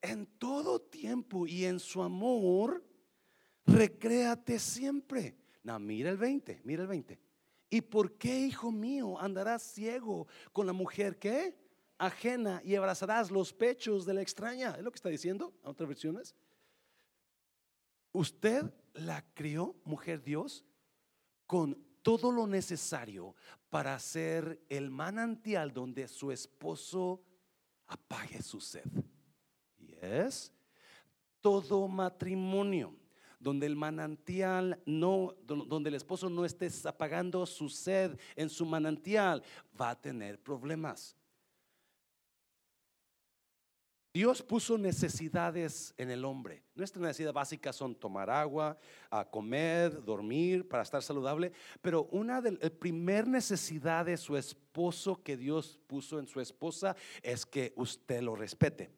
en 0.01 0.25
todo 0.37 0.81
tiempo 0.81 1.47
y 1.47 1.63
en 1.63 1.79
su 1.79 2.03
amor 2.03 2.83
recréate 3.65 4.59
siempre. 4.59 5.37
No, 5.63 5.79
mira 5.79 6.09
el 6.09 6.17
20, 6.17 6.59
mira 6.65 6.81
el 6.81 6.89
20. 6.89 7.17
¿Y 7.69 7.79
por 7.79 8.17
qué, 8.17 8.37
hijo 8.37 8.69
mío, 8.69 9.17
andarás 9.17 9.63
ciego 9.63 10.27
con 10.51 10.67
la 10.67 10.73
mujer 10.73 11.17
que 11.17 11.57
ajena 11.97 12.61
y 12.65 12.75
abrazarás 12.75 13.31
los 13.31 13.53
pechos 13.53 14.05
de 14.05 14.13
la 14.13 14.21
extraña? 14.21 14.75
¿Es 14.77 14.83
lo 14.83 14.91
que 14.91 14.97
está 14.97 15.07
diciendo 15.07 15.53
a 15.63 15.69
otras 15.69 15.87
versiones? 15.87 16.35
Usted 18.11 18.73
la 18.93 19.25
crió, 19.33 19.77
mujer 19.85 20.21
Dios, 20.21 20.65
con 21.47 21.88
todo 22.09 22.31
lo 22.31 22.47
necesario 22.47 23.35
para 23.69 23.99
ser 23.99 24.65
el 24.67 24.89
manantial 24.89 25.71
donde 25.71 26.07
su 26.07 26.31
esposo 26.31 27.21
apague 27.85 28.41
su 28.41 28.59
sed. 28.59 28.89
¿Y 29.77 29.93
es? 30.01 30.51
todo 31.41 31.87
matrimonio 31.87 32.95
donde 33.39 33.65
el 33.65 33.75
manantial 33.75 34.81
no, 34.85 35.33
donde 35.45 35.89
el 35.89 35.95
esposo 35.95 36.29
no 36.29 36.43
esté 36.43 36.69
apagando 36.85 37.45
su 37.45 37.69
sed 37.69 38.19
en 38.35 38.49
su 38.49 38.65
manantial, 38.65 39.41
va 39.79 39.91
a 39.91 40.01
tener 40.01 40.41
problemas. 40.41 41.15
Dios 44.11 44.41
puso 44.41 44.77
necesidades 44.77 45.93
en 45.97 46.09
el 46.09 46.25
hombre. 46.25 46.63
Nuestras 46.73 47.01
necesidades 47.01 47.33
básicas 47.33 47.75
son 47.75 47.93
tomar 47.93 48.29
agua, 48.29 48.77
comer, 49.29 50.03
dormir, 50.03 50.67
para 50.67 50.81
estar 50.81 51.03
saludable. 51.03 51.51
Pero 51.81 52.05
una 52.11 52.41
de 52.41 52.53
las 52.53 52.71
primer 52.71 53.27
necesidad 53.27 54.05
de 54.05 54.17
su 54.17 54.35
esposo 54.35 55.21
que 55.21 55.37
Dios 55.37 55.79
puso 55.85 56.17
en 56.17 56.27
su 56.27 56.41
esposa 56.41 56.95
es 57.21 57.45
que 57.45 57.71
usted 57.75 58.21
lo 58.21 58.35
respete. 58.35 58.89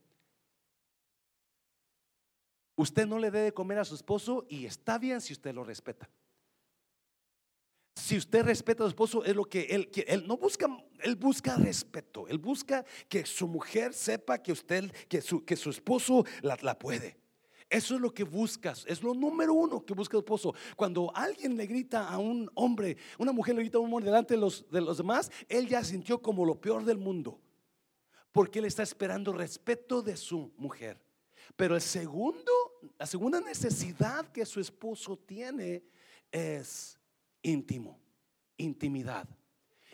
Usted 2.77 3.05
no 3.05 3.19
le 3.19 3.31
debe 3.31 3.53
comer 3.53 3.79
a 3.79 3.85
su 3.85 3.95
esposo 3.95 4.45
y 4.47 4.65
está 4.65 4.97
bien 4.97 5.19
si 5.19 5.33
usted 5.33 5.53
lo 5.53 5.65
respeta. 5.65 6.09
Si 8.11 8.17
usted 8.17 8.43
respeta 8.43 8.83
a 8.83 8.87
su 8.87 8.89
esposo, 8.89 9.23
es 9.23 9.33
lo 9.33 9.45
que 9.45 9.61
él 9.69 9.87
quiere. 9.89 10.11
Él 10.11 10.27
no 10.27 10.35
busca, 10.35 10.67
él 10.99 11.15
busca 11.15 11.55
respeto. 11.55 12.27
Él 12.27 12.39
busca 12.39 12.83
que 13.07 13.25
su 13.25 13.47
mujer 13.47 13.93
sepa 13.93 14.37
que 14.37 14.51
usted, 14.51 14.91
que 15.07 15.21
su, 15.21 15.45
que 15.45 15.55
su 15.55 15.69
esposo 15.69 16.25
la, 16.41 16.57
la 16.61 16.77
puede. 16.77 17.15
Eso 17.69 17.95
es 17.95 18.01
lo 18.01 18.13
que 18.13 18.25
buscas, 18.25 18.83
es 18.85 19.01
lo 19.01 19.13
número 19.13 19.53
uno 19.53 19.85
que 19.85 19.93
busca 19.93 20.17
el 20.17 20.23
esposo. 20.23 20.53
Cuando 20.75 21.09
alguien 21.15 21.55
le 21.55 21.65
grita 21.65 22.09
a 22.09 22.17
un 22.17 22.51
hombre, 22.55 22.97
una 23.17 23.31
mujer 23.31 23.55
le 23.55 23.61
grita 23.61 23.77
a 23.77 23.79
un 23.79 23.93
hombre 23.93 24.07
delante 24.07 24.33
de 24.33 24.41
los, 24.41 24.69
de 24.69 24.81
los 24.81 24.97
demás, 24.97 25.31
él 25.47 25.69
ya 25.69 25.81
sintió 25.81 26.21
como 26.21 26.43
lo 26.43 26.59
peor 26.59 26.83
del 26.83 26.97
mundo, 26.97 27.39
porque 28.33 28.59
él 28.59 28.65
está 28.65 28.83
esperando 28.83 29.31
respeto 29.31 30.01
de 30.01 30.17
su 30.17 30.51
mujer. 30.57 31.01
Pero 31.55 31.75
el 31.75 31.81
segundo, 31.81 32.51
la 32.99 33.05
segunda 33.05 33.39
necesidad 33.39 34.27
que 34.33 34.45
su 34.45 34.59
esposo 34.59 35.15
tiene 35.15 35.85
es 36.29 36.97
íntimo, 37.41 38.00
intimidad. 38.61 39.27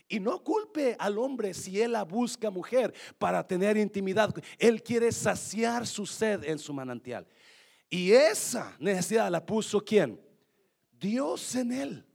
Y 0.08 0.20
no 0.20 0.44
culpe 0.44 0.96
al 1.00 1.18
hombre 1.18 1.54
si 1.54 1.82
él 1.82 1.92
la 1.92 2.04
busca 2.04 2.50
mujer 2.50 2.94
para 3.18 3.46
tener 3.46 3.76
intimidad. 3.76 4.34
Él 4.58 4.82
quiere 4.82 5.12
saciar 5.12 5.86
su 5.86 6.06
sed 6.06 6.44
en 6.46 6.58
su 6.60 6.74
manantial. 6.74 7.28
Y 7.90 8.12
esa 8.12 8.76
necesidad 8.80 9.30
la 9.30 9.46
puso 9.46 9.84
quién? 9.84 10.20
Dios 10.92 11.56
en 11.56 11.72
él. 11.72 12.07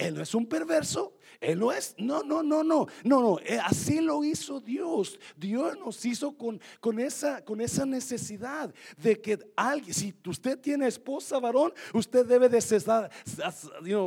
Él 0.00 0.14
no 0.14 0.22
es 0.22 0.34
un 0.34 0.46
perverso, 0.46 1.12
él 1.40 1.58
no 1.58 1.70
es, 1.70 1.94
no, 1.98 2.22
no, 2.22 2.42
no, 2.42 2.64
no, 2.64 2.86
no, 3.04 3.20
no, 3.20 3.38
eh, 3.40 3.58
así 3.62 4.00
lo 4.00 4.24
hizo 4.24 4.58
Dios. 4.58 5.20
Dios 5.36 5.78
nos 5.78 6.02
hizo 6.06 6.32
con, 6.38 6.58
con, 6.80 6.98
esa, 6.98 7.44
con 7.44 7.60
esa 7.60 7.84
necesidad 7.84 8.72
de 8.96 9.20
que 9.20 9.38
alguien, 9.54 9.92
si 9.92 10.14
usted 10.26 10.58
tiene 10.58 10.86
esposa, 10.86 11.38
varón, 11.38 11.74
usted 11.92 12.24
debe 12.24 12.48
de 12.48 12.62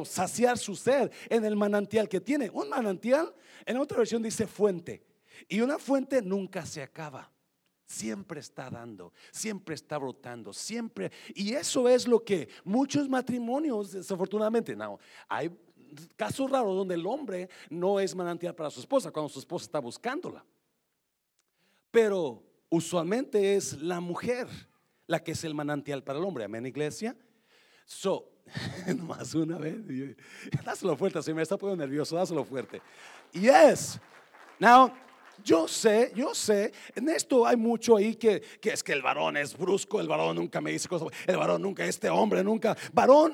saciar 0.06 0.58
su 0.58 0.76
sed 0.76 1.12
en 1.30 1.46
el 1.46 1.56
manantial 1.56 2.10
que 2.10 2.20
tiene. 2.20 2.50
Un 2.50 2.70
manantial, 2.70 3.32
en 3.64 3.78
otra 3.78 4.00
versión 4.00 4.24
dice 4.24 4.48
fuente, 4.48 5.06
y 5.48 5.62
una 5.62 5.78
fuente 5.78 6.24
nunca 6.24 6.66
se 6.66 6.82
acaba. 6.82 7.32
Siempre 7.86 8.40
está 8.40 8.72
dando, 8.72 9.14
siempre 9.32 9.76
está 9.76 10.00
brotando, 10.00 10.54
siempre. 10.54 11.12
Y 11.36 11.54
eso 11.54 11.88
es 11.88 12.08
lo 12.08 12.24
que 12.24 12.50
muchos 12.64 13.08
matrimonios, 13.08 13.92
desafortunadamente, 13.92 14.76
no, 14.76 15.00
hay 15.28 15.52
casos 16.16 16.50
raros 16.50 16.76
donde 16.76 16.96
el 16.96 17.06
hombre 17.06 17.50
no 17.70 18.00
es 18.00 18.16
manantial 18.16 18.56
para 18.56 18.70
su 18.70 18.80
esposa, 18.80 19.12
cuando 19.12 19.30
su 19.30 19.40
esposa 19.40 19.66
está 19.66 19.80
buscándola. 19.80 20.44
Pero 21.92 22.44
usualmente 22.70 23.56
es 23.56 23.82
la 23.82 24.00
mujer 24.00 24.48
la 25.08 25.24
que 25.24 25.34
es 25.34 25.44
el 25.44 25.54
manantial 25.54 26.04
para 26.04 26.20
el 26.20 26.26
hombre. 26.26 26.46
Amén, 26.46 26.66
iglesia. 26.66 27.16
So, 27.86 28.32
más 29.08 29.36
una 29.36 29.58
vez. 29.58 29.76
Dáselo 30.66 30.96
fuerte, 30.96 31.22
si 31.22 31.34
me 31.34 31.42
está 31.42 31.58
poniendo 31.58 31.86
nervioso, 31.86 32.16
dáselo 32.16 32.44
fuerte. 32.44 32.82
Yes. 33.32 34.00
Now, 34.60 34.92
yo 35.44 35.68
sé, 35.68 36.12
yo 36.16 36.34
sé, 36.34 36.72
en 36.96 37.10
esto 37.10 37.46
hay 37.46 37.58
mucho 37.58 37.98
ahí 37.98 38.16
que, 38.16 38.42
que, 38.62 38.72
es 38.72 38.84
que 38.84 38.94
el 38.94 39.02
varón 39.02 39.36
es 39.36 39.58
brusco, 39.58 40.00
el 40.00 40.08
varón 40.08 40.36
nunca 40.36 40.62
me 40.62 40.72
dice 40.72 40.88
cosas, 40.88 41.10
el 41.26 41.38
varón 41.38 41.62
nunca, 41.62 41.86
este 41.86 42.10
hombre 42.10 42.44
nunca. 42.44 42.76
Varón, 42.94 43.34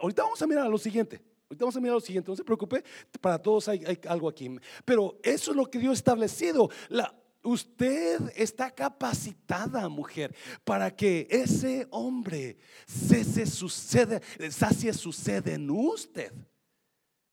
ahorita 0.00 0.22
vamos 0.22 0.40
a 0.40 0.46
mirar 0.46 0.66
a 0.66 0.68
lo 0.68 0.78
siguiente. 0.78 1.20
Ahorita 1.50 1.64
vamos 1.64 1.76
a 1.76 1.80
mirar 1.80 1.94
lo 1.94 2.00
siguiente, 2.00 2.30
no 2.30 2.36
se 2.36 2.44
preocupe, 2.44 2.84
para 3.20 3.36
todos 3.36 3.66
hay, 3.66 3.82
algo 4.08 4.28
aquí. 4.28 4.48
Pero 4.84 5.18
eso 5.20 5.50
es 5.50 5.56
lo 5.56 5.68
que 5.68 5.80
Dios 5.80 5.90
ha 5.90 5.94
establecido. 5.94 6.70
La, 6.88 7.12
usted 7.42 8.20
está 8.36 8.70
capacitada, 8.70 9.88
mujer, 9.88 10.32
para 10.62 10.94
que 10.94 11.26
ese 11.28 11.88
hombre 11.90 12.56
cese 12.86 13.46
su 13.46 13.68
sed, 13.68 14.22
sacie 14.48 14.92
su 14.92 15.12
sed 15.12 15.48
en 15.48 15.68
usted. 15.68 16.32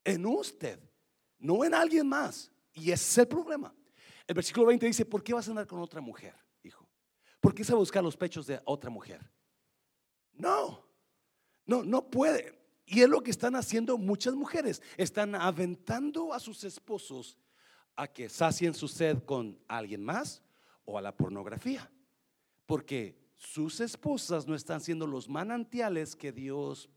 En 0.02 0.26
usted, 0.26 0.80
no 1.38 1.64
en 1.64 1.72
alguien 1.72 2.08
más. 2.08 2.50
Y 2.72 2.90
ese 2.90 3.04
es 3.04 3.18
el 3.18 3.28
problema. 3.28 3.72
El 4.26 4.34
versículo 4.34 4.66
20 4.66 4.84
dice, 4.84 5.04
¿por 5.04 5.22
qué 5.22 5.32
vas 5.32 5.46
a 5.46 5.52
andar 5.52 5.68
con 5.68 5.78
otra 5.78 6.00
mujer, 6.00 6.34
hijo? 6.64 6.88
¿Por 7.40 7.54
qué 7.54 7.62
se 7.62 7.70
va 7.70 7.76
a 7.76 7.78
buscar 7.78 8.02
los 8.02 8.16
pechos 8.16 8.48
de 8.48 8.60
otra 8.64 8.90
mujer? 8.90 9.20
No, 10.32 10.84
no, 11.66 11.84
no 11.84 12.10
puede. 12.10 12.57
Y 12.90 13.02
es 13.02 13.08
lo 13.08 13.22
que 13.22 13.30
están 13.30 13.54
haciendo 13.54 13.98
muchas 13.98 14.34
mujeres. 14.34 14.82
Están 14.96 15.34
aventando 15.34 16.32
a 16.32 16.40
sus 16.40 16.64
esposos 16.64 17.36
a 17.94 18.08
que 18.08 18.30
sacien 18.30 18.72
su 18.72 18.88
sed 18.88 19.18
con 19.24 19.58
alguien 19.68 20.02
más 20.02 20.42
o 20.86 20.96
a 20.96 21.02
la 21.02 21.14
pornografía. 21.14 21.90
Porque 22.64 23.18
sus 23.36 23.80
esposas 23.80 24.46
no 24.46 24.54
están 24.54 24.80
siendo 24.80 25.06
los 25.06 25.28
manantiales 25.28 26.16
que 26.16 26.32
Dios 26.32 26.88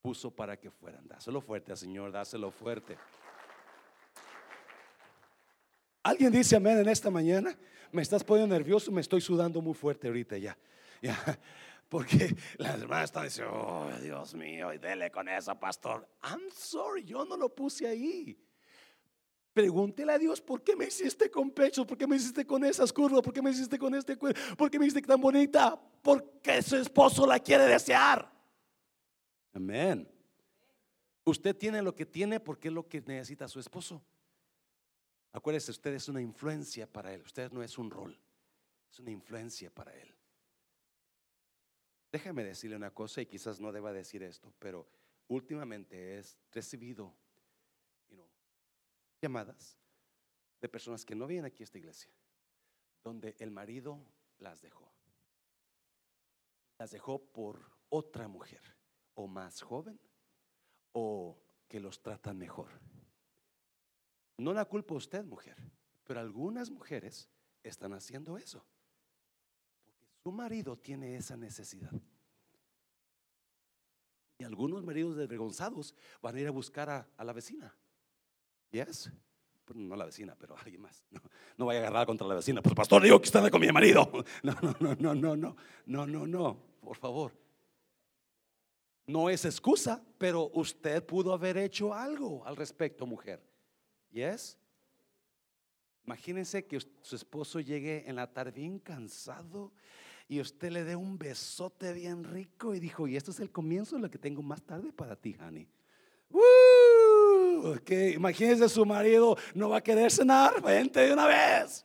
puso 0.00 0.30
para 0.30 0.58
que 0.58 0.70
fueran. 0.70 1.06
Dáselo 1.06 1.42
fuerte, 1.42 1.76
Señor, 1.76 2.10
dáselo 2.10 2.50
fuerte. 2.50 2.96
¿Alguien 6.02 6.32
dice 6.32 6.56
amén 6.56 6.78
en 6.78 6.88
esta 6.88 7.10
mañana? 7.10 7.56
Me 7.92 8.00
estás 8.00 8.24
poniendo 8.24 8.54
nervioso, 8.54 8.90
me 8.90 9.02
estoy 9.02 9.20
sudando 9.20 9.60
muy 9.60 9.74
fuerte 9.74 10.08
ahorita 10.08 10.38
ya. 10.38 10.56
Ya. 11.02 11.38
Porque 11.92 12.34
las 12.56 12.80
hermanas 12.80 13.04
están 13.04 13.24
diciendo, 13.24 13.52
oh 13.52 13.90
Dios 14.00 14.34
mío, 14.34 14.72
y 14.72 14.78
dele 14.78 15.10
con 15.10 15.28
eso, 15.28 15.54
pastor. 15.60 16.08
I'm 16.22 16.50
sorry, 16.50 17.04
yo 17.04 17.26
no 17.26 17.36
lo 17.36 17.54
puse 17.54 17.86
ahí. 17.86 18.34
Pregúntele 19.52 20.10
a 20.10 20.18
Dios, 20.18 20.40
¿por 20.40 20.64
qué 20.64 20.74
me 20.74 20.86
hiciste 20.86 21.30
con 21.30 21.50
pechos? 21.50 21.84
¿Por 21.84 21.98
qué 21.98 22.06
me 22.06 22.16
hiciste 22.16 22.46
con 22.46 22.64
esas 22.64 22.90
curvas? 22.94 23.20
¿Por 23.20 23.34
qué 23.34 23.42
me 23.42 23.50
hiciste 23.50 23.78
con 23.78 23.94
este 23.94 24.16
cuerpo? 24.16 24.40
¿Por 24.56 24.70
qué 24.70 24.78
me 24.78 24.86
hiciste 24.86 25.06
tan 25.06 25.20
bonita? 25.20 25.78
Porque 26.00 26.62
su 26.62 26.76
esposo 26.76 27.26
la 27.26 27.38
quiere 27.38 27.64
desear. 27.64 28.32
Amén. 29.52 30.08
Usted 31.26 31.54
tiene 31.54 31.82
lo 31.82 31.94
que 31.94 32.06
tiene 32.06 32.40
porque 32.40 32.68
es 32.68 32.74
lo 32.74 32.88
que 32.88 33.02
necesita 33.02 33.46
su 33.48 33.60
esposo. 33.60 34.02
Acuérdese, 35.30 35.70
usted 35.70 35.92
es 35.92 36.08
una 36.08 36.22
influencia 36.22 36.90
para 36.90 37.12
él. 37.12 37.20
Usted 37.20 37.52
no 37.52 37.62
es 37.62 37.76
un 37.76 37.90
rol, 37.90 38.18
es 38.90 38.98
una 38.98 39.10
influencia 39.10 39.68
para 39.68 39.92
él. 39.92 40.08
Déjame 42.12 42.44
decirle 42.44 42.76
una 42.76 42.92
cosa 42.92 43.22
y 43.22 43.26
quizás 43.26 43.58
no 43.58 43.72
deba 43.72 43.90
decir 43.90 44.22
esto, 44.22 44.52
pero 44.58 44.86
últimamente 45.28 46.18
he 46.18 46.22
recibido 46.52 47.16
llamadas 49.22 49.78
de 50.60 50.68
personas 50.68 51.06
que 51.06 51.14
no 51.14 51.26
vienen 51.26 51.46
aquí 51.46 51.62
a 51.62 51.64
esta 51.64 51.78
iglesia, 51.78 52.12
donde 53.02 53.34
el 53.38 53.50
marido 53.50 53.98
las 54.38 54.60
dejó. 54.60 54.92
Las 56.78 56.90
dejó 56.90 57.18
por 57.18 57.64
otra 57.88 58.28
mujer, 58.28 58.60
o 59.14 59.26
más 59.26 59.62
joven, 59.62 59.98
o 60.92 61.40
que 61.66 61.80
los 61.80 62.02
tratan 62.02 62.36
mejor. 62.36 62.68
No 64.36 64.52
la 64.52 64.66
culpa 64.66 64.94
usted, 64.94 65.24
mujer, 65.24 65.56
pero 66.04 66.20
algunas 66.20 66.70
mujeres 66.70 67.30
están 67.62 67.94
haciendo 67.94 68.36
eso. 68.36 68.66
Su 70.22 70.30
marido 70.30 70.76
tiene 70.76 71.16
esa 71.16 71.36
necesidad. 71.36 71.90
Y 74.38 74.44
algunos 74.44 74.84
maridos 74.84 75.16
desvergonzados 75.16 75.94
van 76.20 76.36
a 76.36 76.40
ir 76.40 76.46
a 76.46 76.52
buscar 76.52 76.88
a, 76.90 77.24
la 77.24 77.32
vecina. 77.32 77.74
¿Yes? 78.70 79.10
Pues 79.64 79.76
no 79.76 79.96
la 79.96 80.04
vecina, 80.04 80.36
pero 80.38 80.56
alguien 80.56 80.82
más. 80.82 81.04
No, 81.56 81.66
vaya 81.66 81.80
a 81.80 81.82
agarrar 81.82 82.06
contra 82.06 82.26
la 82.26 82.34
vecina. 82.34 82.62
Pues 82.62 82.74
pastor, 82.74 83.02
digo 83.02 83.20
que 83.20 83.26
está 83.26 83.50
con 83.50 83.60
mi 83.60 83.70
marido. 83.70 84.10
No, 84.42 84.54
no, 84.62 84.74
no, 84.80 84.94
no, 84.94 85.14
no, 85.14 85.36
no, 85.36 85.56
no, 85.86 86.06
no, 86.06 86.26
no, 86.26 86.56
por 86.80 86.96
favor. 86.96 87.32
No 89.06 89.28
es 89.28 89.44
excusa, 89.44 90.02
pero 90.18 90.50
usted 90.54 91.04
pudo 91.04 91.32
haber 91.32 91.56
hecho 91.58 91.92
algo 91.92 92.44
al 92.46 92.56
respecto, 92.56 93.06
mujer. 93.06 93.44
¿Yes? 94.10 94.56
Imagínense 96.04 96.64
que 96.64 96.80
su 96.80 97.16
esposo 97.16 97.60
llegue 97.60 98.08
en 98.08 98.16
la 98.16 98.32
tarde 98.32 98.52
bien 98.52 98.78
cansado 98.78 99.72
y 100.28 100.40
usted 100.40 100.70
le 100.70 100.84
dé 100.84 100.96
un 100.96 101.18
besote 101.18 101.92
bien 101.92 102.24
rico 102.24 102.74
y 102.74 102.80
dijo, 102.80 103.06
y 103.06 103.16
esto 103.16 103.30
es 103.30 103.40
el 103.40 103.50
comienzo 103.50 103.96
de 103.96 104.02
lo 104.02 104.10
que 104.10 104.18
tengo 104.18 104.42
más 104.42 104.62
tarde 104.62 104.92
para 104.92 105.16
ti, 105.16 105.36
honey. 105.40 105.68
Uh, 106.30 107.76
que 107.84 108.10
imagínese 108.10 108.68
su 108.68 108.86
marido 108.86 109.36
no 109.54 109.68
va 109.68 109.78
a 109.78 109.82
querer 109.82 110.10
cenar, 110.10 110.62
vente 110.62 111.00
de 111.00 111.12
una 111.12 111.26
vez, 111.26 111.84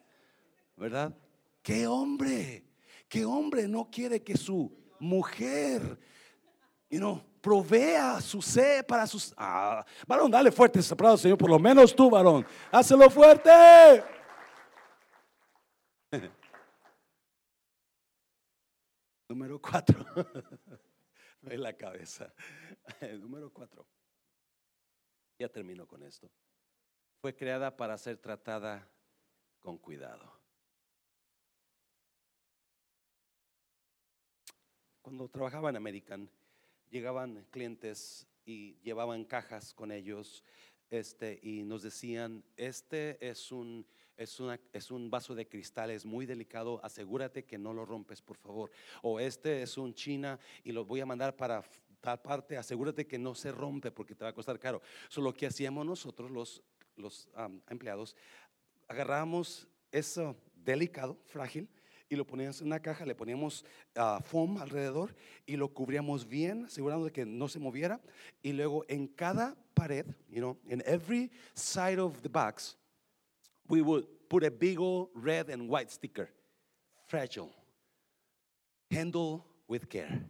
¿verdad? 0.76 1.14
Qué 1.62 1.86
hombre, 1.86 2.64
¿Qué 3.10 3.26
hombre 3.26 3.68
no 3.68 3.90
quiere 3.90 4.22
que 4.22 4.36
su 4.36 4.72
mujer, 5.00 5.98
you 6.90 7.22
provea 7.42 8.20
su 8.20 8.42
sed 8.42 8.86
para 8.86 9.08
sus... 9.08 9.34
Ah, 9.38 9.86
varón, 10.06 10.30
dale 10.30 10.52
fuerte 10.52 10.80
ese 10.80 10.94
aplauso, 10.94 11.22
Señor, 11.22 11.38
por 11.38 11.50
lo 11.50 11.58
menos 11.58 11.96
tú, 11.96 12.10
varón. 12.10 12.46
Hácelo 12.70 13.10
fuerte. 13.10 13.50
Número 19.30 19.62
cuatro. 19.62 20.06
en 21.44 21.62
la 21.62 21.76
cabeza. 21.76 22.34
Número 23.20 23.52
cuatro. 23.52 23.86
Ya 25.40 25.50
termino 25.50 25.88
con 25.88 26.04
esto. 26.04 26.30
Fue 27.20 27.36
creada 27.36 27.76
para 27.76 27.98
ser 27.98 28.18
tratada 28.18 28.90
con 29.60 29.78
cuidado. 29.78 30.38
Cuando 35.02 35.30
trabajaba 35.30 35.70
en 35.70 35.78
American, 35.78 36.30
llegaban 36.90 37.46
clientes 37.52 38.28
y 38.46 38.78
llevaban 38.82 39.26
cajas 39.26 39.74
con 39.74 39.92
ellos 39.92 40.44
este, 40.90 41.40
y 41.42 41.64
nos 41.64 41.84
decían, 41.84 42.44
este 42.56 43.18
es 43.26 43.52
un, 43.52 43.86
es, 44.18 44.40
una, 44.40 44.60
es 44.74 44.92
un 44.92 45.10
vaso 45.10 45.36
de 45.36 45.48
cristal, 45.48 45.92
es 45.92 46.06
muy 46.06 46.26
delicado, 46.26 46.84
asegúrate 46.84 47.46
que 47.46 47.58
no 47.58 47.74
lo 47.74 47.86
rompes, 47.86 48.22
por 48.22 48.38
favor. 48.38 48.72
O 49.02 49.20
este 49.20 49.62
es 49.62 49.78
un 49.78 49.94
china 49.94 50.40
y 50.64 50.72
lo 50.72 50.86
voy 50.86 51.00
a 51.00 51.06
mandar 51.06 51.36
para 51.36 51.64
tal 52.02 52.22
parte, 52.22 52.58
asegúrate 52.58 53.08
que 53.08 53.18
no 53.18 53.36
se 53.36 53.52
rompe 53.52 53.92
porque 53.92 54.16
te 54.16 54.24
va 54.24 54.32
a 54.32 54.34
costar 54.34 54.60
caro. 54.60 54.82
Solo 55.10 55.30
lo 55.30 55.34
que 55.34 55.48
hacíamos 55.48 55.86
nosotros, 55.86 56.32
los, 56.32 56.64
los 56.96 57.30
empleados, 57.70 58.16
agarramos 58.88 59.68
eso 59.92 60.36
delicado, 60.56 61.18
frágil, 61.26 61.70
y 62.10 62.16
lo 62.16 62.26
poníamos 62.26 62.62
en 62.62 62.68
una 62.68 62.80
caja, 62.80 63.06
le 63.06 63.16
poníamos 63.16 63.66
uh, 63.98 64.22
foam 64.24 64.58
alrededor 64.58 65.14
y 65.46 65.58
lo 65.58 65.74
cubríamos 65.74 66.26
bien, 66.26 66.66
asegurando 66.66 67.12
que 67.12 67.26
no 67.26 67.48
se 67.50 67.60
moviera. 67.60 68.00
Y 68.42 68.54
luego 68.54 68.86
en 68.88 69.08
cada 69.08 69.58
pared, 69.74 70.06
you 70.30 70.38
know, 70.40 70.58
in 70.70 70.82
every 70.86 71.30
side 71.54 72.00
of 72.00 72.22
the 72.22 72.30
box, 72.30 72.78
we 73.68 73.82
would 73.82 74.06
put 74.30 74.44
a 74.44 74.52
big 74.52 74.80
old 74.80 75.10
red 75.16 75.50
and 75.50 75.70
white 75.70 75.92
sticker. 75.92 76.30
Fragile. 77.08 77.52
Handle 78.92 79.46
with 79.68 79.90
care. 79.90 80.26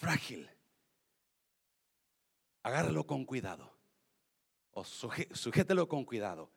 Frágil. 0.00 0.46
Agárralo 2.64 3.06
con 3.06 3.24
cuidado. 3.24 3.70
O 4.72 4.84
sujételo 4.84 5.88
con 5.88 6.04
cuidado 6.04 6.50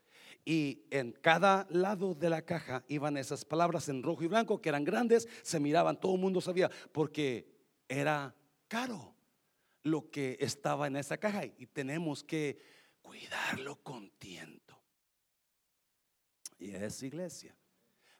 y 0.45 0.87
en 0.89 1.11
cada 1.11 1.67
lado 1.69 2.15
de 2.15 2.29
la 2.29 2.41
caja 2.43 2.83
iban 2.87 3.17
esas 3.17 3.45
palabras 3.45 3.89
en 3.89 4.03
rojo 4.03 4.23
y 4.23 4.27
blanco 4.27 4.61
que 4.61 4.69
eran 4.69 4.83
grandes, 4.83 5.27
se 5.41 5.59
miraban, 5.59 5.99
todo 5.99 6.15
el 6.15 6.21
mundo 6.21 6.41
sabía, 6.41 6.69
porque 6.91 7.47
era 7.87 8.35
caro 8.67 9.15
lo 9.83 10.09
que 10.09 10.37
estaba 10.39 10.87
en 10.87 10.95
esa 10.95 11.17
caja 11.17 11.45
y 11.45 11.65
tenemos 11.67 12.23
que 12.23 12.59
cuidarlo 13.01 13.77
con 13.83 14.09
tiento. 14.17 14.68
Y 16.59 16.75
es 16.75 17.01
iglesia. 17.01 17.55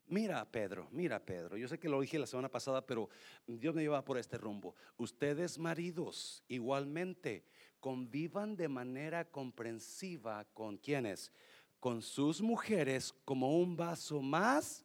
Mira, 0.08 0.44
Pedro, 0.50 0.88
mira, 0.92 1.24
Pedro. 1.24 1.56
Yo 1.56 1.68
sé 1.68 1.78
que 1.78 1.88
lo 1.88 2.02
dije 2.02 2.18
la 2.18 2.26
semana 2.26 2.50
pasada, 2.50 2.84
pero 2.84 3.10
Dios 3.46 3.76
me 3.76 3.84
lleva 3.84 4.04
por 4.04 4.18
este 4.18 4.38
rumbo. 4.38 4.76
Ustedes, 4.98 5.60
maridos, 5.60 6.44
igualmente 6.48 7.46
convivan 7.80 8.56
de 8.56 8.68
manera 8.68 9.24
comprensiva 9.26 10.46
con 10.54 10.78
quienes, 10.78 11.32
con 11.80 12.02
sus 12.02 12.42
mujeres 12.42 13.14
como 13.24 13.60
un 13.60 13.78
vaso 13.78 14.20
más 14.22 14.84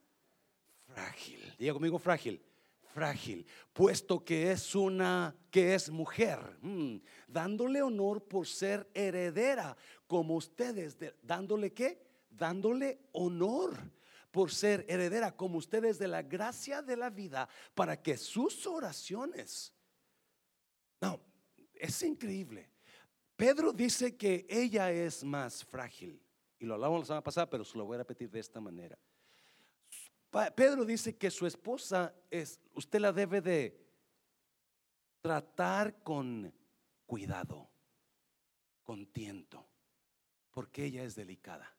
frágil. 0.87 1.41
Diga 1.59 1.73
conmigo 1.73 1.99
frágil. 1.99 2.43
Frágil, 2.93 3.45
puesto 3.73 4.25
que 4.25 4.53
es 4.53 4.73
una, 4.77 5.35
que 5.51 5.75
es 5.75 5.91
mujer, 5.91 6.39
mm, 6.61 6.99
dándole 7.27 7.83
honor 7.83 8.23
por 8.23 8.47
ser 8.47 8.89
heredera, 8.95 9.77
como 10.07 10.37
ustedes, 10.37 10.97
dándole 11.21 11.73
qué? 11.73 12.04
Dándole 12.37 13.01
honor 13.13 13.79
por 14.31 14.51
ser 14.51 14.85
heredera, 14.89 15.37
como 15.37 15.59
ustedes 15.59 15.99
de 15.99 16.09
la 16.09 16.23
gracia 16.23 16.83
de 16.83 16.97
la 16.97 17.11
vida, 17.11 17.49
para 17.75 18.03
que 18.03 18.17
sus 18.17 18.67
oraciones, 18.67 19.73
no, 21.01 21.21
es 21.75 22.03
increíble. 22.03 22.71
Pedro 23.37 23.73
dice 23.73 24.17
que 24.17 24.47
ella 24.49 24.91
es 24.91 25.23
más 25.23 25.65
frágil. 25.65 26.21
Y 26.59 26.67
lo 26.67 26.75
hablamos 26.75 27.01
la 27.01 27.07
semana 27.07 27.23
pasada, 27.23 27.49
pero 27.49 27.65
se 27.65 27.77
lo 27.77 27.85
voy 27.85 27.97
a 27.97 27.99
repetir 27.99 28.31
de 28.31 28.41
esta 28.41 28.61
manera. 28.61 28.99
Pedro 30.57 30.85
dice 30.85 31.17
que 31.17 31.31
su 31.31 31.47
esposa 31.47 32.13
es, 32.29 32.61
usted 32.75 32.99
la 32.99 33.13
debe 33.13 33.41
de 33.41 33.87
tratar 35.21 36.03
con 36.03 36.53
cuidado, 37.07 37.71
con 38.83 39.07
tiento, 39.07 39.65
porque 40.51 40.87
ella 40.87 41.05
es 41.05 41.15
delicada. 41.15 41.73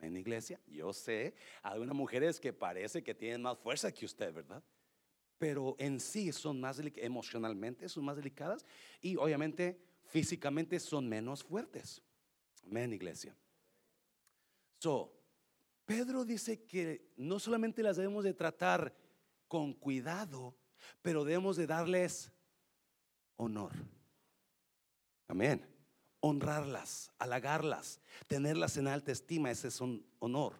Amén, 0.00 0.16
iglesia. 0.16 0.58
Yo 0.66 0.94
sé, 0.94 1.34
hay 1.62 1.72
algunas 1.72 1.94
mujeres 1.94 2.40
que 2.40 2.54
parece 2.54 3.02
que 3.02 3.14
tienen 3.14 3.42
más 3.42 3.58
fuerza 3.58 3.92
que 3.92 4.06
usted, 4.06 4.32
¿verdad? 4.32 4.62
Pero 5.36 5.76
en 5.78 6.00
sí 6.00 6.32
son 6.32 6.58
más 6.58 6.80
emocionalmente, 6.96 7.86
son 7.86 8.06
más 8.06 8.16
delicadas 8.16 8.64
y 9.02 9.16
obviamente 9.16 9.78
físicamente 10.06 10.80
son 10.80 11.06
menos 11.06 11.44
fuertes. 11.44 12.00
Amén, 12.64 12.94
iglesia. 12.94 13.36
So, 14.78 15.12
Pedro 15.84 16.24
dice 16.24 16.64
que 16.64 17.12
no 17.18 17.38
solamente 17.38 17.82
las 17.82 17.98
debemos 17.98 18.24
de 18.24 18.32
tratar 18.32 18.96
con 19.48 19.74
cuidado, 19.74 20.56
pero 21.02 21.24
debemos 21.24 21.58
de 21.58 21.66
darles 21.66 22.32
honor. 23.36 23.72
Amén. 25.28 25.62
Honrarlas, 26.20 27.10
halagarlas, 27.18 28.00
tenerlas 28.26 28.76
en 28.76 28.88
alta 28.88 29.12
estima, 29.12 29.50
ese 29.50 29.68
es 29.68 29.80
un 29.80 30.06
honor. 30.18 30.54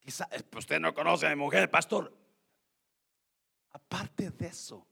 Quizá 0.00 0.28
eh, 0.30 0.42
pues 0.48 0.64
usted 0.64 0.80
no 0.80 0.94
conoce 0.94 1.26
a 1.26 1.30
mi 1.30 1.36
mujer, 1.36 1.70
pastor. 1.70 2.12
Aparte 3.70 4.30
de 4.30 4.46
eso, 4.46 4.86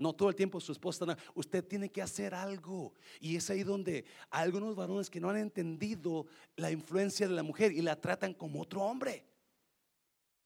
no 0.00 0.14
todo 0.14 0.30
el 0.30 0.34
tiempo 0.34 0.60
su 0.60 0.72
esposa. 0.72 1.16
Usted 1.34 1.62
tiene 1.62 1.90
que 1.90 2.00
hacer 2.00 2.34
algo. 2.34 2.94
Y 3.20 3.36
es 3.36 3.50
ahí 3.50 3.62
donde 3.62 4.06
hay 4.30 4.44
algunos 4.44 4.74
varones 4.74 5.10
que 5.10 5.20
no 5.20 5.28
han 5.28 5.36
entendido 5.36 6.26
la 6.56 6.70
influencia 6.70 7.28
de 7.28 7.34
la 7.34 7.42
mujer 7.42 7.70
y 7.70 7.82
la 7.82 8.00
tratan 8.00 8.32
como 8.32 8.62
otro 8.62 8.80
hombre. 8.82 9.26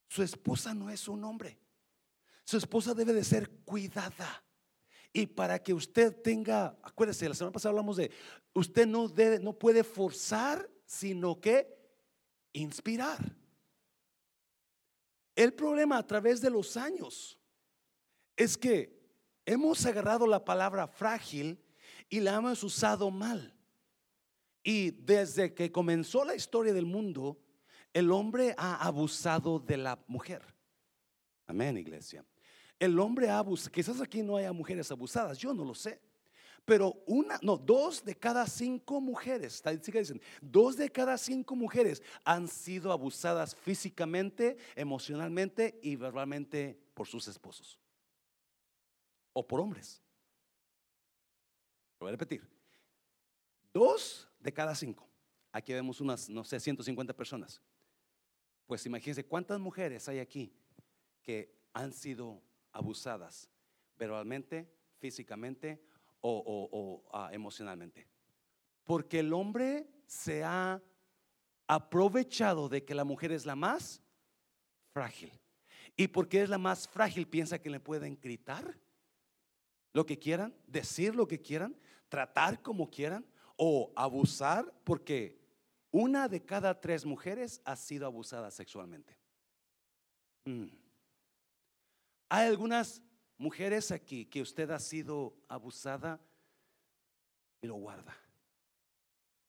Su 0.09 0.23
esposa 0.23 0.75
no 0.75 0.91
es 0.91 1.09
un 1.09 1.23
hombre. 1.25 1.57
Su 2.45 2.57
esposa 2.57 2.95
debe 2.95 3.13
de 3.13 3.25
ser 3.25 3.49
cuidada. 3.65 4.44
Y 5.17 5.27
para 5.29 5.63
que 5.63 5.73
usted 5.73 6.13
tenga, 6.23 6.77
acuérdese, 6.83 7.29
la 7.29 7.37
semana 7.37 7.53
pasada 7.53 7.71
hablamos 7.71 7.97
de, 7.97 8.11
usted 8.53 8.85
no 8.85 9.07
debe, 9.07 9.39
no 9.39 9.57
puede 9.57 9.85
forzar, 9.85 10.69
sino 10.85 11.41
que 11.41 11.73
inspirar. 12.53 13.21
El 15.37 15.55
problema 15.55 15.99
a 15.99 16.07
través 16.07 16.41
de 16.41 16.51
los 16.51 16.77
años 16.77 17.39
es 18.37 18.59
que 18.59 19.01
hemos 19.47 19.87
agarrado 19.87 20.27
la 20.27 20.45
palabra 20.45 20.89
frágil 20.89 21.65
y 22.09 22.19
la 22.19 22.35
hemos 22.35 22.65
usado 22.65 23.09
mal. 23.13 23.55
Y 24.65 24.91
desde 24.91 25.55
que 25.55 25.71
comenzó 25.71 26.25
la 26.25 26.35
historia 26.35 26.75
del 26.75 26.87
mundo, 26.87 27.39
el 27.93 28.11
hombre 28.11 28.53
ha 28.59 28.85
abusado 28.85 29.61
de 29.61 29.77
la 29.77 30.03
mujer. 30.09 30.43
Amén, 31.47 31.77
iglesia. 31.77 32.25
El 32.85 33.01
hombre 33.01 33.31
ha 33.31 33.39
abusado, 33.39 33.73
quizás 33.73 33.99
aquí 34.03 34.23
no 34.23 34.37
haya 34.37 34.53
mujeres 34.53 34.91
abusadas, 34.91 35.39
yo 35.39 35.55
no 35.55 35.65
lo 35.65 35.75
sé. 35.75 35.99
Pero 36.67 37.03
una, 37.07 37.39
no, 37.41 37.57
dos 37.57 38.05
de 38.05 38.15
cada 38.15 38.47
cinco 38.47 39.01
mujeres, 39.01 39.63
dicen, 39.83 40.21
dos 40.43 40.77
de 40.77 40.91
cada 40.91 41.17
cinco 41.17 41.57
mujeres 41.57 42.03
han 42.27 42.47
sido 42.47 42.93
abusadas 42.93 43.57
físicamente, 43.57 44.59
emocionalmente 44.77 45.81
y 45.83 45.97
verbalmente 45.97 46.79
por 46.93 47.07
sus 47.07 47.27
esposos 47.27 47.79
o 49.33 49.47
por 49.47 49.61
hombres. 49.61 50.03
Lo 51.99 52.05
voy 52.05 52.09
a 52.09 52.13
repetir. 52.13 52.47
Dos 53.73 54.29
de 54.41 54.53
cada 54.53 54.75
cinco. 54.75 55.09
Aquí 55.53 55.73
vemos 55.73 56.03
unas, 56.03 56.29
no 56.29 56.45
sé, 56.45 56.61
150 56.61 57.17
personas. 57.17 57.63
Pues 58.67 58.85
imagínense 58.85 59.25
cuántas 59.25 59.59
mujeres 59.59 60.07
hay 60.07 60.19
aquí 60.19 60.53
que 61.23 61.51
han 61.73 61.91
sido 61.91 62.43
abusadas 62.75 63.49
verbalmente, 63.97 64.69
físicamente 64.99 65.81
o, 66.21 67.03
ah, 67.13 67.31
emocionalmente. 67.33 68.07
Porque 68.85 69.21
el 69.21 69.33
hombre 69.33 69.89
se 70.07 70.45
ha 70.45 70.83
aprovechado 71.67 72.69
de 72.69 72.85
que 72.85 72.95
la 72.95 73.05
mujer 73.05 73.33
es 73.33 73.47
la 73.47 73.57
más 73.57 74.03
frágil. 74.93 75.33
Y 75.97 76.09
porque 76.09 76.43
es 76.43 76.49
la 76.49 76.59
más 76.59 76.89
frágil, 76.89 77.27
piensa 77.27 77.61
que 77.61 77.71
le 77.71 77.81
pueden 77.81 78.19
gritar 78.21 78.79
lo 79.93 80.05
que 80.05 80.19
quieran, 80.19 80.55
decir 80.67 81.15
lo 81.15 81.29
que 81.29 81.41
quieran, 81.41 81.77
tratar 82.09 82.61
como 82.63 82.91
quieran 82.91 83.25
o 83.57 83.93
abusar 83.95 84.73
porque 84.83 85.41
una 85.91 86.29
de 86.29 86.45
cada 86.45 86.81
tres 86.81 87.05
mujeres 87.05 87.63
ha 87.65 87.77
sido 87.77 88.07
abusada 88.07 88.51
sexualmente. 88.51 89.17
Mm. 90.45 90.84
Hay 92.29 92.49
algunas 92.49 93.03
mujeres 93.39 93.91
aquí 93.91 94.27
que 94.27 94.43
usted 94.43 94.71
ha 94.71 94.79
sido 94.79 95.37
abusada 95.49 96.21
y 97.61 97.67
lo 97.67 97.75
guarda. 97.75 98.17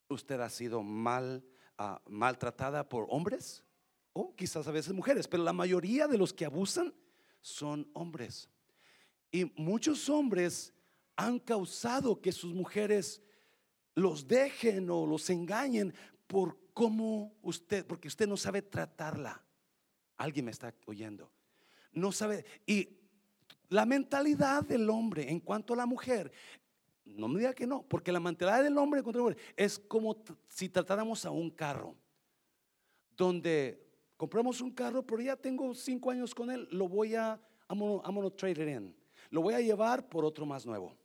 Usted 0.09 0.39
ha 0.39 0.49
sido 0.49 0.84
mal, 0.84 1.43
ah, 1.78 2.01
maltratada 2.07 2.88
por 2.88 3.07
hombres 3.09 3.63
o 4.13 4.36
quizás 4.36 4.67
a 4.67 4.71
veces 4.71 4.93
mujeres, 4.93 5.28
pero 5.28 5.43
la 5.43 5.53
mayoría 5.53 6.07
de 6.07 6.17
los 6.17 6.34
que 6.34 6.45
abusan 6.45 6.93
son 7.41 7.89
hombres. 7.93 8.49
Y 9.32 9.45
muchos 9.55 10.07
hombres 10.09 10.73
han 11.15 11.39
causado 11.39 12.21
que 12.21 12.32
sus 12.32 12.53
mujeres 12.53 13.21
los 13.93 14.28
dejen 14.28 14.89
o 14.89 15.05
los 15.05 15.30
engañen 15.30 15.93
por 16.28 16.57
cómo 16.73 17.36
usted, 17.41 17.86
porque 17.86 18.07
usted 18.07 18.28
no 18.28 18.38
sabe 18.38 18.61
tratarla. 18.61 19.43
Alguien 20.17 20.45
me 20.45 20.51
está 20.51 20.73
oyendo. 20.86 21.35
No 21.96 22.12
sabe. 22.12 22.46
Y 22.68 22.89
la 23.70 23.86
mentalidad 23.86 24.64
del 24.64 24.88
hombre 24.89 25.30
en 25.32 25.39
cuanto 25.39 25.74
a 25.74 25.78
la 25.78 25.88
mujer, 25.88 26.32
no 27.06 27.28
me 27.28 27.39
diga 27.39 27.54
que 27.54 27.66
no, 27.66 27.82
porque 27.82 28.12
la 28.12 28.20
mentalidad 28.20 28.64
del 28.64 28.78
hombre 28.78 29.00
en 29.00 29.04
cuanto 29.04 29.20
a 29.20 29.24
la 29.24 29.30
mujer 29.30 29.54
es 29.56 29.80
como 29.80 30.16
si 30.48 30.70
tratáramos 30.70 31.26
a 31.26 31.32
un 31.32 31.50
carro, 31.50 31.96
donde 33.18 33.84
compramos 34.18 34.62
un 34.62 34.72
carro, 34.72 35.04
pero 35.04 35.22
ya 35.22 35.36
tengo 35.36 35.74
cinco 35.74 36.12
años 36.12 36.36
con 36.36 36.52
él, 36.52 36.68
lo 36.72 36.88
voy 36.88 37.16
a, 37.16 37.39
I'm 37.70 38.32
trade 38.36 38.72
in. 38.72 38.96
Lo 39.30 39.41
voy 39.41 39.54
a 39.54 39.62
llevar 39.62 40.08
por 40.08 40.24
otro 40.24 40.46
más 40.46 40.66
nuevo. 40.66 40.96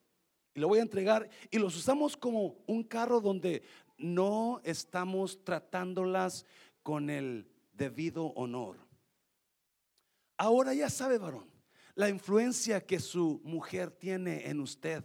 Y 0.55 0.61
lo 0.61 0.68
voy 0.68 0.80
a 0.80 0.82
entregar 0.82 1.28
y 1.51 1.59
los 1.59 1.76
usamos 1.76 2.16
como 2.16 2.57
un 2.66 2.82
carro 2.82 3.20
donde 3.20 3.62
no 3.97 4.61
estamos 4.64 5.43
tratándolas 5.45 6.45
con 6.82 7.09
el 7.09 7.49
debido 7.72 8.26
honor. 8.34 8.89
Ahora 10.41 10.72
ya 10.72 10.88
sabe, 10.88 11.18
varón, 11.18 11.45
la 11.95 12.09
influencia 12.09 12.80
que 12.80 12.99
su 12.99 13.43
mujer 13.45 13.91
tiene 13.91 14.49
en 14.49 14.61
usted. 14.61 15.05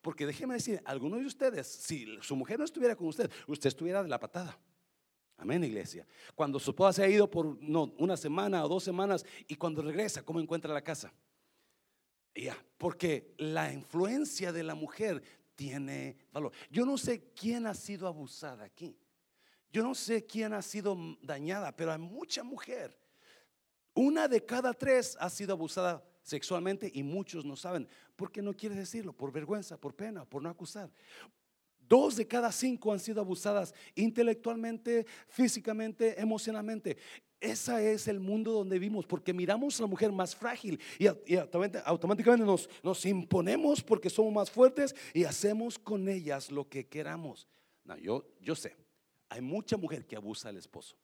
Porque 0.00 0.24
déjeme 0.24 0.54
decir, 0.54 0.80
algunos 0.84 1.18
de 1.18 1.26
ustedes, 1.26 1.66
si 1.66 2.06
su 2.20 2.36
mujer 2.36 2.60
no 2.60 2.64
estuviera 2.64 2.94
con 2.94 3.08
usted, 3.08 3.28
usted 3.48 3.66
estuviera 3.66 4.00
de 4.04 4.08
la 4.08 4.20
patada. 4.20 4.56
Amén, 5.38 5.64
iglesia. 5.64 6.06
Cuando 6.36 6.60
su 6.60 6.70
esposa 6.70 6.92
se 6.92 7.02
ha 7.02 7.08
ido 7.08 7.28
por 7.28 7.60
no, 7.60 7.92
una 7.98 8.16
semana 8.16 8.64
o 8.64 8.68
dos 8.68 8.84
semanas 8.84 9.26
y 9.48 9.56
cuando 9.56 9.82
regresa, 9.82 10.22
¿cómo 10.22 10.38
encuentra 10.38 10.72
la 10.72 10.84
casa? 10.84 11.12
Ya, 12.32 12.56
porque 12.78 13.34
la 13.38 13.72
influencia 13.72 14.52
de 14.52 14.62
la 14.62 14.76
mujer 14.76 15.20
tiene 15.56 16.16
valor. 16.30 16.52
Yo 16.70 16.86
no 16.86 16.96
sé 16.96 17.32
quién 17.34 17.66
ha 17.66 17.74
sido 17.74 18.06
abusada 18.06 18.62
aquí. 18.62 18.96
Yo 19.72 19.82
no 19.82 19.96
sé 19.96 20.26
quién 20.26 20.52
ha 20.52 20.62
sido 20.62 20.96
dañada, 21.22 21.74
pero 21.74 21.90
hay 21.90 21.98
mucha 21.98 22.44
mujer 22.44 22.96
una 23.96 24.28
de 24.28 24.44
cada 24.44 24.74
tres 24.74 25.16
ha 25.18 25.28
sido 25.30 25.54
abusada 25.54 26.04
sexualmente 26.22 26.90
y 26.94 27.02
muchos 27.02 27.44
no 27.44 27.56
saben. 27.56 27.88
¿Por 28.14 28.30
qué 28.30 28.42
no 28.42 28.52
quiere 28.52 28.74
decirlo? 28.74 29.12
Por 29.12 29.32
vergüenza, 29.32 29.80
por 29.80 29.94
pena, 29.94 30.24
por 30.24 30.42
no 30.42 30.50
acusar. 30.50 30.90
Dos 31.88 32.16
de 32.16 32.26
cada 32.26 32.52
cinco 32.52 32.92
han 32.92 33.00
sido 33.00 33.20
abusadas 33.20 33.74
intelectualmente, 33.94 35.06
físicamente, 35.28 36.20
emocionalmente. 36.20 36.98
Ese 37.40 37.92
es 37.92 38.06
el 38.08 38.20
mundo 38.20 38.52
donde 38.52 38.78
vivimos, 38.78 39.06
porque 39.06 39.32
miramos 39.32 39.78
a 39.78 39.84
la 39.84 39.86
mujer 39.86 40.12
más 40.12 40.36
frágil 40.36 40.80
y, 40.98 41.06
automáticamente 41.06 42.44
nos, 42.44 42.68
nos, 42.82 43.06
imponemos 43.06 43.82
porque 43.82 44.10
somos 44.10 44.32
más 44.32 44.50
fuertes 44.50 44.94
y 45.14 45.24
hacemos 45.24 45.78
con 45.78 46.08
ellas 46.08 46.50
lo 46.50 46.68
que 46.68 46.86
queramos. 46.86 47.46
No, 47.84 47.96
yo, 47.96 48.26
yo 48.40 48.54
sé, 48.54 48.76
hay 49.28 49.40
mucha 49.40 49.76
mujer 49.76 50.06
que 50.06 50.16
abusa 50.16 50.48
al 50.48 50.56
esposo. 50.56 50.96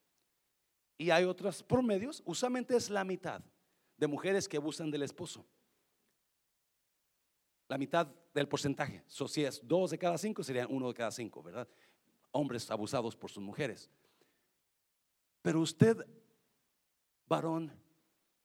Y 1.03 1.11
hay 1.11 1.25
otros 1.25 1.65
promedios, 1.65 2.23
usualmente 2.25 2.77
es 2.77 2.89
la 2.89 3.03
mitad 3.03 3.43
de 3.97 4.07
mujeres 4.07 4.49
que 4.49 4.57
abusan 4.57 4.89
del 4.89 5.03
esposo. 5.03 5.45
La 7.67 7.77
mitad 7.77 8.07
del 8.33 8.47
porcentaje. 8.47 9.03
si 9.09 9.45
es 9.45 9.61
dos 9.67 9.91
de 9.91 9.99
cada 9.99 10.17
cinco, 10.17 10.45
serían 10.45 10.69
uno 10.71 10.87
de 10.87 10.95
cada 10.95 11.11
cinco, 11.11 11.43
¿verdad? 11.43 11.69
Hombres 12.31 12.71
abusados 12.71 13.17
por 13.17 13.33
sus 13.33 13.43
mujeres. 13.43 13.91
Pero 15.43 15.61
usted, 15.61 16.07
varón, 17.27 17.73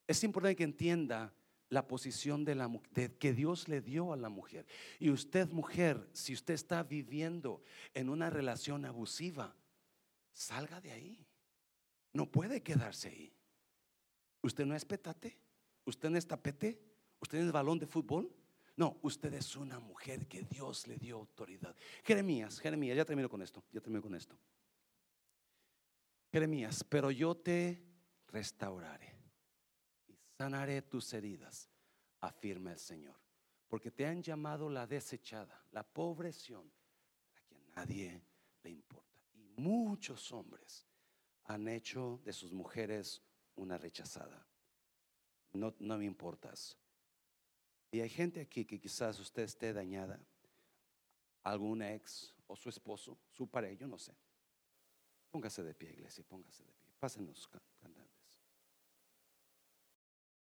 es 0.08 0.24
importante 0.24 0.56
que 0.56 0.64
entienda 0.64 1.32
la 1.68 1.86
posición 1.86 2.44
de 2.44 2.56
la 2.56 2.68
de 2.90 3.16
que 3.18 3.34
Dios 3.34 3.68
le 3.68 3.80
dio 3.80 4.12
a 4.12 4.16
la 4.16 4.30
mujer. 4.30 4.66
Y 4.98 5.10
usted, 5.10 5.48
mujer, 5.50 6.08
si 6.12 6.34
usted 6.34 6.54
está 6.54 6.82
viviendo 6.82 7.62
en 7.94 8.08
una 8.08 8.30
relación 8.30 8.84
abusiva, 8.84 9.54
salga 10.32 10.80
de 10.80 10.90
ahí. 10.90 11.27
No 12.18 12.26
puede 12.26 12.64
quedarse 12.64 13.10
ahí. 13.10 13.32
Usted 14.42 14.66
no 14.66 14.74
es 14.74 14.84
petate, 14.84 15.38
usted 15.84 16.10
no 16.10 16.18
es 16.18 16.26
tapete, 16.26 16.76
usted 17.20 17.38
no 17.38 17.46
es 17.46 17.52
balón 17.52 17.78
de 17.78 17.86
fútbol. 17.86 18.28
No, 18.74 18.98
usted 19.02 19.32
es 19.34 19.54
una 19.54 19.78
mujer 19.78 20.26
que 20.26 20.42
Dios 20.42 20.88
le 20.88 20.96
dio 20.96 21.14
autoridad. 21.14 21.76
Jeremías, 22.04 22.58
Jeremías, 22.58 22.96
ya 22.96 23.04
termino 23.04 23.28
con 23.28 23.40
esto, 23.40 23.62
ya 23.70 23.80
termino 23.80 24.02
con 24.02 24.16
esto. 24.16 24.36
Jeremías, 26.32 26.82
pero 26.82 27.12
yo 27.12 27.36
te 27.36 27.84
restauraré 28.26 29.14
y 30.08 30.16
sanaré 30.36 30.82
tus 30.82 31.12
heridas, 31.12 31.70
afirma 32.18 32.72
el 32.72 32.80
Señor, 32.80 33.20
porque 33.68 33.92
te 33.92 34.04
han 34.04 34.24
llamado 34.24 34.68
la 34.68 34.88
desechada, 34.88 35.64
la 35.70 35.84
pobreción, 35.84 36.68
a 37.36 37.40
quien 37.42 37.70
nadie 37.76 38.20
le 38.64 38.70
importa. 38.70 39.20
Y 39.34 39.44
muchos 39.56 40.32
hombres 40.32 40.87
han 41.48 41.66
hecho 41.66 42.20
de 42.24 42.32
sus 42.32 42.52
mujeres 42.52 43.22
una 43.56 43.76
rechazada. 43.78 44.46
No, 45.52 45.74
no 45.80 45.98
me 45.98 46.04
importas. 46.04 46.78
Y 47.90 48.00
hay 48.00 48.10
gente 48.10 48.40
aquí 48.40 48.66
que 48.66 48.78
quizás 48.78 49.18
usted 49.18 49.44
esté 49.44 49.72
dañada, 49.72 50.20
algún 51.42 51.82
ex 51.82 52.34
o 52.46 52.54
su 52.54 52.68
esposo, 52.68 53.18
su 53.30 53.48
pareja, 53.48 53.80
yo 53.80 53.88
no 53.88 53.98
sé. 53.98 54.14
Póngase 55.30 55.62
de 55.62 55.74
pie, 55.74 55.90
iglesia, 55.92 56.22
póngase 56.28 56.64
de 56.64 56.72
pie. 56.72 56.92
Pásenos 56.98 57.48
cantando. 57.48 57.97